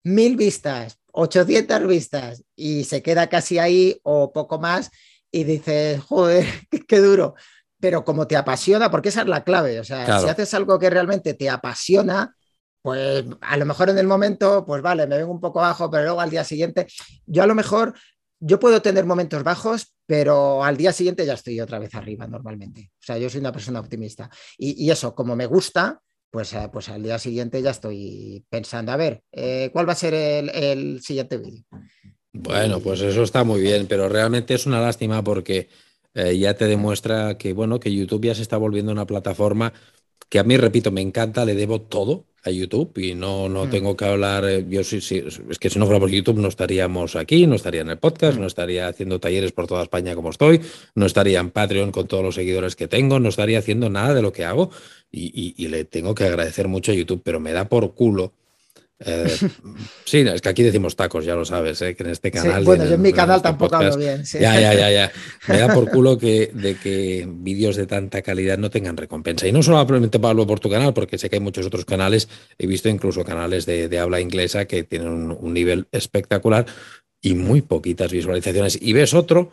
mil 0.04 0.36
vistas, 0.36 1.00
800 1.14 1.88
vistas 1.88 2.44
y 2.54 2.84
se 2.84 3.02
queda 3.02 3.28
casi 3.28 3.60
ahí 3.60 3.98
o 4.04 4.34
poco 4.34 4.60
más 4.60 4.92
y 5.36 5.44
dices, 5.44 6.02
joder, 6.02 6.46
qué, 6.88 7.00
duro. 7.00 7.36
Pero 7.78 8.06
como 8.06 8.26
te 8.26 8.38
apasiona, 8.38 8.90
porque 8.90 9.10
esa 9.10 9.22
es 9.22 9.28
la 9.28 9.44
clave, 9.44 9.82
o 9.82 9.84
sea, 9.84 10.22
si 10.22 10.30
haces 10.30 10.54
algo 10.54 10.80
que 10.80 10.90
realmente 10.90 11.34
te 11.34 11.50
apasiona, 11.50 12.34
pues 12.82 13.26
a 13.42 13.58
lo 13.58 13.66
mejor 13.66 13.90
en 13.90 13.98
el 13.98 14.08
momento, 14.08 14.64
pues 14.66 14.82
vale, 14.82 15.06
me 15.08 15.18
vengo 15.18 15.34
un 15.34 15.42
poco 15.42 15.60
bajo, 15.60 15.92
pero 15.92 16.04
luego 16.04 16.22
al 16.22 16.30
día 16.30 16.46
siguiente, 16.46 16.88
yo 17.26 17.44
a 17.44 17.48
lo 17.48 17.54
mejor, 17.54 17.94
yo 18.40 18.60
puedo 18.60 18.82
tener 18.82 19.06
momentos 19.06 19.44
bajos, 19.44 19.94
pero 20.06 20.64
al 20.64 20.78
día 20.78 20.94
siguiente 20.94 21.26
ya 21.26 21.34
estoy 21.34 21.60
otra 21.60 21.80
vez 21.80 21.94
arriba 21.96 22.28
normalmente. 22.28 22.92
O 22.94 23.04
sea, 23.04 23.18
yo 23.18 23.30
soy 23.30 23.42
una 23.42 23.52
persona 23.52 23.82
optimista. 23.82 24.30
Y, 24.58 24.90
eso, 24.90 25.14
como 25.14 25.36
me 25.36 25.48
gusta, 25.48 26.00
pues, 26.32 26.54
eh, 26.54 26.70
pues 26.72 26.88
al 26.88 27.04
día 27.04 27.20
siguiente 27.20 27.62
ya 27.62 27.72
estoy 27.72 28.46
pensando, 28.50 28.94
a 28.94 28.98
ver, 28.98 29.22
eh, 29.34 29.70
¿cuál 29.74 29.88
va 29.88 29.94
a 29.94 29.98
ser 29.98 30.14
el, 30.14 30.50
el 30.50 31.02
siguiente 31.02 31.38
vídeo? 31.38 31.66
Bueno, 32.38 32.82
pues 32.82 33.02
eso 33.02 33.24
está 33.24 33.46
muy 33.46 33.62
bien, 33.62 33.88
pero 33.88 34.10
realmente 34.10 34.54
es 34.54 34.66
una 34.66 34.82
lástima 34.82 35.24
porque 35.24 35.70
eh, 36.14 36.38
ya 36.38 36.54
te 36.54 36.66
demuestra 36.66 37.38
que, 37.38 37.54
bueno, 37.54 37.80
que 37.80 37.94
YouTube 37.94 38.26
ya 38.26 38.36
se 38.36 38.42
está 38.42 38.58
volviendo 38.58 38.92
una 38.92 39.08
plataforma 39.08 39.72
que 40.28 40.40
a 40.40 40.44
mí, 40.44 40.58
repito, 40.58 40.92
me 40.92 41.02
encanta, 41.02 41.46
le 41.46 41.56
debo 41.56 41.82
todo 41.82 42.26
a 42.44 42.52
YouTube 42.52 42.98
y 42.98 43.16
no, 43.16 43.48
no 43.48 43.66
mm. 43.66 43.70
tengo 43.70 43.96
que 43.96 44.06
hablar, 44.06 44.44
eh, 44.46 44.66
yo 44.68 44.84
sí, 44.84 45.00
sí, 45.00 45.24
es 45.50 45.60
que 45.60 45.70
si 45.70 45.80
no 45.80 45.86
fuera 45.86 46.00
por 46.00 46.10
YouTube 46.10 46.40
no 46.40 46.50
estaríamos 46.50 47.16
aquí, 47.16 47.48
no 47.48 47.56
estaría 47.56 47.82
en 47.82 47.90
el 47.90 48.00
podcast, 48.00 48.38
mm. 48.38 48.42
no 48.42 48.48
estaría 48.48 48.88
haciendo 48.90 49.20
talleres 49.20 49.54
por 49.54 49.68
toda 49.68 49.84
España 49.84 50.14
como 50.14 50.30
estoy, 50.30 50.60
no 50.94 51.06
estaría 51.06 51.40
en 51.40 51.52
Patreon 51.52 51.92
con 51.92 52.08
todos 52.08 52.24
los 52.24 52.36
seguidores 52.36 52.76
que 52.76 52.90
tengo, 52.90 53.20
no 53.20 53.30
estaría 53.30 53.60
haciendo 53.60 53.90
nada 53.90 54.14
de 54.14 54.22
lo 54.22 54.34
que 54.34 54.44
hago 54.44 54.72
y 55.12 55.70
le 55.70 55.86
tengo 55.86 56.14
que 56.14 56.26
agradecer 56.26 56.68
mucho 56.68 56.92
a 56.92 56.96
YouTube, 56.96 57.22
pero 57.24 57.40
me 57.40 57.54
da 57.54 57.70
por 57.70 57.94
culo 57.94 58.34
eh, 59.00 59.28
sí, 60.06 60.20
es 60.20 60.42
que 60.42 60.50
aquí 60.50 60.64
decimos 60.64 60.96
tacos, 60.96 61.26
ya 61.26 61.36
lo 61.36 61.44
sabes, 61.44 61.82
¿eh? 61.82 61.96
que 61.96 62.04
en 62.04 62.12
este 62.12 62.32
canal. 62.32 62.64
bueno, 62.64 62.86
yo 62.86 62.94
en 62.94 63.02
mi 63.02 63.12
canal 63.12 63.38
este 63.38 63.50
tampoco 63.50 63.76
hablo 63.76 63.98
bien. 63.98 64.24
Ya, 64.24 64.60
ya, 64.60 64.74
ya, 64.74 64.90
ya. 64.90 65.12
Me 65.48 65.58
da 65.58 65.74
por 65.74 65.90
culo 65.90 66.18
que, 66.18 66.52
de 66.54 66.78
que 66.78 67.28
vídeos 67.30 67.76
de 67.76 67.88
tanta 67.88 68.22
calidad 68.22 68.58
no 68.58 68.70
tengan 68.70 68.96
recompensa. 68.96 69.48
Y 69.48 69.52
no 69.52 69.64
solamente 69.64 70.18
hablo 70.24 70.48
por 70.48 70.62
tu 70.62 70.70
canal, 70.70 70.94
porque 70.94 71.18
sé 71.18 71.30
que 71.30 71.36
hay 71.36 71.42
muchos 71.42 71.66
otros 71.66 71.84
canales, 71.84 72.30
he 72.58 72.68
visto 72.68 72.88
incluso 72.88 73.26
canales 73.26 73.66
de, 73.66 74.00
habla 74.00 74.22
inglesa 74.22 74.66
que 74.66 74.84
tienen 74.84 75.32
un, 75.32 75.54
nivel 75.54 75.88
espectacular 75.92 76.66
y 77.22 77.34
muy 77.34 77.62
poquitas 77.62 78.12
visualizaciones. 78.12 78.78
Y 78.82 78.94
ves 78.94 79.14
otro 79.14 79.52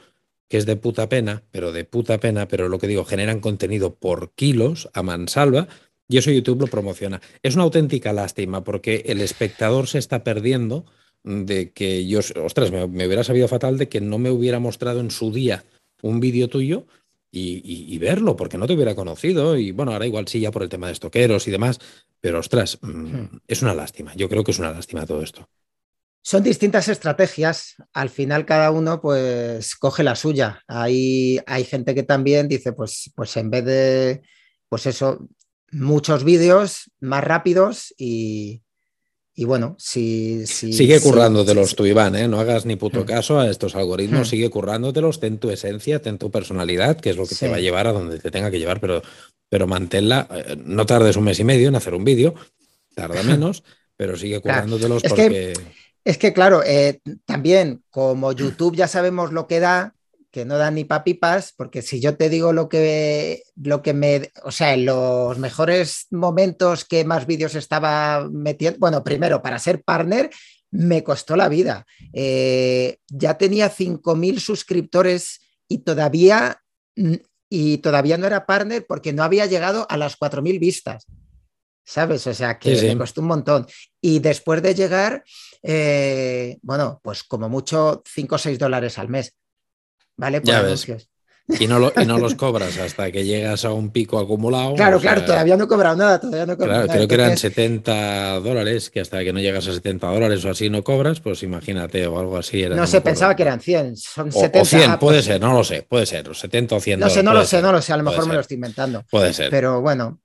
que 0.49 0.59
es 0.59 0.67
de 0.67 0.77
puta 0.77 1.09
pena, 1.09 1.43
pero 1.51 1.73
de 1.73 1.85
puta 1.85 2.19
pena, 2.19 2.47
pero 2.47 2.69
lo 2.69 2.79
que 2.79 2.87
digo, 2.87 3.05
generan 3.05 3.41
contenido 3.41 3.95
por 3.95 4.33
kilos 4.35 4.89
a 4.93 5.03
mansalva 5.03 5.67
y 6.09 6.19
eso 6.19 6.31
YouTube 6.31 6.61
lo 6.61 6.67
promociona. 6.67 7.21
Es 7.43 7.55
una 7.55 7.65
auténtica 7.65 8.13
lástima 8.13 8.65
porque 8.65 9.03
el 9.07 9.21
espectador 9.21 9.89
se 9.89 9.99
está 9.99 10.25
perdiendo 10.25 10.85
de 11.25 11.73
que 11.73 12.07
yo, 12.07 12.21
ostras, 12.45 12.71
me, 12.71 12.85
hubiera 12.85 13.25
sabido 13.25 13.49
fatal 13.49 13.79
de 13.79 13.89
que 13.89 14.01
no 14.01 14.19
me 14.19 14.31
hubiera 14.31 14.59
mostrado 14.59 15.01
en 15.01 15.11
su 15.11 15.33
día 15.33 15.65
un 16.03 16.21
vídeo 16.21 16.49
tuyo 16.49 16.87
y, 17.35 17.97
verlo, 17.99 18.37
porque 18.37 18.59
no 18.59 18.67
te 18.67 18.75
hubiera 18.75 18.95
conocido. 18.95 19.57
Y 19.57 19.71
bueno, 19.71 19.93
ahora 19.93 20.07
igual 20.07 20.29
sí, 20.29 20.41
ya 20.41 20.51
por 20.51 20.63
el 20.63 20.69
tema 20.69 20.89
de 20.89 20.93
estoqueros 20.93 21.49
y 21.49 21.51
demás, 21.51 21.79
pero 22.21 22.41
ostras, 22.41 22.79
mm, 22.83 22.89
hmm. 22.89 23.41
es 23.49 23.63
una 23.63 23.75
lástima. 23.75 24.15
Yo 24.15 24.29
creo 24.29 24.45
que 24.45 24.51
es 24.51 24.59
una 24.59 24.73
lástima 24.73 25.07
todo 25.07 25.23
esto. 25.23 25.49
Son 26.21 26.43
distintas 26.43 26.89
estrategias. 26.89 27.75
Al 27.95 28.11
final 28.11 28.45
cada 28.45 28.71
uno 28.71 29.01
pues 29.01 29.75
coge 29.77 30.03
la 30.03 30.15
suya. 30.15 30.63
Hay, 30.69 31.41
hay 31.47 31.65
gente 31.65 31.95
que 31.95 32.03
también 32.03 32.49
dice, 32.49 32.73
pues, 32.73 33.11
pues 33.15 33.37
en 33.37 33.51
vez 33.51 33.65
de, 33.65 34.23
pues 34.69 34.87
eso, 34.87 35.27
muchos 35.73 36.23
vídeos 36.23 36.91
más 37.01 37.25
rápidos 37.25 37.95
y, 37.97 38.63
bueno, 39.39 39.75
si, 39.79 40.47
sigue 40.47 41.01
currándotelos 41.01 41.75
tú, 41.75 41.87
Iván, 41.87 42.15
¿eh? 42.15 42.29
no 42.29 42.39
hagas 42.39 42.67
ni 42.67 42.77
puto 42.77 43.03
mm. 43.03 43.07
caso 43.07 43.41
a 43.41 43.51
estos 43.51 43.75
algoritmos, 43.75 44.29
mm. 44.29 44.31
sigue 44.31 44.51
currándotelos, 44.51 45.19
ten 45.19 45.39
tu 45.39 45.51
esencia, 45.51 46.01
ten 46.01 46.19
tu 46.19 46.31
personalidad, 46.31 47.01
que 47.01 47.11
es 47.11 47.17
lo 47.17 47.27
que 47.27 47.35
te 47.35 47.49
va 47.49 47.57
a 47.57 47.61
llevar 47.61 47.87
a 47.87 47.93
donde 47.93 48.19
te 48.19 48.31
tenga 48.31 48.51
que 48.51 48.59
llevar, 48.59 48.81
pero, 48.81 49.03
pero 49.49 49.67
manténla, 49.67 50.29
eh, 50.31 50.57
no 50.63 50.87
tardes 50.87 51.17
un 51.17 51.25
mes 51.25 51.41
y 51.41 51.45
medio 51.45 51.69
en 51.69 51.77
hacer 51.77 51.95
un 51.95 52.05
vídeo, 52.05 52.35
tarda 52.95 53.23
menos, 53.23 53.65
pero 53.97 54.17
sigue 54.17 54.41
currándotelos 54.41 55.03
porque... 55.03 55.55
es 56.05 56.19
que, 56.19 56.33
claro, 56.33 56.63
eh, 56.65 57.01
también 57.25 57.83
como 57.91 58.33
YouTube 58.33 58.77
ya 58.77 58.87
sabemos 58.87 59.33
lo 59.33 59.47
que 59.47 59.61
da, 59.61 59.95
que 60.33 60.45
no 60.45 60.57
dan 60.57 60.75
ni 60.75 60.85
papipas, 60.85 61.53
porque 61.57 61.83
si 61.83 62.01
yo 62.01 62.17
te 62.17 62.31
digo 62.31 62.53
lo 62.53 62.69
que, 62.69 63.43
lo 63.55 63.83
que 63.83 63.93
me, 63.93 64.31
o 64.43 64.51
sea, 64.51 64.75
en 64.75 64.87
los 64.87 65.39
mejores 65.39 66.07
momentos 66.11 66.87
que 66.87 67.05
más 67.05 67.27
vídeos 67.27 67.55
estaba 67.55 68.29
metiendo, 68.33 68.79
bueno, 68.81 69.05
primero, 69.05 69.43
para 69.43 69.59
ser 69.59 69.83
partner, 69.83 70.31
me 70.71 71.05
costó 71.05 71.37
la 71.37 71.51
vida. 71.51 71.85
Eh, 72.15 72.97
ya 73.09 73.37
tenía 73.37 73.71
5.000 73.71 74.39
suscriptores 74.39 75.41
y 75.69 75.79
todavía 75.79 76.59
y 77.49 77.79
todavía 77.79 78.17
no 78.17 78.27
era 78.27 78.47
partner 78.47 78.87
porque 78.89 79.13
no 79.13 79.23
había 79.23 79.45
llegado 79.45 79.87
a 79.91 79.99
las 79.99 80.19
4.000 80.19 80.59
vistas. 80.59 81.07
¿Sabes? 81.85 82.27
O 82.27 82.33
sea, 82.33 82.59
que 82.59 82.81
me 82.81 82.97
costó 82.97 83.21
un 83.21 83.27
montón. 83.27 83.67
Y 84.01 84.21
después 84.21 84.63
de 84.63 84.75
llegar, 84.75 85.25
eh, 85.63 86.59
bueno, 86.63 87.01
pues 87.03 87.25
como 87.25 87.51
mucho 87.51 88.03
5 88.07 88.35
o 88.35 88.39
6 88.39 88.59
dólares 88.59 88.99
al 88.99 89.11
mes. 89.11 89.37
¿Vale? 90.17 90.41
Por 90.41 90.55
anuncios. 90.55 91.09
Y 91.59 91.67
no, 91.67 91.79
no 91.79 92.19
los 92.19 92.35
cobras 92.37 92.79
hasta 92.79 93.11
que 93.11 93.25
llegas 93.25 93.65
a 93.65 93.73
un 93.73 93.91
pico 93.91 94.19
acumulado. 94.19 94.75
Claro, 94.75 95.01
claro, 95.01 95.25
todavía 95.25 95.57
no 95.57 95.65
he 95.65 95.69
cobrado 95.69 95.97
nada, 95.97 96.21
todavía 96.21 96.47
no 96.47 96.57
claro, 96.57 96.89
Creo 96.89 97.09
que 97.09 97.15
eran 97.15 97.37
70 97.37 98.41
dólares, 98.41 98.91
que 98.91 99.01
hasta 99.01 99.23
que 99.25 99.33
no 99.33 99.41
llegas 99.41 99.67
a 99.67 99.73
70 99.73 100.07
dólares 100.07 100.45
o 100.45 100.51
así 100.51 100.71
no 100.71 100.83
cobras, 100.83 101.21
pues 101.21 101.43
imagínate 101.43 102.07
o 102.07 102.19
algo 102.19 102.37
así. 102.39 102.65
no 102.69 102.87
sé, 102.87 103.01
pensaba 103.01 103.35
que 103.37 103.43
eran 103.43 103.61
100, 103.61 103.97
son 103.97 104.33
70. 104.33 104.61
O 104.61 104.65
100, 104.65 104.99
puede 104.99 105.23
ser, 105.23 105.41
no 105.41 105.53
lo 105.53 105.65
sé, 105.65 105.83
puede 105.83 106.07
ser, 106.07 106.35
70 106.35 106.77
o 106.77 106.81
100 106.81 107.01
No 107.01 107.11
sé, 107.11 107.23
no 107.23 107.35
lo 107.35 107.45
sé, 107.45 107.61
no 107.61 107.73
lo 107.73 107.83
sé, 107.83 107.93
a 107.93 107.97
lo 107.97 108.05
mejor 108.05 108.27
me 108.27 108.35
lo 108.35 108.41
estoy 108.41 108.55
inventando. 108.55 109.05
Puede 109.11 109.33
ser. 109.33 109.51
Pero 109.51 109.81
bueno, 109.81 110.21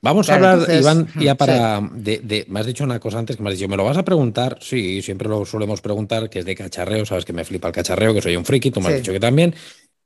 Vamos 0.00 0.28
a 0.28 0.34
hablar, 0.34 0.66
Iván, 0.70 1.08
ya 1.20 1.34
para. 1.34 1.80
De, 1.80 2.44
me 2.48 2.60
has 2.60 2.66
dicho 2.66 2.84
una 2.84 3.00
cosa 3.00 3.18
antes 3.18 3.36
que 3.36 3.42
me 3.42 3.50
has 3.50 3.56
dicho, 3.56 3.68
¿me 3.68 3.76
lo 3.76 3.84
vas 3.84 3.96
a 3.96 4.04
preguntar? 4.04 4.58
Sí, 4.60 5.02
siempre 5.02 5.28
lo 5.28 5.44
solemos 5.44 5.80
preguntar, 5.80 6.30
que 6.30 6.40
es 6.40 6.44
de 6.44 6.54
cacharreo, 6.54 7.04
sabes 7.04 7.24
que 7.24 7.32
me 7.32 7.44
flipa 7.44 7.68
el 7.68 7.74
cacharreo, 7.74 8.14
que 8.14 8.22
soy 8.22 8.36
un 8.36 8.44
friki, 8.44 8.70
tú 8.70 8.80
me 8.80 8.88
has 8.88 8.96
dicho 8.96 9.12
que 9.12 9.20
también. 9.20 9.54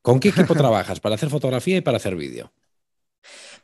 ¿Con 0.03 0.18
qué 0.18 0.31
equipo 0.31 0.55
trabajas 0.57 1.01
para 1.01 1.14
hacer 1.14 1.28
fotografía 1.28 1.76
y 1.76 1.81
para 1.81 1.99
hacer 1.99 2.16
vídeo? 2.16 2.53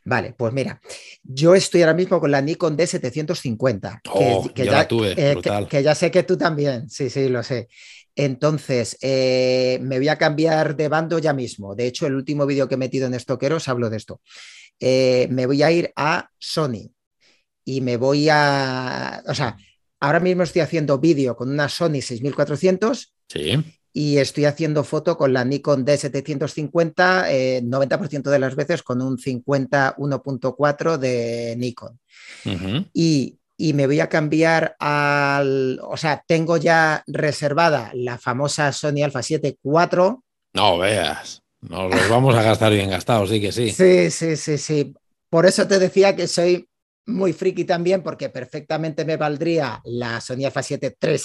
Vale, 0.04 0.34
pues 0.36 0.52
mira, 0.52 0.80
yo 1.24 1.56
estoy 1.56 1.82
ahora 1.82 1.94
mismo 1.94 2.20
con 2.20 2.30
la 2.30 2.40
Nikon 2.40 2.76
D750. 2.76 4.02
Oh, 4.08 4.48
que, 4.54 4.64
ya, 4.64 4.86
tuve, 4.86 5.14
eh, 5.16 5.36
que, 5.68 5.82
ya 5.82 5.94
sé 5.96 6.12
que 6.12 6.22
tú 6.22 6.38
también, 6.38 6.88
sí, 6.88 7.10
sí, 7.10 7.28
lo 7.28 7.42
sé. 7.42 7.68
Entonces, 8.16 8.96
eh, 9.02 9.78
me 9.82 9.98
voy 9.98 10.08
a 10.08 10.16
cambiar 10.16 10.74
de 10.74 10.88
bando 10.88 11.18
ya 11.18 11.34
mismo. 11.34 11.74
De 11.74 11.86
hecho, 11.86 12.06
el 12.06 12.14
último 12.14 12.46
vídeo 12.46 12.66
que 12.66 12.74
he 12.74 12.78
metido 12.78 13.06
en 13.06 13.12
Estoqueros 13.14 13.68
hablo 13.68 13.90
de 13.90 13.98
esto. 13.98 14.22
Eh, 14.80 15.28
me 15.30 15.44
voy 15.44 15.62
a 15.62 15.70
ir 15.70 15.92
a 15.96 16.30
Sony 16.38 16.90
y 17.62 17.82
me 17.82 17.98
voy 17.98 18.28
a, 18.30 19.22
o 19.26 19.34
sea, 19.34 19.58
ahora 20.00 20.20
mismo 20.20 20.42
estoy 20.42 20.62
haciendo 20.62 20.98
vídeo 20.98 21.36
con 21.36 21.50
una 21.50 21.68
Sony 21.68 22.00
6400 22.00 23.14
sí. 23.28 23.64
y 23.92 24.16
estoy 24.16 24.46
haciendo 24.46 24.82
foto 24.82 25.18
con 25.18 25.34
la 25.34 25.44
Nikon 25.44 25.84
D750, 25.84 27.62
90% 27.62 28.28
eh, 28.28 28.30
de 28.30 28.38
las 28.38 28.56
veces 28.56 28.82
con 28.82 29.02
un 29.02 29.18
50 29.18 29.96
1.4 29.98 30.96
de 30.96 31.54
Nikon. 31.58 31.98
y, 32.94 33.38
y 33.56 33.72
me 33.72 33.86
voy 33.86 34.00
a 34.00 34.08
cambiar 34.08 34.76
al, 34.78 35.80
o 35.82 35.96
sea, 35.96 36.22
tengo 36.26 36.56
ya 36.56 37.02
reservada 37.06 37.90
la 37.94 38.18
famosa 38.18 38.72
Sony 38.72 39.02
Alpha 39.04 39.22
7 39.22 39.56
4. 39.62 40.22
No 40.54 40.78
veas. 40.78 41.42
Nos 41.60 41.94
los 41.94 42.08
vamos 42.08 42.34
a 42.34 42.42
gastar 42.42 42.72
bien 42.72 42.90
gastados, 42.90 43.30
sí 43.30 43.40
que 43.40 43.52
sí. 43.52 43.70
Sí, 43.70 44.10
sí, 44.10 44.36
sí, 44.36 44.58
sí. 44.58 44.94
Por 45.30 45.46
eso 45.46 45.66
te 45.66 45.78
decía 45.78 46.14
que 46.14 46.28
soy 46.28 46.68
muy 47.06 47.32
friki 47.32 47.64
también, 47.64 48.02
porque 48.02 48.28
perfectamente 48.28 49.04
me 49.04 49.16
valdría 49.16 49.80
la 49.84 50.20
Sony 50.20 50.44
Alpha 50.44 50.62
7 50.62 50.96
III, 51.00 51.18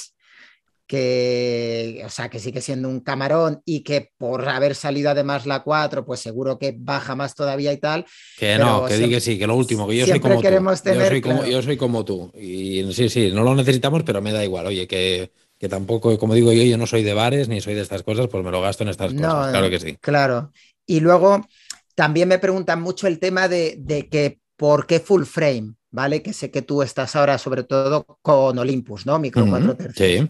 que, 0.92 2.04
o 2.06 2.10
sea, 2.10 2.28
que 2.28 2.38
sigue 2.38 2.60
siendo 2.60 2.90
un 2.90 3.00
camarón 3.00 3.62
y 3.64 3.80
que 3.80 4.12
por 4.18 4.50
haber 4.50 4.76
salido 4.76 5.10
además 5.10 5.46
la 5.46 5.64
4, 5.64 6.04
pues 6.04 6.20
seguro 6.20 6.60
que 6.60 6.76
baja 6.78 7.16
más 7.16 7.34
todavía 7.34 7.72
y 7.72 7.78
tal. 7.78 8.06
Que 8.38 8.58
no, 8.58 8.86
que 8.86 8.98
diga 8.98 9.22
sí, 9.22 9.40
que 9.40 9.48
lo 9.48 9.56
último, 9.56 9.88
que 9.88 9.96
yo 9.96 10.06
soy 10.06 10.20
como 10.20 10.42
tú. 10.42 10.50
yo, 10.50 11.08
soy 11.08 11.22
como, 11.22 11.46
yo 11.46 11.62
soy 11.62 11.78
como 11.78 12.04
tú. 12.04 12.32
Y 12.38 12.92
sí, 12.92 13.08
sí, 13.08 13.32
no 13.32 13.42
lo 13.46 13.56
necesitamos, 13.56 14.04
pero 14.04 14.22
me 14.22 14.34
da 14.34 14.44
igual. 14.44 14.66
Oye, 14.66 14.86
que 14.86 15.32
que 15.58 15.70
tampoco, 15.70 16.18
como 16.18 16.34
digo 16.34 16.52
yo, 16.52 16.64
yo 16.64 16.78
no 16.78 16.88
soy 16.88 17.04
de 17.04 17.14
bares 17.14 17.48
ni 17.48 17.62
soy 17.62 17.76
de 17.76 17.82
estas 17.82 18.04
cosas, 18.04 18.28
pues 18.28 18.44
me 18.44 18.52
lo 18.52 18.62
gasto 18.62 18.84
en 18.84 18.90
estas 18.90 19.14
cosas, 19.14 19.52
claro 19.52 19.70
que 19.70 19.80
sí. 19.80 19.96
Claro. 20.02 20.52
Y 20.86 21.00
luego 21.00 21.48
también 21.96 22.28
me 22.28 22.40
preguntan 22.40 22.82
mucho 22.82 23.08
el 23.08 23.18
tema 23.18 23.48
de, 23.48 23.80
que 24.12 24.40
por 24.58 24.88
qué 24.88 25.00
full 25.00 25.24
frame, 25.24 25.76
¿vale? 25.90 26.22
Que 26.22 26.34
sé 26.34 26.52
que 26.52 26.64
tú 26.64 26.82
estás 26.82 27.16
ahora 27.16 27.38
sobre 27.38 27.64
todo 27.64 28.06
con 28.22 28.60
Olympus, 28.60 29.06
¿no? 29.06 29.20
Micro 29.20 29.46
4 29.48 29.78
Sí. 29.96 30.28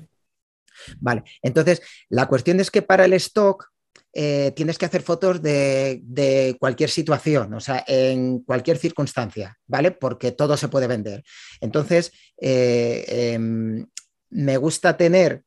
Vale, 0.99 1.23
entonces 1.41 1.81
la 2.09 2.27
cuestión 2.27 2.59
es 2.59 2.71
que 2.71 2.81
para 2.81 3.05
el 3.05 3.13
stock 3.13 3.71
eh, 4.13 4.51
tienes 4.55 4.77
que 4.77 4.85
hacer 4.85 5.01
fotos 5.03 5.41
de, 5.41 6.55
cualquier 6.59 6.89
situación, 6.89 7.53
o 7.53 7.59
sea, 7.59 7.83
en 7.87 8.39
cualquier 8.39 8.77
circunstancia, 8.77 9.57
¿vale? 9.67 9.91
Porque 9.91 10.31
todo 10.33 10.57
se 10.57 10.67
puede 10.67 10.87
vender. 10.87 11.23
Entonces, 11.61 12.11
eh, 12.41 13.05
em, 13.33 13.87
me 14.29 14.57
gusta 14.57 14.97
tener, 14.97 15.43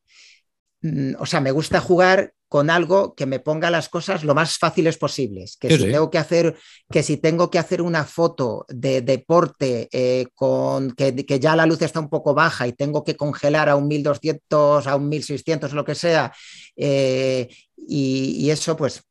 mm, 0.81 1.13
o 1.19 1.25
sea, 1.25 1.41
me 1.41 1.51
gusta 1.51 1.79
jugar 1.79 2.33
con 2.47 2.69
algo 2.69 3.15
que 3.15 3.25
me 3.25 3.39
ponga 3.39 3.71
las 3.71 3.89
cosas 3.89 4.23
lo 4.23 4.35
más 4.35 4.57
fáciles 4.57 4.97
posibles. 4.97 5.57
Que, 5.57 5.75
si, 5.77 5.83
Tengo 5.91 6.09
que, 6.09 6.17
hacer, 6.17 6.55
que 6.89 7.03
si 7.03 7.17
tengo 7.17 7.49
que 7.49 7.59
hacer 7.59 7.81
una 7.81 8.05
foto 8.05 8.65
de 8.69 9.01
deporte 9.01 9.89
eh, 9.91 10.27
con 10.35 10.91
que, 10.91 11.25
ya 11.39 11.55
la 11.55 11.65
luz 11.65 11.81
está 11.81 11.99
un 11.99 12.09
poco 12.09 12.33
baja 12.33 12.67
y 12.67 12.73
tengo 12.73 13.03
que 13.03 13.15
congelar 13.15 13.69
a 13.69 13.75
un 13.75 13.87
1200, 13.87 14.87
a 14.87 14.95
un 14.95 15.09
1600, 15.09 15.73
lo 15.73 15.83
que 15.83 15.95
sea, 15.95 16.33
eh, 16.75 17.49
y, 17.75 18.49
eso 18.49 18.77
pues 18.77 19.03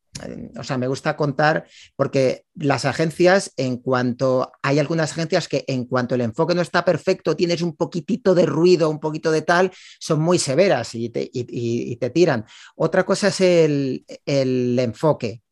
o 0.56 0.62
sea, 0.62 0.78
me 0.78 0.86
gusta 0.86 1.16
contar 1.16 1.66
porque 1.96 2.44
las 2.54 2.84
agencias, 2.84 3.52
en 3.56 3.78
cuanto 3.78 4.52
hay 4.62 4.78
algunas 4.78 5.12
agencias 5.12 5.48
que 5.48 5.64
en 5.66 5.86
cuanto 5.86 6.14
el 6.14 6.20
enfoque 6.20 6.54
no 6.54 6.62
está 6.62 6.84
perfecto, 6.84 7.36
tienes 7.36 7.62
un 7.62 7.74
poquitito 7.76 8.34
de 8.34 8.46
ruido, 8.46 8.90
un 8.90 9.00
poquito 9.00 9.30
de 9.32 9.42
tal, 9.42 9.72
son 9.98 10.20
muy 10.20 10.38
severas 10.38 10.94
y 10.94 11.08
te, 11.08 12.10
tiran. 12.14 12.44
Otra 12.76 13.04
cosa 13.04 13.28
es 13.28 13.40
el, 13.40 14.04
el 14.24 14.78
enfoque. 14.78 15.42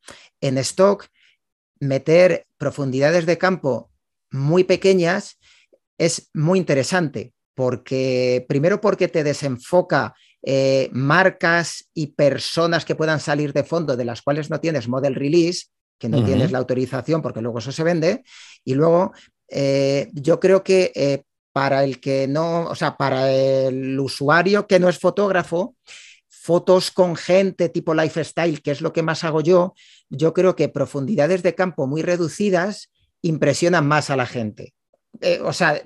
En 0.40 0.58
stock, 0.58 1.06
meter 1.80 2.46
profundidades 2.56 3.26
de 3.26 3.38
campo 3.38 3.90
muy 4.30 4.64
pequeñas 4.64 5.38
es 5.98 6.30
muy 6.32 6.58
interesante 6.58 7.32
porque 7.54 8.44
primero 8.48 8.80
porque 8.80 9.08
te 9.08 9.24
desenfoca 9.24 10.14
eh, 10.45 10.90
marcas 10.93 11.88
y 11.95 12.09
personas 12.09 12.84
que 12.84 12.97
puedan 12.97 13.20
salir 13.20 13.53
de 13.53 13.62
fondo 13.62 13.97
de 13.97 14.05
las 14.05 14.22
cuales 14.22 14.51
no 14.51 14.59
tienes 14.59 14.88
model 14.88 15.14
release, 15.14 15.66
que 15.99 16.09
no 16.09 16.24
tienes 16.24 16.51
la 16.51 16.59
autorización 16.59 17.22
porque 17.22 17.40
luego 17.40 17.61
eso 17.61 17.70
se 17.70 17.84
vende. 17.84 18.24
Y 18.64 18.74
luego 18.74 19.12
eh, 19.49 20.11
yo 20.14 20.40
creo 20.40 20.64
que 20.64 20.90
eh, 20.97 21.22
para 21.53 21.84
el 21.84 22.01
que 22.01 22.26
no, 22.26 22.64
o 22.64 22.74
sea, 22.74 22.97
para 22.97 23.30
el 23.30 24.01
usuario 24.01 24.66
que 24.66 24.80
no 24.80 24.88
es 24.88 24.99
fotógrafo, 24.99 25.76
fotos 26.28 26.90
con 26.90 27.14
gente 27.14 27.68
tipo 27.68 27.95
lifestyle, 27.95 28.61
que 28.62 28.72
es 28.72 28.80
lo 28.80 28.93
que 28.93 29.03
más 29.03 29.22
hago 29.22 29.43
yo, 29.43 29.74
yo 30.11 30.34
creo 30.34 30.57
que 30.57 30.68
profundidades 30.68 31.45
de 31.45 31.55
campo 31.55 31.86
muy 31.86 32.03
reducidas 32.03 32.90
impresionan 33.20 33.86
más 33.86 34.11
a 34.11 34.16
la 34.16 34.26
gente. 34.26 34.74
o 35.45 35.53
sea, 35.53 35.80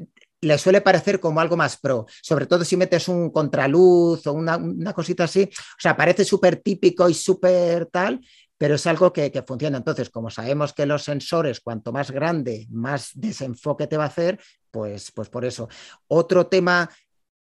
le 0.47 0.59
suele 0.59 0.81
parecer 0.81 1.21
como 1.21 1.41
algo 1.41 1.57
más 1.57 1.77
pro, 1.77 2.07
sobre 2.23 2.47
todo 2.47 2.65
si 2.65 2.77
metes 2.77 3.09
un 3.09 3.31
contraluz 3.31 4.27
o 4.27 4.33
una, 4.33 4.93
cosita 4.93 5.25
así, 5.25 5.43
o 5.43 5.81
sea, 5.81 5.97
parece 5.97 6.25
súper 6.25 6.57
típico 6.57 7.09
y 7.09 7.15
súper 7.15 7.87
tal, 7.87 8.21
pero 8.59 8.77
es 8.77 8.87
algo 8.87 9.13
que, 9.13 9.31
funciona. 9.47 9.79
Entonces, 9.79 10.09
como 10.09 10.31
sabemos 10.31 10.73
que 10.73 10.87
los 10.87 11.05
sensores, 11.05 11.61
cuanto 11.61 11.93
más 11.93 12.11
grande, 12.11 12.67
más 12.71 13.11
desenfoque 13.15 13.87
te 13.87 13.97
va 13.97 14.05
a 14.05 14.09
hacer, 14.09 14.41
pues, 14.71 15.13
pues 15.13 15.29
por 15.29 15.45
eso. 15.45 15.69
Otro 16.09 16.47
tema 16.47 16.89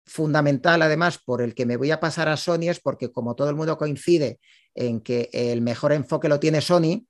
fundamental, 0.06 0.80
además, 0.82 1.18
por 1.18 1.42
el 1.42 1.54
que 1.54 1.66
me 1.66 1.76
voy 1.76 1.90
a 1.90 2.00
pasar 2.00 2.28
a 2.28 2.36
Sony 2.36 2.70
es 2.70 2.80
porque 2.80 3.12
como 3.12 3.34
todo 3.34 3.50
el 3.50 3.56
mundo 3.56 3.76
coincide 3.76 4.38
en 4.74 5.00
que 5.00 5.28
el 5.32 5.60
mejor 5.60 5.92
enfoque 5.92 6.28
lo 6.28 6.40
tiene 6.40 6.60
Sony, 6.60 7.06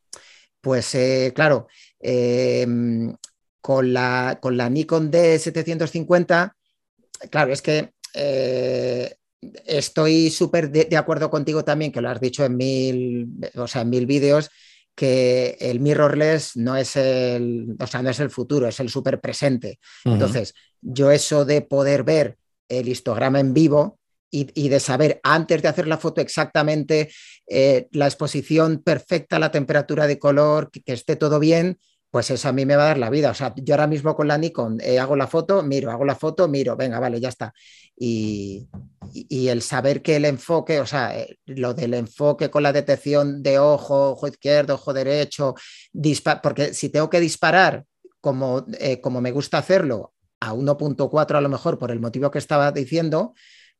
pues 0.60 0.94
eh, 0.94 1.32
claro, 1.34 1.68
eh, 2.00 2.66
con 3.64 3.94
la, 3.94 4.40
con 4.42 4.58
la 4.58 4.68
Nikon 4.68 5.10
D750, 5.10 6.52
claro, 7.30 7.50
es 7.50 7.62
que 7.62 7.94
eh, 8.12 9.14
estoy 9.64 10.28
súper 10.28 10.70
de, 10.70 10.94
acuerdo 10.98 11.30
contigo 11.30 11.64
también, 11.64 11.90
que 11.90 12.02
lo 12.02 12.10
has 12.10 12.20
dicho 12.20 12.44
en 12.44 12.58
mil, 12.58 13.26
o 13.54 13.66
sea, 13.66 13.80
en 13.80 13.88
mil 13.88 14.04
vídeos, 14.04 14.50
que 14.94 15.56
el 15.60 15.80
mirrorless 15.80 16.58
no 16.58 16.76
es 16.76 16.94
el, 16.96 17.74
o 17.80 17.86
sea, 17.86 18.02
no 18.02 18.10
es 18.10 18.20
el 18.20 18.28
futuro, 18.28 18.68
es 18.68 18.80
el 18.80 18.90
súper 18.90 19.18
presente. 19.18 19.78
Entonces, 20.04 20.52
yo 20.82 21.10
eso 21.10 21.46
de 21.46 21.62
poder 21.62 22.04
ver 22.04 22.36
el 22.68 22.86
histograma 22.86 23.40
en 23.40 23.54
vivo 23.54 23.98
y, 24.30 24.68
de 24.68 24.80
saber 24.80 25.20
antes 25.22 25.62
de 25.62 25.68
hacer 25.68 25.86
la 25.86 25.96
foto 25.96 26.20
exactamente 26.20 27.10
eh, 27.46 27.88
la 27.92 28.06
exposición 28.08 28.82
perfecta, 28.82 29.38
la 29.38 29.50
temperatura 29.50 30.06
de 30.06 30.18
color, 30.18 30.70
que 30.70 30.92
esté 30.92 31.16
todo 31.16 31.38
bien, 31.38 31.78
pues 32.14 32.30
eso 32.30 32.48
a 32.48 32.52
mí 32.52 32.64
me 32.64 32.76
va 32.76 32.84
a 32.84 32.86
dar 32.86 32.98
la 32.98 33.10
vida. 33.10 33.32
O 33.32 33.34
sea, 33.34 33.52
yo 33.56 33.74
ahora 33.74 33.88
mismo 33.88 34.14
con 34.14 34.28
la 34.28 34.38
Nikon 34.38 34.78
eh, 34.80 35.00
hago 35.00 35.16
la 35.16 35.26
foto, 35.26 35.64
miro, 35.64 35.90
hago 35.90 36.04
la 36.04 36.14
foto, 36.14 36.46
miro, 36.46 36.76
venga, 36.76 37.00
vale, 37.00 37.20
ya 37.20 37.28
está. 37.28 37.52
Y, 37.98 38.68
el 39.30 39.62
saber 39.62 40.00
que 40.00 40.14
el 40.14 40.24
enfoque, 40.24 40.78
o 40.78 40.86
sea, 40.86 41.18
eh, 41.18 41.40
lo 41.46 41.74
del 41.74 41.92
enfoque 41.92 42.50
con 42.50 42.62
la 42.62 42.72
detección 42.72 43.42
de 43.42 43.58
ojo, 43.58 44.12
ojo 44.12 44.28
izquierdo, 44.28 44.74
ojo 44.74 44.92
derecho, 44.92 45.56
porque 46.40 46.72
si 46.72 46.88
tengo 46.88 47.10
que 47.10 47.18
disparar 47.18 47.84
como, 48.20 48.64
eh, 48.78 49.00
como 49.00 49.20
me 49.20 49.32
gusta 49.32 49.58
hacerlo 49.58 50.12
a 50.38 50.54
1.4 50.54 51.36
a 51.36 51.40
lo 51.40 51.48
mejor 51.48 51.80
por 51.80 51.90
el 51.90 51.98
motivo 51.98 52.30
que 52.30 52.38
estaba 52.38 52.70
diciendo, 52.70 53.34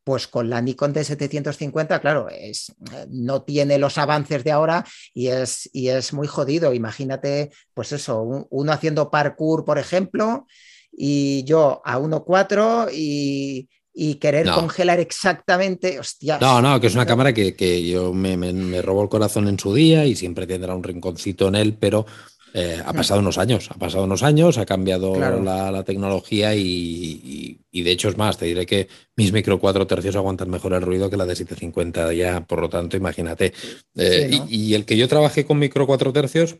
pues 0.05 0.29
con 0.29 0.51
la 0.51 0.61
Nikon 0.61 0.95
D750, 0.95 2.01
claro, 2.01 2.29
es, 2.31 2.73
no 3.09 3.43
tiene 3.43 3.79
los 3.79 3.97
avances 3.97 4.45
de 4.45 4.53
ahora 4.53 4.85
y 5.15 5.29
es, 5.29 5.69
y 5.73 5.89
es 5.89 6.13
muy 6.13 6.27
jodido. 6.27 6.75
Imagínate, 6.75 7.51
pues 7.73 7.93
eso, 7.93 8.47
uno 8.51 8.73
haciendo 8.73 9.11
parkour, 9.11 9.65
por 9.65 9.79
ejemplo, 9.79 10.47
y 10.93 11.43
yo 11.45 11.81
a 11.85 11.99
1.4 11.99 12.91
y, 12.93 13.69
y 13.95 14.17
querer 14.17 14.51
congelar 14.51 14.99
exactamente, 14.99 15.99
hostia. 16.01 16.39
No, 16.41 16.61
no, 16.61 16.81
que 16.81 16.89
es 16.89 16.95
una 16.95 17.07
cámara 17.07 17.33
que, 17.33 17.87
yo 17.87 18.13
me, 18.13 18.37
me, 18.37 18.83
robó 18.83 19.05
el 19.05 19.09
corazón 19.09 19.49
en 19.49 19.59
su 19.59 19.73
día 19.73 20.05
y 20.05 20.17
siempre 20.17 20.47
tendrá 20.47 20.75
un 20.75 20.83
rinconcito 20.83 21.49
en 21.49 21.55
él, 21.55 21.77
pero 21.79 22.05
eh, 22.57 22.81
ha 22.87 22.93
pasado 22.93 23.19
unos 23.19 23.37
años, 23.37 23.69
ha 23.73 23.75
pasado 23.75 24.05
unos 24.05 24.23
años, 24.23 24.59
ha 24.59 24.65
cambiado 24.65 25.17
la, 25.17 25.83
tecnología 25.83 26.55
y, 26.55 27.59
de 27.73 27.91
hecho 27.91 28.09
es 28.09 28.17
más, 28.17 28.39
te 28.39 28.47
diré 28.47 28.65
que 28.65 28.87
mis 29.17 29.33
micro 29.33 29.59
4 29.59 29.89
tercios 29.89 30.15
aguantan 30.15 30.51
mejor 30.51 30.73
el 30.73 30.83
ruido 30.83 31.11
que 31.11 31.17
la 31.17 31.27
de 31.27 31.35
750 31.35 32.13
ya, 32.13 32.47
por 32.47 32.61
lo 32.61 32.69
tanto, 32.69 32.97
imagínate. 32.97 33.53
Eh, 33.97 34.41
y, 34.49 34.69
y, 34.69 34.75
el 34.75 34.85
que 34.85 34.97
yo 34.97 35.09
trabajé 35.09 35.45
con 35.45 35.59
micro 35.59 35.85
4 35.85 36.13
tercios, 36.13 36.57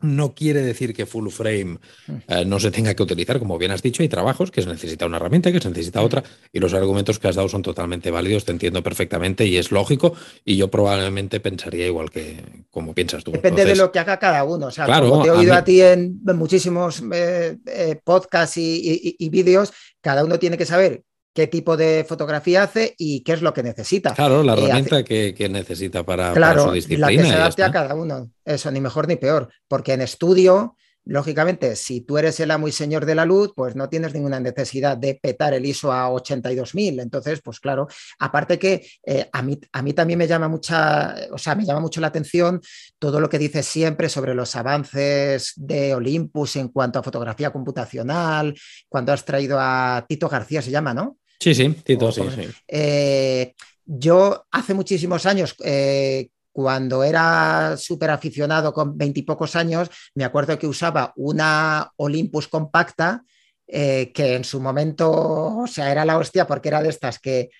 no 0.00 0.34
quiere 0.34 0.62
decir 0.62 0.94
que 0.94 1.06
full 1.06 1.28
frame 1.28 1.78
mm. 2.06 2.12
eh, 2.28 2.44
no 2.44 2.60
se 2.60 2.70
tenga 2.70 2.94
que 2.94 3.02
utilizar, 3.02 3.38
como 3.38 3.58
bien 3.58 3.70
has 3.70 3.82
dicho, 3.82 4.02
hay 4.02 4.08
trabajos 4.08 4.50
que 4.50 4.62
se 4.62 4.68
necesita 4.68 5.06
una 5.06 5.16
herramienta, 5.16 5.52
que 5.52 5.60
se 5.60 5.68
necesita 5.68 6.02
otra, 6.02 6.22
y 6.52 6.60
los 6.60 6.74
argumentos 6.74 7.18
que 7.18 7.28
has 7.28 7.36
dado 7.36 7.48
son 7.48 7.62
totalmente 7.62 8.10
válidos, 8.10 8.44
te 8.44 8.52
entiendo 8.52 8.82
perfectamente 8.82 9.46
y 9.46 9.56
es 9.56 9.70
lógico, 9.72 10.14
y 10.44 10.56
yo 10.56 10.70
probablemente 10.70 11.40
pensaría 11.40 11.86
igual 11.86 12.10
que 12.10 12.64
como 12.70 12.94
piensas 12.94 13.24
tú. 13.24 13.32
Depende 13.32 13.64
de 13.64 13.76
lo 13.76 13.90
que 13.90 13.98
haga 13.98 14.18
cada 14.18 14.44
uno. 14.44 14.66
O 14.66 14.70
sea, 14.70 14.86
como 14.86 15.22
te 15.22 15.28
he 15.28 15.32
oído 15.32 15.54
a, 15.54 15.64
ti 15.64 15.80
en 15.80 16.20
muchísimos 16.24 17.02
eh, 17.12 17.56
eh, 17.66 18.00
podcasts 18.04 18.56
y 18.58 19.28
vídeos, 19.30 19.72
cada 20.00 20.24
uno 20.24 20.38
tiene 20.38 20.56
que 20.56 20.66
saber 20.66 21.02
qué 21.38 21.46
tipo 21.46 21.76
de 21.76 22.04
fotografía 22.04 22.64
hace 22.64 22.96
y 22.98 23.20
qué 23.20 23.34
es 23.34 23.42
lo 23.42 23.54
que 23.54 23.62
necesita. 23.62 24.12
Claro, 24.12 24.42
la 24.42 24.54
herramienta 24.54 25.04
que, 25.04 25.48
necesita 25.48 26.02
para, 26.02 26.34
su 26.60 26.72
disciplina. 26.72 27.06
La 27.06 27.12
que 27.12 27.22
se 27.22 27.32
adapte 27.32 27.62
a 27.62 27.70
cada 27.70 27.94
uno. 27.94 28.32
Eso, 28.44 28.72
ni 28.72 28.80
mejor 28.80 29.06
ni 29.06 29.14
peor. 29.14 29.48
Porque 29.68 29.92
en 29.92 30.00
estudio, 30.00 30.74
lógicamente, 31.04 31.76
si 31.76 32.00
tú 32.00 32.18
eres 32.18 32.40
el 32.40 32.50
amo 32.50 32.66
y 32.66 32.72
señor 32.72 33.06
de 33.06 33.14
la 33.14 33.24
luz, 33.24 33.52
pues 33.54 33.76
no 33.76 33.88
tienes 33.88 34.14
ninguna 34.14 34.40
necesidad 34.40 34.96
de 34.96 35.14
petar 35.14 35.54
el 35.54 35.64
ISO 35.64 35.92
a 35.92 36.08
82.000. 36.08 37.02
Entonces, 37.02 37.40
pues 37.40 37.60
claro, 37.60 37.86
aparte 38.18 38.58
que 38.58 38.84
eh, 39.06 39.30
a, 39.32 39.40
mí, 39.40 39.60
a 39.70 39.80
mí 39.80 39.92
también 39.92 40.18
me 40.18 40.26
llama 40.26 40.48
mucha, 40.48 41.14
o 41.30 41.38
sea, 41.38 41.54
me 41.54 41.64
llama 41.64 41.78
mucho 41.78 42.00
la 42.00 42.08
atención 42.08 42.60
todo 42.98 43.20
lo 43.20 43.30
que 43.30 43.38
dices 43.38 43.64
siempre 43.64 44.08
sobre 44.08 44.34
los 44.34 44.56
avances 44.56 45.52
de 45.54 45.94
Olympus 45.94 46.56
en 46.56 46.66
cuanto 46.66 46.98
a 46.98 47.04
fotografía 47.04 47.52
computacional, 47.52 48.58
cuando 48.88 49.12
has 49.12 49.24
traído 49.24 49.56
a 49.60 50.04
Tito 50.08 50.28
García, 50.28 50.62
se 50.62 50.72
llama, 50.72 50.92
¿no? 50.92 51.16
Sí, 51.40 51.54
sí, 51.54 51.68
Tito, 51.84 52.10
sí, 52.10 52.22
eh, 52.66 53.54
yo 53.84 54.46
hace 54.50 54.74
muchísimos 54.74 55.24
años, 55.24 55.54
eh, 55.64 56.28
cuando 56.52 57.04
era 57.04 57.76
súper 57.76 58.10
aficionado 58.10 58.72
con 58.72 58.98
veintipocos 58.98 59.54
años, 59.54 59.88
me 60.14 60.24
acuerdo 60.24 60.58
que 60.58 60.66
usaba 60.66 61.12
una 61.16 61.92
Olympus 61.96 62.48
compacta 62.48 63.22
eh, 63.66 64.10
que 64.12 64.34
en 64.34 64.44
su 64.44 64.60
momento, 64.60 65.10
o 65.10 65.66
sea, 65.66 65.92
era 65.92 66.04
la 66.04 66.18
hostia 66.18 66.46
porque 66.46 66.68
era 66.68 66.82
de 66.82 66.88
estas 66.88 67.18
que 67.18 67.50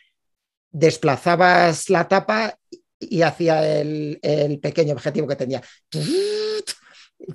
desplazabas 0.70 1.88
la 1.90 2.08
tapa 2.08 2.58
y, 2.98 3.22
hacía 3.22 3.80
el, 3.80 4.18
el, 4.22 4.58
pequeño 4.58 4.94
objetivo 4.94 5.28
que 5.28 5.36
tenía 5.36 5.62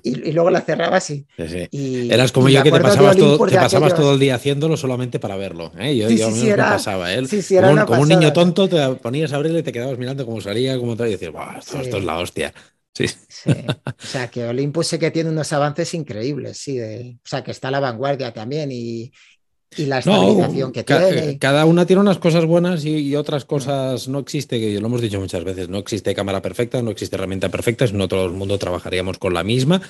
y, 0.02 0.32
luego 0.32 0.50
la 0.50 0.62
cerraba 0.62 0.96
así. 0.96 1.26
Y, 1.70 2.12
Eras 2.12 2.32
como 2.32 2.48
yo 2.48 2.62
que 2.62 2.72
te 2.72 2.80
pasabas, 2.80 3.16
todo, 3.16 3.46
te 3.46 3.56
pasabas 3.56 3.94
todo 3.94 4.14
el 4.14 4.20
día 4.20 4.34
haciéndolo 4.34 4.76
solamente 4.76 5.18
para 5.18 5.36
verlo. 5.36 5.72
¿eh? 5.78 5.96
Yo, 5.96 6.08
yo 6.08 6.30
me 6.30 6.56
pasaba. 6.56 7.12
¿eh? 7.14 7.22
como, 7.86 8.02
un, 8.02 8.08
niño 8.08 8.32
tonto 8.32 8.68
te 8.68 8.86
ponías 8.96 9.32
a 9.32 9.36
abrirle 9.36 9.60
y 9.60 9.62
te 9.62 9.72
quedabas 9.72 9.98
mirando 9.98 10.24
cómo 10.24 10.40
salía, 10.40 10.78
cómo 10.78 10.96
tal, 10.96 11.08
y 11.08 11.12
decías, 11.12 11.32
esto, 11.58 11.80
esto, 11.80 11.98
es 11.98 12.04
la 12.04 12.18
hostia. 12.18 12.54
Sí. 12.94 13.06
O 13.46 14.06
sea, 14.06 14.28
que 14.28 14.44
Olympus 14.44 14.86
sé 14.86 14.98
que 14.98 15.10
tiene 15.10 15.30
unos 15.30 15.52
avances 15.52 15.92
increíbles, 15.94 16.58
sí. 16.58 16.76
De, 16.76 17.18
o 17.22 17.26
sea, 17.26 17.42
que 17.42 17.50
está 17.50 17.68
a 17.68 17.72
la 17.72 17.80
vanguardia 17.80 18.32
también 18.32 18.70
y, 18.72 19.12
y 19.76 19.86
la 19.86 19.98
estabilización 19.98 20.72
que 20.72 20.84
tiene. 20.84 21.38
Cada 21.38 21.64
una 21.64 21.86
tiene 21.86 22.00
unas 22.00 22.18
cosas 22.18 22.44
buenas 22.44 22.84
y, 22.84 23.14
otras 23.16 23.44
cosas 23.44 24.08
no 24.08 24.18
existe, 24.18 24.58
que 24.58 24.80
lo 24.80 24.86
hemos 24.86 25.00
dicho 25.00 25.20
muchas 25.20 25.44
veces, 25.44 25.68
no 25.68 25.78
existe 25.78 26.14
cámara 26.14 26.42
perfecta, 26.42 26.82
no 26.82 26.90
existe 26.90 27.16
herramienta 27.16 27.48
perfecta, 27.48 27.86
si 27.86 27.94
no 27.94 28.08
todo 28.08 28.26
el 28.26 28.32
mundo 28.32 28.58
trabajaríamos 28.58 29.18
con 29.18 29.34
la 29.34 29.44
misma 29.44 29.80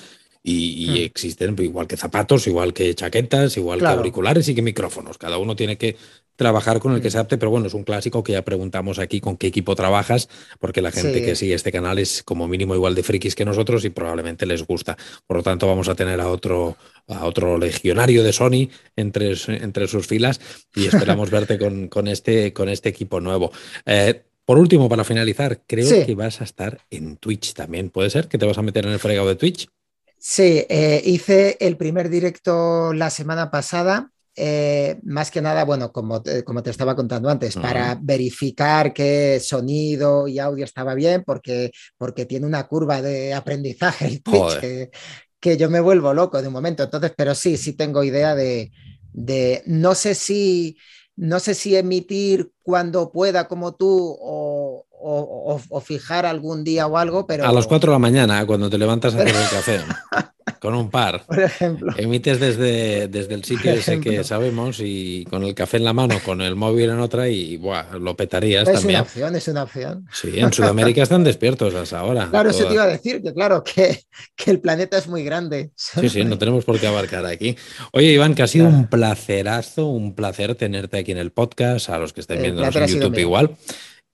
y, 0.43 0.87
hmm. 0.87 1.03
existen 1.03 1.55
igual 1.59 1.87
que 1.87 1.97
zapatos, 1.97 2.45
igual 2.47 2.73
que 2.73 2.93
chaquetas, 2.93 3.57
igual 3.57 3.79
que 3.79 3.87
auriculares 3.87 4.47
y 4.47 4.55
que 4.55 4.61
micrófonos. 4.61 5.17
Cada 5.17 5.37
uno 5.37 5.55
tiene 5.55 5.77
que 5.77 5.97
trabajar 6.35 6.79
con 6.79 6.93
el 6.93 7.01
que 7.01 7.07
hmm. 7.07 7.11
se 7.11 7.17
adapte, 7.17 7.37
pero 7.37 7.51
bueno, 7.51 7.67
es 7.67 7.73
un 7.73 7.83
clásico 7.83 8.23
que 8.23 8.33
ya 8.33 8.43
preguntamos 8.43 8.99
aquí 8.99 9.21
con 9.21 9.37
qué 9.37 9.47
equipo 9.47 9.75
trabajas, 9.75 10.29
porque 10.59 10.81
la 10.81 10.91
gente 10.91 11.23
que 11.23 11.35
sigue 11.35 11.53
este 11.53 11.71
canal 11.71 11.99
es 11.99 12.23
como 12.23 12.47
mínimo 12.47 12.75
igual 12.75 12.95
de 12.95 13.03
frikis 13.03 13.35
que 13.35 13.45
nosotros 13.45 13.85
y 13.85 13.89
probablemente 13.89 14.45
les 14.45 14.65
gusta. 14.65 14.97
Por 15.27 15.37
lo 15.37 15.43
tanto, 15.43 15.67
vamos 15.67 15.87
a 15.87 15.95
tener 15.95 16.19
a 16.21 16.29
otro, 16.29 16.77
a 17.07 17.25
otro 17.25 17.57
legionario 17.57 18.23
de 18.23 18.33
Sony 18.33 18.69
entre, 18.95 19.33
entre 19.47 19.87
sus 19.87 20.07
filas 20.07 20.39
y 20.75 20.87
esperamos 20.87 21.29
verte 21.31 21.57
con, 21.57 21.87
con, 21.87 22.07
este, 22.07 22.53
con 22.53 22.69
este 22.69 22.89
equipo 22.89 23.19
nuevo. 23.19 23.51
Eh, 23.85 24.23
por 24.45 24.59
último, 24.59 24.87
para 24.87 25.03
finalizar, 25.03 25.61
creo 25.65 26.05
que 26.05 26.13
vas 26.13 26.39
a 26.39 26.43
estar 26.43 26.79
en 26.91 27.17
Twitch 27.17 27.53
también. 27.53 27.89
¿Puede 27.89 28.11
ser 28.11 28.27
que 28.27 28.37
te 28.37 28.45
vas 28.45 28.57
a 28.59 28.61
meter 28.61 28.85
en 28.85 28.91
el 28.91 28.99
fregado 28.99 29.27
de 29.27 29.35
Twitch? 29.35 29.67
Sí, 30.19 30.65
eh, 30.69 31.01
hice 31.03 31.57
el 31.59 31.77
primer 31.77 32.09
directo 32.09 32.93
la 32.93 33.09
semana 33.09 33.49
pasada. 33.49 34.11
Eh, 34.35 34.99
más 35.03 35.31
que 35.31 35.41
nada, 35.41 35.63
bueno, 35.63 35.91
como 35.91 36.21
te, 36.21 36.43
como 36.43 36.61
te 36.61 36.69
estaba 36.69 36.95
contando 36.95 37.29
antes, 37.29 37.55
para 37.55 37.97
verificar 38.01 38.93
que 38.93 39.39
sonido 39.39 40.27
y 40.27 40.39
audio 40.39 40.65
estaba 40.65 40.93
bien, 40.93 41.23
porque, 41.25 41.71
porque 41.97 42.25
tiene 42.25 42.45
una 42.45 42.67
curva 42.67 43.01
de 43.01 43.33
aprendizaje 43.33 44.07
el 44.07 44.21
que, 45.39 45.57
yo 45.57 45.69
me 45.69 45.79
vuelvo 45.79 46.13
loco 46.13 46.41
de 46.41 46.47
un 46.47 46.53
momento. 46.53 46.83
Entonces, 46.83 47.13
pero 47.15 47.35
sí, 47.35 47.55
sí 47.55 47.73
tengo 47.73 48.03
idea 48.03 48.35
de, 48.35 48.71
de 49.13 49.61
no 49.67 49.93
sé 49.95 50.15
si 50.15 50.77
no 51.17 51.39
sé 51.39 51.53
si 51.53 51.75
emitir 51.75 52.51
cuando 52.61 53.11
pueda 53.11 53.47
como 53.47 53.75
tú 53.75 54.17
o, 54.19 54.85
o, 54.91 55.81
fijar 55.81 56.25
algún 56.25 56.63
día 56.63 56.87
o 56.87 56.97
algo, 56.97 57.25
pero... 57.25 57.45
A 57.45 57.51
las 57.51 57.67
4 57.67 57.91
de 57.91 57.95
la 57.95 57.99
mañana, 57.99 58.45
cuando 58.45 58.69
te 58.69 58.77
levantas 58.77 59.13
a 59.15 59.21
hacer 59.21 59.35
el 59.35 59.49
café, 59.49 59.79
con 60.59 60.75
un 60.75 60.89
par. 60.89 61.25
Por 61.25 61.39
ejemplo. 61.39 61.93
Emites 61.97 62.39
desde, 62.39 63.07
desde 63.07 63.33
el 63.33 63.43
sitio 63.43 63.71
ese 63.71 63.99
que 63.99 64.23
sabemos 64.23 64.79
y 64.79 65.25
con 65.29 65.43
el 65.43 65.53
café 65.53 65.77
en 65.77 65.83
la 65.83 65.93
mano, 65.93 66.19
con 66.23 66.41
el 66.41 66.55
móvil 66.55 66.89
en 66.89 66.99
otra 66.99 67.29
y 67.29 67.59
lo 67.99 68.15
petarías 68.15 68.67
es 68.67 68.75
también. 68.75 69.01
Es 69.01 69.15
una 69.15 69.23
opción, 69.23 69.35
es 69.35 69.47
una 69.47 69.63
opción. 69.63 70.07
Sí, 70.11 70.39
en 70.39 70.51
Sudamérica 70.51 71.03
están 71.03 71.23
despiertos 71.23 71.73
hasta 71.73 71.99
ahora. 71.99 72.27
Claro, 72.29 72.49
eso 72.49 72.65
te 72.67 72.73
iba 72.73 72.83
a 72.83 72.87
decir, 72.87 73.21
que 73.21 73.33
claro, 73.33 73.63
que, 73.63 74.01
que, 74.35 74.51
el 74.51 74.59
planeta 74.59 74.97
es 74.97 75.07
muy 75.07 75.23
grande. 75.23 75.71
Sí, 75.75 76.09
sí, 76.09 76.23
no 76.23 76.37
tenemos 76.37 76.65
por 76.65 76.79
qué 76.79 76.87
abarcar 76.87 77.25
aquí. 77.25 77.55
Oye, 77.91 78.13
Iván, 78.13 78.35
que 78.35 78.43
ha 78.43 78.47
sido 78.47 78.67
un 78.67 78.87
placerazo, 78.87 79.87
un 79.87 80.15
placer 80.15 80.55
tenerte 80.55 80.97
aquí 80.97 81.11
en 81.11 81.17
el 81.17 81.31
podcast, 81.31 81.89
a 81.89 81.97
los 81.97 82.13
que 82.13 82.21
estén 82.21 82.41
viendo 82.41 82.63
en 82.63 82.87
YouTube 82.87 83.17
igual 83.17 83.55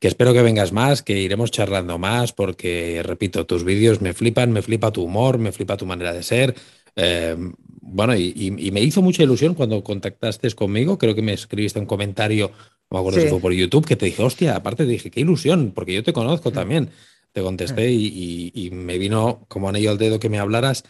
que 0.02 0.08
espero 0.08 0.34
que 0.34 0.42
vengas 0.42 0.72
más, 0.72 1.04
que 1.04 1.20
iremos 1.20 1.52
charlando 1.52 2.00
más, 2.00 2.34
porque, 2.34 3.04
repito, 3.04 3.46
tus 3.46 3.64
vídeos 3.64 4.02
me 4.02 4.16
flipan, 4.16 4.52
me 4.52 4.64
flipa 4.64 4.92
tu 4.92 5.04
humor, 5.04 5.38
me 5.38 5.52
flipa 5.52 5.78
tu 5.78 5.86
manera 5.86 6.12
de 6.12 6.24
ser. 6.24 6.56
Eh, 6.96 7.38
bueno, 7.82 8.16
y, 8.16 8.72
me 8.72 8.82
hizo 8.82 9.04
mucha 9.04 9.22
ilusión 9.22 9.54
cuando 9.54 9.84
contactaste 9.84 10.50
conmigo, 10.54 10.98
creo 10.98 11.14
que 11.14 11.22
me 11.22 11.34
escribiste 11.34 11.78
un 11.80 11.86
comentario, 11.86 12.50
no 12.90 12.96
me 12.96 12.98
acuerdo 12.98 13.22
si 13.22 13.28
fue 13.28 13.40
por 13.40 13.54
YouTube, 13.54 13.86
que 13.86 13.96
te 13.96 14.08
dije, 14.08 14.24
hostia, 14.24 14.56
aparte 14.56 14.86
te 14.86 14.92
dije, 14.92 15.12
qué 15.12 15.20
ilusión, 15.20 15.72
porque 15.72 15.94
yo 15.94 16.02
te 16.02 16.14
conozco 16.14 16.50
mm. 16.50 16.54
también. 16.54 16.90
Te 17.32 17.44
contesté 17.44 17.88
mm. 17.88 17.94
y, 17.94 18.70
me 18.74 18.98
vino 18.98 19.46
como 19.50 19.70
anillo 19.70 19.92
al 19.92 20.00
dedo 20.00 20.20
que 20.20 20.30
me 20.30 20.40
hablaras, 20.40 20.84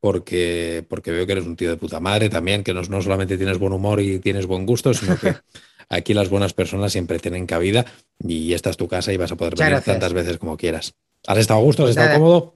porque, 0.00 0.84
porque 0.88 1.12
veo 1.12 1.24
que 1.24 1.32
eres 1.32 1.46
un 1.46 1.54
tío 1.54 1.70
de 1.70 1.76
puta 1.76 2.00
madre 2.00 2.30
también, 2.30 2.64
que 2.64 2.74
no, 2.74 2.82
no 2.82 3.00
solamente 3.00 3.36
tienes 3.36 3.58
buen 3.58 3.72
humor 3.72 4.00
y 4.00 4.18
tienes 4.18 4.46
buen 4.46 4.66
gusto, 4.66 4.92
sino 4.92 5.16
que 5.16 5.36
Aquí 5.88 6.14
las 6.14 6.28
buenas 6.28 6.52
personas 6.52 6.92
siempre 6.92 7.18
tienen 7.18 7.46
cabida 7.46 7.86
y 8.18 8.52
esta 8.54 8.70
es 8.70 8.76
tu 8.76 8.88
casa 8.88 9.12
y 9.12 9.16
vas 9.16 9.32
a 9.32 9.36
poder 9.36 9.54
venir 9.56 9.80
tantas 9.80 10.12
veces 10.12 10.38
como 10.38 10.56
quieras. 10.56 10.94
¿Has 11.26 11.38
estado 11.38 11.60
a 11.60 11.62
gusto? 11.62 11.84
¿Has 11.84 11.94
pues 11.94 11.96
estado 11.96 12.18
cómodo? 12.18 12.54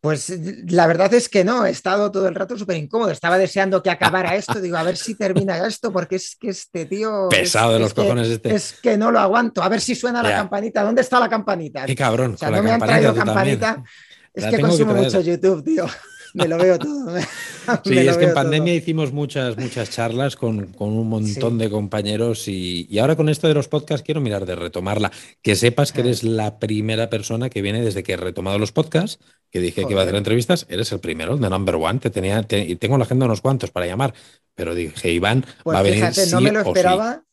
Pues 0.00 0.32
la 0.68 0.86
verdad 0.86 1.14
es 1.14 1.30
que 1.30 1.44
no, 1.44 1.64
he 1.64 1.70
estado 1.70 2.12
todo 2.12 2.28
el 2.28 2.34
rato 2.34 2.58
súper 2.58 2.76
incómodo. 2.76 3.10
Estaba 3.10 3.38
deseando 3.38 3.82
que 3.82 3.90
acabara 3.90 4.36
esto. 4.36 4.60
Digo, 4.60 4.76
a 4.76 4.82
ver 4.82 4.96
si 4.96 5.14
termina 5.14 5.66
esto, 5.66 5.92
porque 5.92 6.16
es 6.16 6.36
que 6.38 6.50
este 6.50 6.84
tío. 6.84 7.28
Pesado 7.30 7.72
de 7.72 7.78
los 7.78 7.94
cojones 7.94 8.28
este. 8.28 8.54
Es 8.54 8.74
que 8.82 8.98
no 8.98 9.10
lo 9.10 9.18
aguanto. 9.18 9.62
A 9.62 9.68
ver 9.68 9.80
si 9.80 9.94
suena 9.94 10.22
la 10.22 10.30
campanita. 10.30 10.82
¿Dónde 10.82 11.00
está 11.00 11.18
la 11.18 11.28
campanita? 11.28 11.86
Qué 11.86 11.96
cabrón. 11.96 12.34
O 12.34 12.36
sea, 12.36 12.50
no 12.50 12.62
me 12.62 12.70
han 12.70 12.80
traído 12.80 13.14
campanita. 13.14 13.82
Es 14.34 14.46
que 14.46 14.60
consumo 14.60 14.94
mucho 14.94 15.20
YouTube, 15.20 15.62
tío 15.62 15.86
me 16.34 16.48
lo 16.48 16.58
veo 16.58 16.78
todo. 16.78 17.16
sí, 17.84 17.96
es 17.96 18.16
que 18.16 18.24
en 18.24 18.34
pandemia 18.34 18.74
hicimos 18.74 19.12
muchas, 19.12 19.56
muchas 19.56 19.88
charlas 19.90 20.34
con, 20.34 20.74
un 20.78 21.08
montón 21.08 21.58
de 21.58 21.70
compañeros 21.70 22.48
y, 22.48 22.98
ahora 22.98 23.14
con 23.14 23.28
esto 23.28 23.46
de 23.46 23.54
los 23.54 23.68
podcasts 23.68 24.04
quiero 24.04 24.20
mirar 24.20 24.44
de 24.44 24.56
retomarla. 24.56 25.12
Que 25.42 25.54
sepas 25.54 25.92
que 25.92 26.00
eres 26.00 26.24
la 26.24 26.58
primera 26.58 27.08
persona 27.08 27.48
que 27.48 27.62
viene 27.62 27.82
desde 27.82 28.02
que 28.02 28.14
he 28.14 28.16
retomado 28.16 28.58
los 28.58 28.72
podcasts, 28.72 29.20
que 29.50 29.60
dije 29.60 29.84
que 29.86 29.92
iba 29.92 30.00
a 30.00 30.04
hacer 30.04 30.16
entrevistas, 30.16 30.66
eres 30.68 30.90
el 30.90 30.98
primero, 30.98 31.36
de 31.36 31.48
number 31.48 31.76
one. 31.76 32.00
Te 32.00 32.10
tenía, 32.10 32.44
y 32.50 32.76
tengo 32.76 32.98
la 32.98 33.04
agenda 33.04 33.26
unos 33.26 33.40
cuantos 33.40 33.70
para 33.70 33.86
llamar, 33.86 34.12
pero 34.56 34.74
dije, 34.74 35.12
Iván, 35.12 35.46
pues 35.62 35.74
va 35.74 35.78
a 35.78 35.82
venir. 35.82 36.00
Fíjate, 36.00 36.26
no 36.32 36.40
me 36.40 36.52
lo 36.52 36.60
esperaba. 36.60 37.24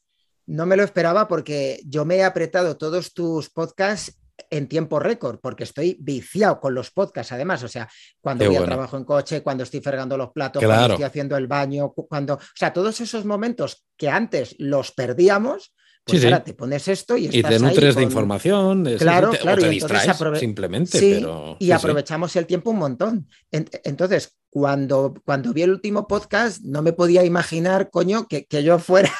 No 0.45 0.65
me 0.65 0.75
lo 0.75 0.83
esperaba 0.83 1.27
porque 1.27 1.79
yo 1.85 2.03
me 2.05 2.17
he 2.17 2.23
apretado 2.23 2.75
todos 2.77 3.13
tus 3.13 3.49
podcasts 3.49 4.20
en 4.49 4.67
tiempo 4.67 4.99
récord, 4.99 5.39
porque 5.41 5.63
estoy 5.63 5.97
viciado 5.99 6.59
con 6.59 6.73
los 6.73 6.91
podcasts, 6.91 7.31
además. 7.31 7.63
O 7.63 7.67
sea, 7.67 7.89
cuando 8.19 8.45
voy 8.45 8.55
a 8.55 8.65
trabajo 8.65 8.97
en 8.97 9.03
coche, 9.03 9.41
cuando 9.41 9.63
estoy 9.63 9.81
fregando 9.81 10.17
los 10.17 10.31
platos, 10.31 10.63
cuando 10.63 10.93
estoy 10.93 11.05
haciendo 11.05 11.37
el 11.37 11.47
baño, 11.47 11.91
cuando. 11.93 12.35
O 12.35 12.39
sea, 12.55 12.73
todos 12.73 12.99
esos 13.01 13.25
momentos 13.25 13.85
que 13.97 14.09
antes 14.09 14.55
los 14.59 14.91
perdíamos, 14.91 15.73
pues 16.03 16.23
ahora 16.25 16.43
te 16.43 16.53
pones 16.53 16.87
esto 16.87 17.15
y 17.15 17.25
estás 17.25 17.51
Y 17.51 17.55
te 17.55 17.59
nutres 17.59 17.95
de 17.95 18.03
información, 18.03 18.83
claro, 18.97 19.31
claro, 19.31 19.61
te 19.61 19.69
distraes 19.69 20.17
simplemente. 20.39 21.23
y 21.59 21.71
aprovechamos 21.71 22.35
el 22.35 22.45
tiempo 22.45 22.71
un 22.71 22.79
montón. 22.79 23.27
Entonces, 23.51 24.37
cuando, 24.49 25.13
cuando 25.25 25.53
vi 25.53 25.61
el 25.61 25.71
último 25.71 26.07
podcast, 26.07 26.61
no 26.63 26.81
me 26.81 26.91
podía 26.91 27.23
imaginar, 27.23 27.89
coño, 27.89 28.27
que, 28.27 28.45
que 28.45 28.63
yo 28.63 28.79
fuera 28.79 29.11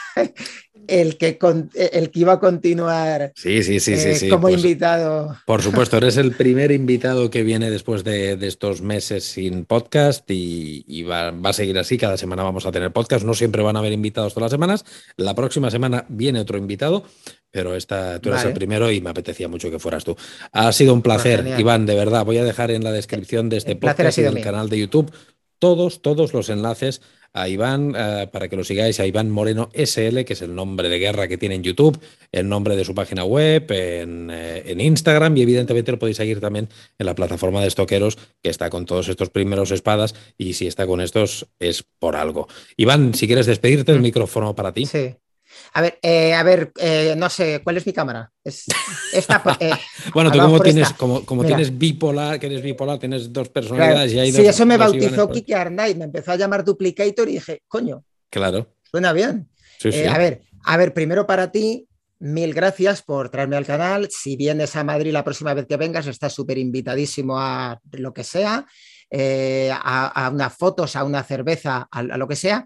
el 0.87 1.17
que, 1.17 1.37
el 1.91 2.11
que 2.11 2.19
iba 2.19 2.33
a 2.33 2.39
continuar 2.39 3.31
sí, 3.35 3.63
sí, 3.63 3.79
sí, 3.79 3.97
sí, 3.97 4.25
eh, 4.25 4.29
como 4.29 4.43
pues, 4.43 4.55
invitado. 4.55 5.37
Por 5.45 5.61
supuesto, 5.61 5.97
eres 5.97 6.17
el 6.17 6.33
primer 6.33 6.71
invitado 6.71 7.29
que 7.29 7.43
viene 7.43 7.69
después 7.69 8.03
de, 8.03 8.37
estos 8.41 8.81
meses 8.81 9.23
sin 9.23 9.65
podcast 9.65 10.29
y, 10.29 11.03
va, 11.03 11.29
a 11.29 11.53
seguir 11.53 11.77
así. 11.77 11.97
Cada 11.97 12.17
semana 12.17 12.43
vamos 12.43 12.65
a 12.65 12.71
tener 12.71 12.91
podcast. 12.91 13.25
No 13.25 13.33
siempre 13.33 13.61
van 13.61 13.75
a 13.75 13.79
haber 13.79 13.93
invitados 13.93 14.33
todas 14.33 14.45
las 14.45 14.51
semanas. 14.51 14.85
La 15.17 15.35
próxima 15.35 15.71
semana 15.71 16.05
viene 16.09 16.39
otro 16.39 16.57
invitado, 16.57 17.03
pero 17.51 17.75
esta, 17.75 18.19
tú 18.19 18.29
eres 18.29 18.45
el 18.45 18.53
primero 18.53 18.91
y 18.91 19.01
me 19.01 19.09
apetecía 19.09 19.47
mucho 19.47 19.69
que 19.71 19.79
fueras 19.79 20.03
tú. 20.03 20.15
Ha 20.51 20.71
sido 20.71 20.93
un 20.93 21.01
placer, 21.01 21.55
Iván, 21.57 21.85
de 21.85 21.95
verdad. 21.95 22.25
Voy 22.25 22.37
a 22.37 22.43
dejar 22.43 22.71
en 22.71 22.83
la 22.83 22.91
descripción 22.91 23.49
de 23.49 23.57
este 23.57 23.75
podcast 23.75 24.17
y 24.17 24.23
del 24.23 24.41
canal 24.41 24.69
de 24.69 24.79
YouTube 24.79 25.11
todos, 25.61 26.01
todos 26.01 26.33
los 26.33 26.49
enlaces 26.49 27.03
a 27.33 27.47
Iván, 27.47 27.93
eh, 27.97 28.27
para 28.31 28.47
que 28.47 28.55
lo 28.55 28.63
sigáis, 28.63 28.99
a 28.99 29.05
Iván 29.05 29.29
Moreno 29.29 29.69
SL, 29.73 30.23
que 30.23 30.33
es 30.33 30.41
el 30.41 30.53
nombre 30.53 30.89
de 30.89 30.99
guerra 30.99 31.27
que 31.27 31.37
tiene 31.37 31.55
en 31.55 31.63
YouTube, 31.63 31.99
el 32.31 32.47
nombre 32.47 32.75
de 32.75 32.85
su 32.85 32.93
página 32.93 33.23
web, 33.23 33.71
en, 33.71 34.29
eh, 34.31 34.63
en, 34.65 34.81
Instagram 34.81 35.35
y 35.37 35.41
evidentemente 35.43 35.91
lo 35.91 35.99
podéis 35.99 36.17
seguir 36.17 36.39
también 36.39 36.69
en 36.99 37.05
la 37.05 37.15
plataforma 37.15 37.61
de 37.61 37.67
estoqueros, 37.67 38.17
que 38.41 38.49
está 38.49 38.69
con 38.69 38.85
todos 38.85 39.07
estos 39.07 39.29
primeros 39.29 39.71
espadas 39.71 40.15
y 40.37 40.53
si 40.53 40.67
está 40.67 40.85
con 40.85 41.01
estos 41.01 41.47
es 41.59 41.83
por 41.99 42.15
algo. 42.15 42.47
Iván, 42.77 43.13
si 43.13 43.27
quieres 43.27 43.45
despedirte, 43.45 43.91
el 43.91 43.99
mm. 43.99 44.03
micrófono 44.03 44.55
para 44.55 44.73
ti. 44.73 44.85
Sí. 44.85 45.15
A 45.73 45.81
ver, 45.81 45.99
eh, 46.01 46.33
a 46.33 46.43
ver, 46.43 46.73
eh, 46.79 47.15
no 47.17 47.29
sé, 47.29 47.61
¿cuál 47.63 47.77
es 47.77 47.85
mi 47.85 47.93
cámara? 47.93 48.29
Es 48.43 48.65
esta, 49.13 49.41
eh, 49.59 49.71
bueno, 50.13 50.29
tú 50.29 50.39
como 50.39 50.59
tienes, 50.59 50.91
como, 50.93 51.25
como 51.25 51.45
tienes 51.45 51.77
bipolar, 51.77 52.39
que 52.39 52.47
eres 52.47 52.61
bipolar, 52.61 52.99
tienes 52.99 53.31
dos 53.31 53.47
personalidades 53.49 54.11
y 54.11 54.19
hay 54.19 54.31
Sí, 54.33 54.45
eso 54.45 54.65
me 54.65 54.75
bautizó 54.75 55.29
Kiki 55.29 55.53
Arnaiz, 55.53 55.95
me 55.95 56.05
empezó 56.05 56.33
a 56.33 56.35
llamar 56.35 56.65
Duplicator 56.65 57.29
y 57.29 57.33
dije, 57.33 57.63
coño. 57.69 58.03
Claro. 58.29 58.75
Suena 58.83 59.13
bien. 59.13 59.49
a 60.09 60.17
ver, 60.17 60.41
a 60.65 60.77
ver, 60.77 60.93
primero 60.93 61.25
para 61.25 61.51
ti, 61.51 61.87
mil 62.19 62.53
gracias 62.53 63.01
por 63.01 63.29
traerme 63.29 63.55
al 63.55 63.65
canal. 63.65 64.09
Si 64.11 64.35
vienes 64.35 64.75
a 64.75 64.83
Madrid 64.83 65.13
la 65.13 65.23
próxima 65.23 65.53
vez 65.53 65.67
que 65.67 65.77
vengas, 65.77 66.05
estás 66.05 66.33
súper 66.33 66.57
invitadísimo 66.57 67.39
a 67.39 67.79
lo 67.91 68.13
que 68.13 68.25
sea. 68.25 68.65
Eh, 69.13 69.69
a, 69.73 70.29
unas 70.31 70.55
fotos, 70.55 70.95
a 70.95 71.03
una 71.03 71.21
cerveza, 71.21 71.85
a, 71.91 72.01
lo 72.01 72.29
que 72.29 72.37
sea. 72.37 72.65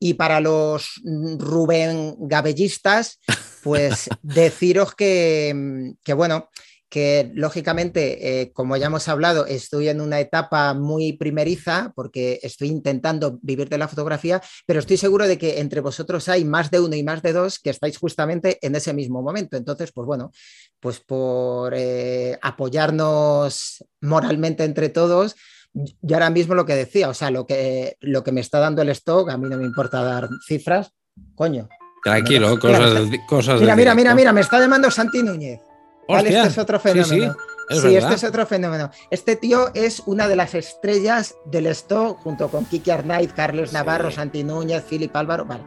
Y 0.00 0.14
para 0.14 0.40
los 0.40 1.00
Rubén 1.04 2.16
Gabellistas, 2.18 3.20
pues 3.62 4.08
deciros 4.22 4.96
que, 4.96 5.94
bueno, 6.16 6.50
que 6.88 7.30
lógicamente, 7.34 8.40
eh, 8.40 8.52
como 8.52 8.76
ya 8.76 8.86
hemos 8.86 9.06
hablado, 9.06 9.46
estoy 9.46 9.88
en 9.88 10.00
una 10.00 10.18
etapa 10.18 10.74
muy 10.74 11.12
primeriza 11.12 11.92
porque 11.94 12.40
estoy 12.42 12.68
intentando 12.68 13.38
vivir 13.42 13.68
de 13.68 13.78
la 13.78 13.86
fotografía, 13.86 14.42
pero 14.66 14.80
estoy 14.80 14.96
seguro 14.96 15.28
de 15.28 15.38
que 15.38 15.60
entre 15.60 15.80
vosotros 15.80 16.28
hay 16.28 16.44
más 16.44 16.72
de 16.72 16.80
uno 16.80 16.96
y 16.96 17.04
más 17.04 17.22
de 17.22 17.32
dos 17.32 17.60
que 17.60 17.70
estáis 17.70 17.98
justamente 17.98 18.58
en 18.62 18.74
ese 18.74 18.92
mismo 18.92 19.22
momento. 19.22 19.56
Entonces, 19.56 19.92
pues 19.92 20.06
bueno, 20.06 20.32
pues 20.80 20.98
por 20.98 21.72
eh, 21.76 22.36
apoyarnos 22.42 23.84
moralmente 24.00 24.64
entre 24.64 24.88
todos, 24.88 25.36
yo 25.74 26.16
ahora 26.16 26.30
mismo 26.30 26.54
lo 26.54 26.64
que 26.64 26.74
decía, 26.74 27.08
o 27.08 27.14
sea, 27.14 27.30
lo 27.30 27.46
que, 27.46 27.96
lo 28.00 28.22
que 28.22 28.32
me 28.32 28.40
está 28.40 28.60
dando 28.60 28.82
el 28.82 28.88
stock, 28.90 29.28
a 29.30 29.36
mí 29.36 29.48
no 29.48 29.56
me 29.56 29.64
importa 29.64 30.02
dar 30.02 30.28
cifras, 30.46 30.94
coño. 31.34 31.68
Tranquilo, 32.02 32.58
cosas, 32.58 33.08
mira, 33.08 33.26
cosas 33.26 33.60
Mira, 33.60 33.74
mira, 33.74 33.94
mira, 33.94 34.14
mira, 34.14 34.32
me 34.32 34.40
está 34.42 34.60
llamando 34.60 34.90
Santi 34.90 35.22
Núñez. 35.22 35.60
este 36.08 36.40
es 36.40 36.58
otro 36.58 36.78
fenómeno. 36.78 37.34
Sí, 37.70 37.96
este 37.96 38.14
es 38.14 38.24
otro 38.24 38.46
fenómeno. 38.46 38.90
Este 39.10 39.36
tío 39.36 39.70
es 39.74 40.00
una 40.06 40.28
de 40.28 40.36
las 40.36 40.54
estrellas 40.54 41.34
del 41.46 41.66
stock, 41.68 42.20
junto 42.20 42.48
con 42.48 42.66
Kiki 42.66 42.90
Arnaiz, 42.90 43.32
Carlos 43.32 43.72
Navarro, 43.72 44.10
Santi 44.10 44.44
Núñez, 44.44 44.84
Filip 44.84 45.16
Álvaro. 45.16 45.44
Vale, 45.46 45.64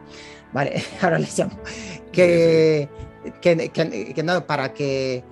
vale, 0.52 0.84
ahora 1.02 1.18
les 1.18 1.36
llamo. 1.36 1.58
que, 2.12 2.88
que, 3.42 3.70
que 4.14 4.22
no, 4.22 4.46
para 4.46 4.72
que 4.72 5.24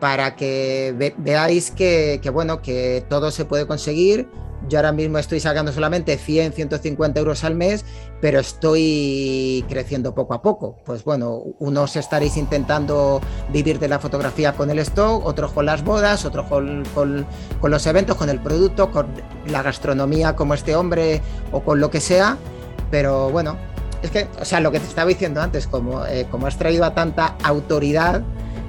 para 0.00 0.36
que 0.36 1.14
veáis 1.18 1.70
que, 1.70 2.20
bueno, 2.32 2.60
que 2.60 3.04
todo 3.08 3.30
se 3.30 3.44
puede 3.44 3.66
conseguir. 3.66 4.28
Yo 4.68 4.78
ahora 4.78 4.90
mismo 4.90 5.18
estoy 5.18 5.38
sacando 5.38 5.70
solamente 5.70 6.16
100, 6.16 6.52
150 6.52 7.20
euros 7.20 7.44
al 7.44 7.54
mes, 7.54 7.84
pero 8.20 8.40
estoy 8.40 9.64
creciendo 9.68 10.14
poco 10.14 10.34
a 10.34 10.42
poco. 10.42 10.76
Pues 10.84 11.04
bueno, 11.04 11.42
unos 11.60 11.94
estaréis 11.94 12.36
intentando 12.36 13.20
vivir 13.52 13.78
de 13.78 13.88
la 13.88 14.00
fotografía 14.00 14.54
con 14.54 14.70
el 14.70 14.80
stock, 14.80 15.24
otros 15.24 15.52
con 15.52 15.66
las 15.66 15.84
bodas, 15.84 16.24
otros 16.24 16.46
con, 16.46 16.84
los 17.62 17.86
eventos, 17.86 18.16
con 18.16 18.28
el 18.28 18.40
producto, 18.40 18.90
con 18.90 19.06
la 19.46 19.62
gastronomía 19.62 20.34
como 20.34 20.54
este 20.54 20.74
hombre 20.74 21.20
o 21.52 21.60
con 21.60 21.80
lo 21.80 21.90
que 21.90 22.00
sea. 22.00 22.36
Pero 22.90 23.30
bueno, 23.30 23.56
es 24.02 24.10
que, 24.10 24.26
o 24.40 24.44
sea, 24.44 24.60
lo 24.60 24.72
que 24.72 24.80
te 24.80 24.86
estaba 24.86 25.08
diciendo 25.08 25.40
antes, 25.40 25.66
como, 25.68 26.04
eh, 26.06 26.26
como 26.30 26.46
has 26.48 26.58
traído 26.58 26.84
a 26.84 26.94
tanta 26.94 27.36
autoridad, 27.44 28.22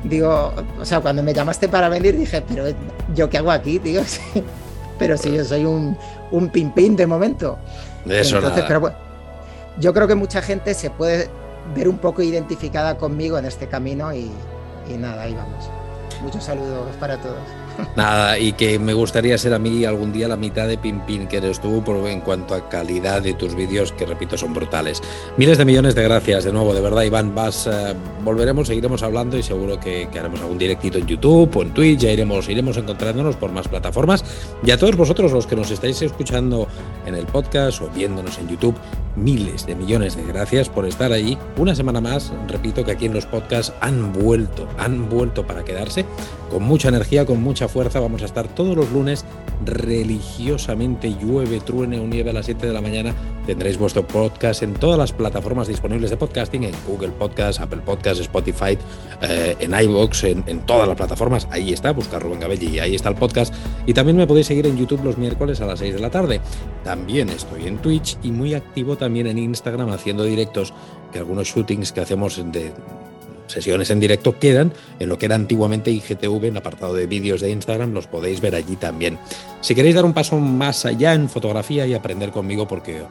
digo, 0.08 0.54
o 0.80 0.86
sea, 0.86 1.00
cuando 1.00 1.24
me 1.24 1.34
llamaste 1.34 1.68
para 1.68 1.90
venir 1.90 2.18
dije, 2.18 2.44
pero 2.48 2.66
yo 3.14 3.30
qué 3.30 3.38
hago 3.38 3.52
aquí, 3.52 3.80
tío, 3.80 4.02
pero 5.00 5.18
si 5.18 5.32
yo 5.32 5.44
soy 5.44 5.66
un, 5.66 5.98
un 6.32 6.50
pin 6.50 6.96
de 6.96 7.08
momento. 7.08 7.58
De 8.06 8.22
eso 8.22 8.38
Entonces, 8.38 8.64
pero 8.68 8.80
bueno, 8.80 8.98
yo 9.80 9.94
creo 9.94 10.08
que 10.08 10.16
mucha 10.16 10.42
gente 10.42 10.74
se 10.74 10.90
puede 10.90 11.30
ver 11.76 11.88
un 11.88 11.98
poco 11.98 12.22
identificada 12.22 12.98
conmigo 12.98 13.38
en 13.38 13.46
este 13.46 13.68
camino 13.68 14.14
y, 14.14 14.32
y 14.90 14.98
nada, 14.98 15.24
ahí 15.24 15.34
vamos. 15.34 15.70
Muchos 16.22 16.44
saludos 16.44 16.88
para 17.00 17.18
todos. 17.18 17.36
Nada, 17.96 18.38
y 18.40 18.54
que 18.54 18.80
me 18.80 18.94
gustaría 18.94 19.38
ser 19.38 19.54
a 19.54 19.60
mí 19.60 19.86
algún 19.86 20.12
día 20.12 20.28
la 20.28 20.38
mitad 20.38 20.68
de 20.68 20.78
Pimpín 20.78 21.28
que 21.28 21.38
eres 21.38 21.60
tú 21.60 21.84
en 22.08 22.22
cuanto 22.22 22.54
a 22.54 22.70
calidad 22.70 23.22
de 23.22 23.34
tus 23.34 23.56
vídeos, 23.56 23.92
que 23.92 24.06
repito, 24.06 24.38
son 24.38 24.54
brutales. 24.54 25.02
Miles 25.38 25.58
de 25.58 25.66
millones 25.66 25.96
de 25.96 26.04
gracias 26.04 26.44
de 26.44 26.52
nuevo, 26.52 26.74
de 26.74 26.82
verdad, 26.82 27.04
Iván. 27.04 27.34
Vas, 27.34 27.68
eh, 27.68 27.94
volveremos, 28.24 28.68
seguiremos 28.68 29.04
hablando 29.04 29.38
y 29.38 29.44
seguro 29.44 29.80
que, 29.80 30.08
haremos 30.18 30.42
algún 30.42 30.58
directito 30.58 30.98
en 30.98 31.06
YouTube 31.06 31.56
o 31.56 31.62
en 31.62 31.74
Twitch, 31.74 32.00
ya 32.00 32.12
iremos, 32.12 32.50
iremos 32.50 32.78
encontrándonos 32.78 33.36
por 33.36 33.52
más 33.52 33.68
plataformas. 33.68 34.24
Y 34.64 34.72
a 34.72 34.78
todos 34.78 34.96
vosotros, 34.96 35.32
los 35.32 35.48
que 35.48 35.56
nos 35.56 35.72
estáis 35.72 36.02
escuchando 36.02 36.68
en 37.06 37.16
el 37.16 37.26
podcast 37.26 37.82
o 37.82 37.90
viéndonos 37.90 38.38
en 38.40 38.50
YouTube, 38.50 38.76
miles 39.16 39.66
de 39.66 39.76
millones 39.76 40.16
de 40.16 40.24
gracias 40.24 40.70
por 40.70 40.86
estar 40.86 41.12
ahí. 41.12 41.38
Una 41.58 41.76
semana 41.76 42.02
más, 42.02 42.34
repito 42.48 42.84
que 42.84 42.92
aquí 42.92 43.06
en 43.06 43.14
los 43.14 43.26
podcasts 43.26 43.74
han 43.82 44.14
vuelto, 44.14 44.68
han 44.78 45.10
vuelto 45.10 45.46
para 45.46 45.64
quedarse 45.64 46.06
con 46.50 46.64
mucha 46.64 46.90
energía, 46.90 47.26
con 47.26 47.42
mucha 47.42 47.67
fuerza. 47.68 48.00
Vamos 48.00 48.22
a 48.22 48.26
estar 48.26 48.48
todos 48.48 48.76
los 48.76 48.92
lunes 48.92 49.26
religiosamente, 49.66 51.16
llueve, 51.16 51.60
truene 51.60 52.00
o 52.00 52.08
nieve 52.08 52.30
a 52.30 52.34
las 52.34 52.46
7 52.46 52.68
de 52.68 52.74
la 52.74 52.82
mañana. 52.82 53.14
Tendréis 53.46 53.78
vuestro 53.78 54.06
podcast 54.06 54.62
en 54.64 54.74
todas 54.74 54.98
las 55.00 55.14
plataformas 55.14 55.68
disponibles 55.68 56.10
de 56.10 56.18
podcasting, 56.18 56.66
en 56.66 56.74
Google 56.86 57.10
Podcast, 57.10 57.60
Apple 57.60 57.82
Podcast, 57.86 58.20
Spotify, 58.22 58.78
eh, 59.22 59.56
en 59.60 59.74
iVoox, 59.74 60.24
en, 60.26 60.60
todas 60.66 60.88
las 60.88 60.98
plataformas. 60.98 61.48
Ahí 61.50 61.72
está, 61.74 61.92
busca 61.92 62.20
Rubén 62.20 62.42
Gabelli 62.42 62.76
y 62.76 62.80
ahí 62.80 62.96
está 62.96 63.10
el 63.10 63.16
podcast. 63.16 63.54
Y 63.86 63.94
también 63.94 64.18
me 64.18 64.28
podéis 64.28 64.48
seguir 64.48 64.68
en 64.68 64.78
YouTube 64.78 65.04
los 65.04 65.18
miércoles 65.18 65.62
a 65.62 65.66
las 65.66 65.80
6 65.80 65.96
de 65.96 66.02
la 66.02 66.10
tarde. 66.10 66.42
También 66.84 67.30
estoy 67.30 67.68
en 67.68 67.78
Twitch 67.78 68.18
y 68.22 68.32
muy 68.32 68.54
activo 68.54 68.98
también 68.98 69.28
en 69.28 69.38
Instagram 69.38 69.90
haciendo 69.90 70.24
directos, 70.24 70.74
que 71.12 71.20
algunos 71.20 71.48
shootings 71.48 71.92
que 71.92 72.02
hacemos 72.02 72.38
de 72.52 72.74
sesiones 73.48 73.90
en 73.90 74.00
directo 74.00 74.38
quedan 74.40 74.74
en 75.00 75.10
lo 75.10 75.18
que 75.18 75.26
era 75.26 75.36
antiguamente 75.36 75.92
IGTV, 75.92 76.46
en 76.46 76.52
el 76.52 76.58
apartado 76.58 76.94
de 76.94 77.08
vídeos 77.08 77.42
de 77.42 77.50
Instagram, 77.50 77.94
los 77.94 78.08
podéis 78.08 78.42
ver 78.42 78.56
allí 78.56 78.76
también. 78.76 79.18
Si 79.62 79.76
queréis 79.76 79.96
dar 79.96 80.06
un 80.06 80.14
paso 80.14 80.38
más 80.38 80.86
allá 80.86 81.14
en 81.14 81.30
fotografía 81.30 81.88
y 81.88 81.94
aprender 81.94 82.32
conmigo, 82.32 82.68
porque 82.68 83.02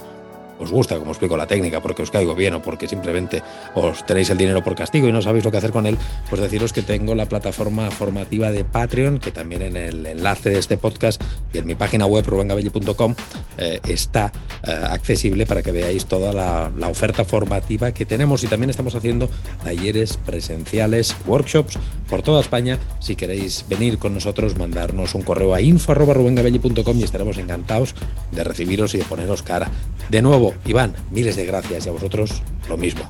os 0.59 0.71
gusta 0.71 0.99
como 0.99 1.13
explico 1.13 1.37
la 1.37 1.47
técnica, 1.47 1.81
porque 1.81 2.03
os 2.03 2.11
caigo 2.11 2.35
bien 2.35 2.55
o 2.55 2.63
porque 2.63 2.89
simplemente 2.89 3.43
os 3.75 4.05
tenéis 4.07 4.31
el 4.31 4.39
dinero 4.39 4.63
por 4.63 4.75
castigo 4.75 5.09
y 5.09 5.13
no 5.13 5.23
sabéis 5.23 5.45
lo 5.45 5.51
que 5.51 5.59
hacer 5.59 5.73
con 5.73 5.87
él, 5.87 5.99
pues 6.29 6.41
deciros 6.41 6.73
que 6.73 6.83
tengo 6.83 7.15
la 7.15 7.27
plataforma 7.27 7.91
formativa 7.91 8.51
de 8.51 8.65
Patreon, 8.65 9.19
que 9.19 9.31
también 9.31 9.63
en 9.63 9.77
el 9.77 10.07
enlace 10.07 10.51
de 10.51 10.59
este 10.59 10.77
podcast 10.77 11.23
y 11.53 11.59
en 11.59 11.67
mi 11.67 11.75
página 11.75 12.07
web 12.07 12.27
rubengabelli.com 12.27 13.15
eh, 13.59 13.81
está 13.89 14.33
eh, 14.67 14.73
accesible 14.91 15.47
para 15.47 15.63
que 15.63 15.73
veáis 15.73 16.07
toda 16.07 16.33
la, 16.33 16.71
la 16.77 16.89
oferta 16.89 17.25
formativa 17.25 17.93
que 17.93 18.07
tenemos 18.07 18.45
y 18.45 18.47
también 18.47 18.71
estamos 18.71 18.95
haciendo 18.95 19.29
talleres 19.65 20.17
presenciales, 20.17 21.17
workshops 21.27 21.79
por 22.09 22.23
toda 22.23 22.41
España. 22.41 22.79
Si 23.01 23.17
queréis 23.17 23.65
venir 23.69 23.99
con 23.99 24.15
nosotros, 24.15 24.57
mandarnos 24.57 25.15
un 25.15 25.23
correo 25.23 25.55
a 25.55 25.61
info.rubengabelli.com 25.61 26.99
y 26.99 27.03
estaremos 27.03 27.39
encantados 27.39 27.95
de 28.33 28.45
recibiros 28.45 28.95
y 28.95 28.99
de 28.99 29.05
poneros 29.05 29.43
cara. 29.43 29.71
De 30.11 30.23
Iván, 30.65 30.95
miles 31.11 31.37
de 31.37 31.47
gracias 31.47 31.87
y 31.87 31.89
a 31.89 31.93
vosotros 31.93 32.43
lo 32.69 32.77
mismo. 32.77 33.03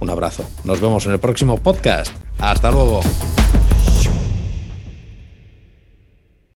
Un 0.00 0.10
abrazo. 0.10 0.44
Nos 0.64 0.80
vemos 0.80 1.06
en 1.06 1.12
el 1.12 1.18
próximo 1.18 1.56
podcast. 1.58 2.12
Hasta 2.38 2.70
luego. 2.70 3.00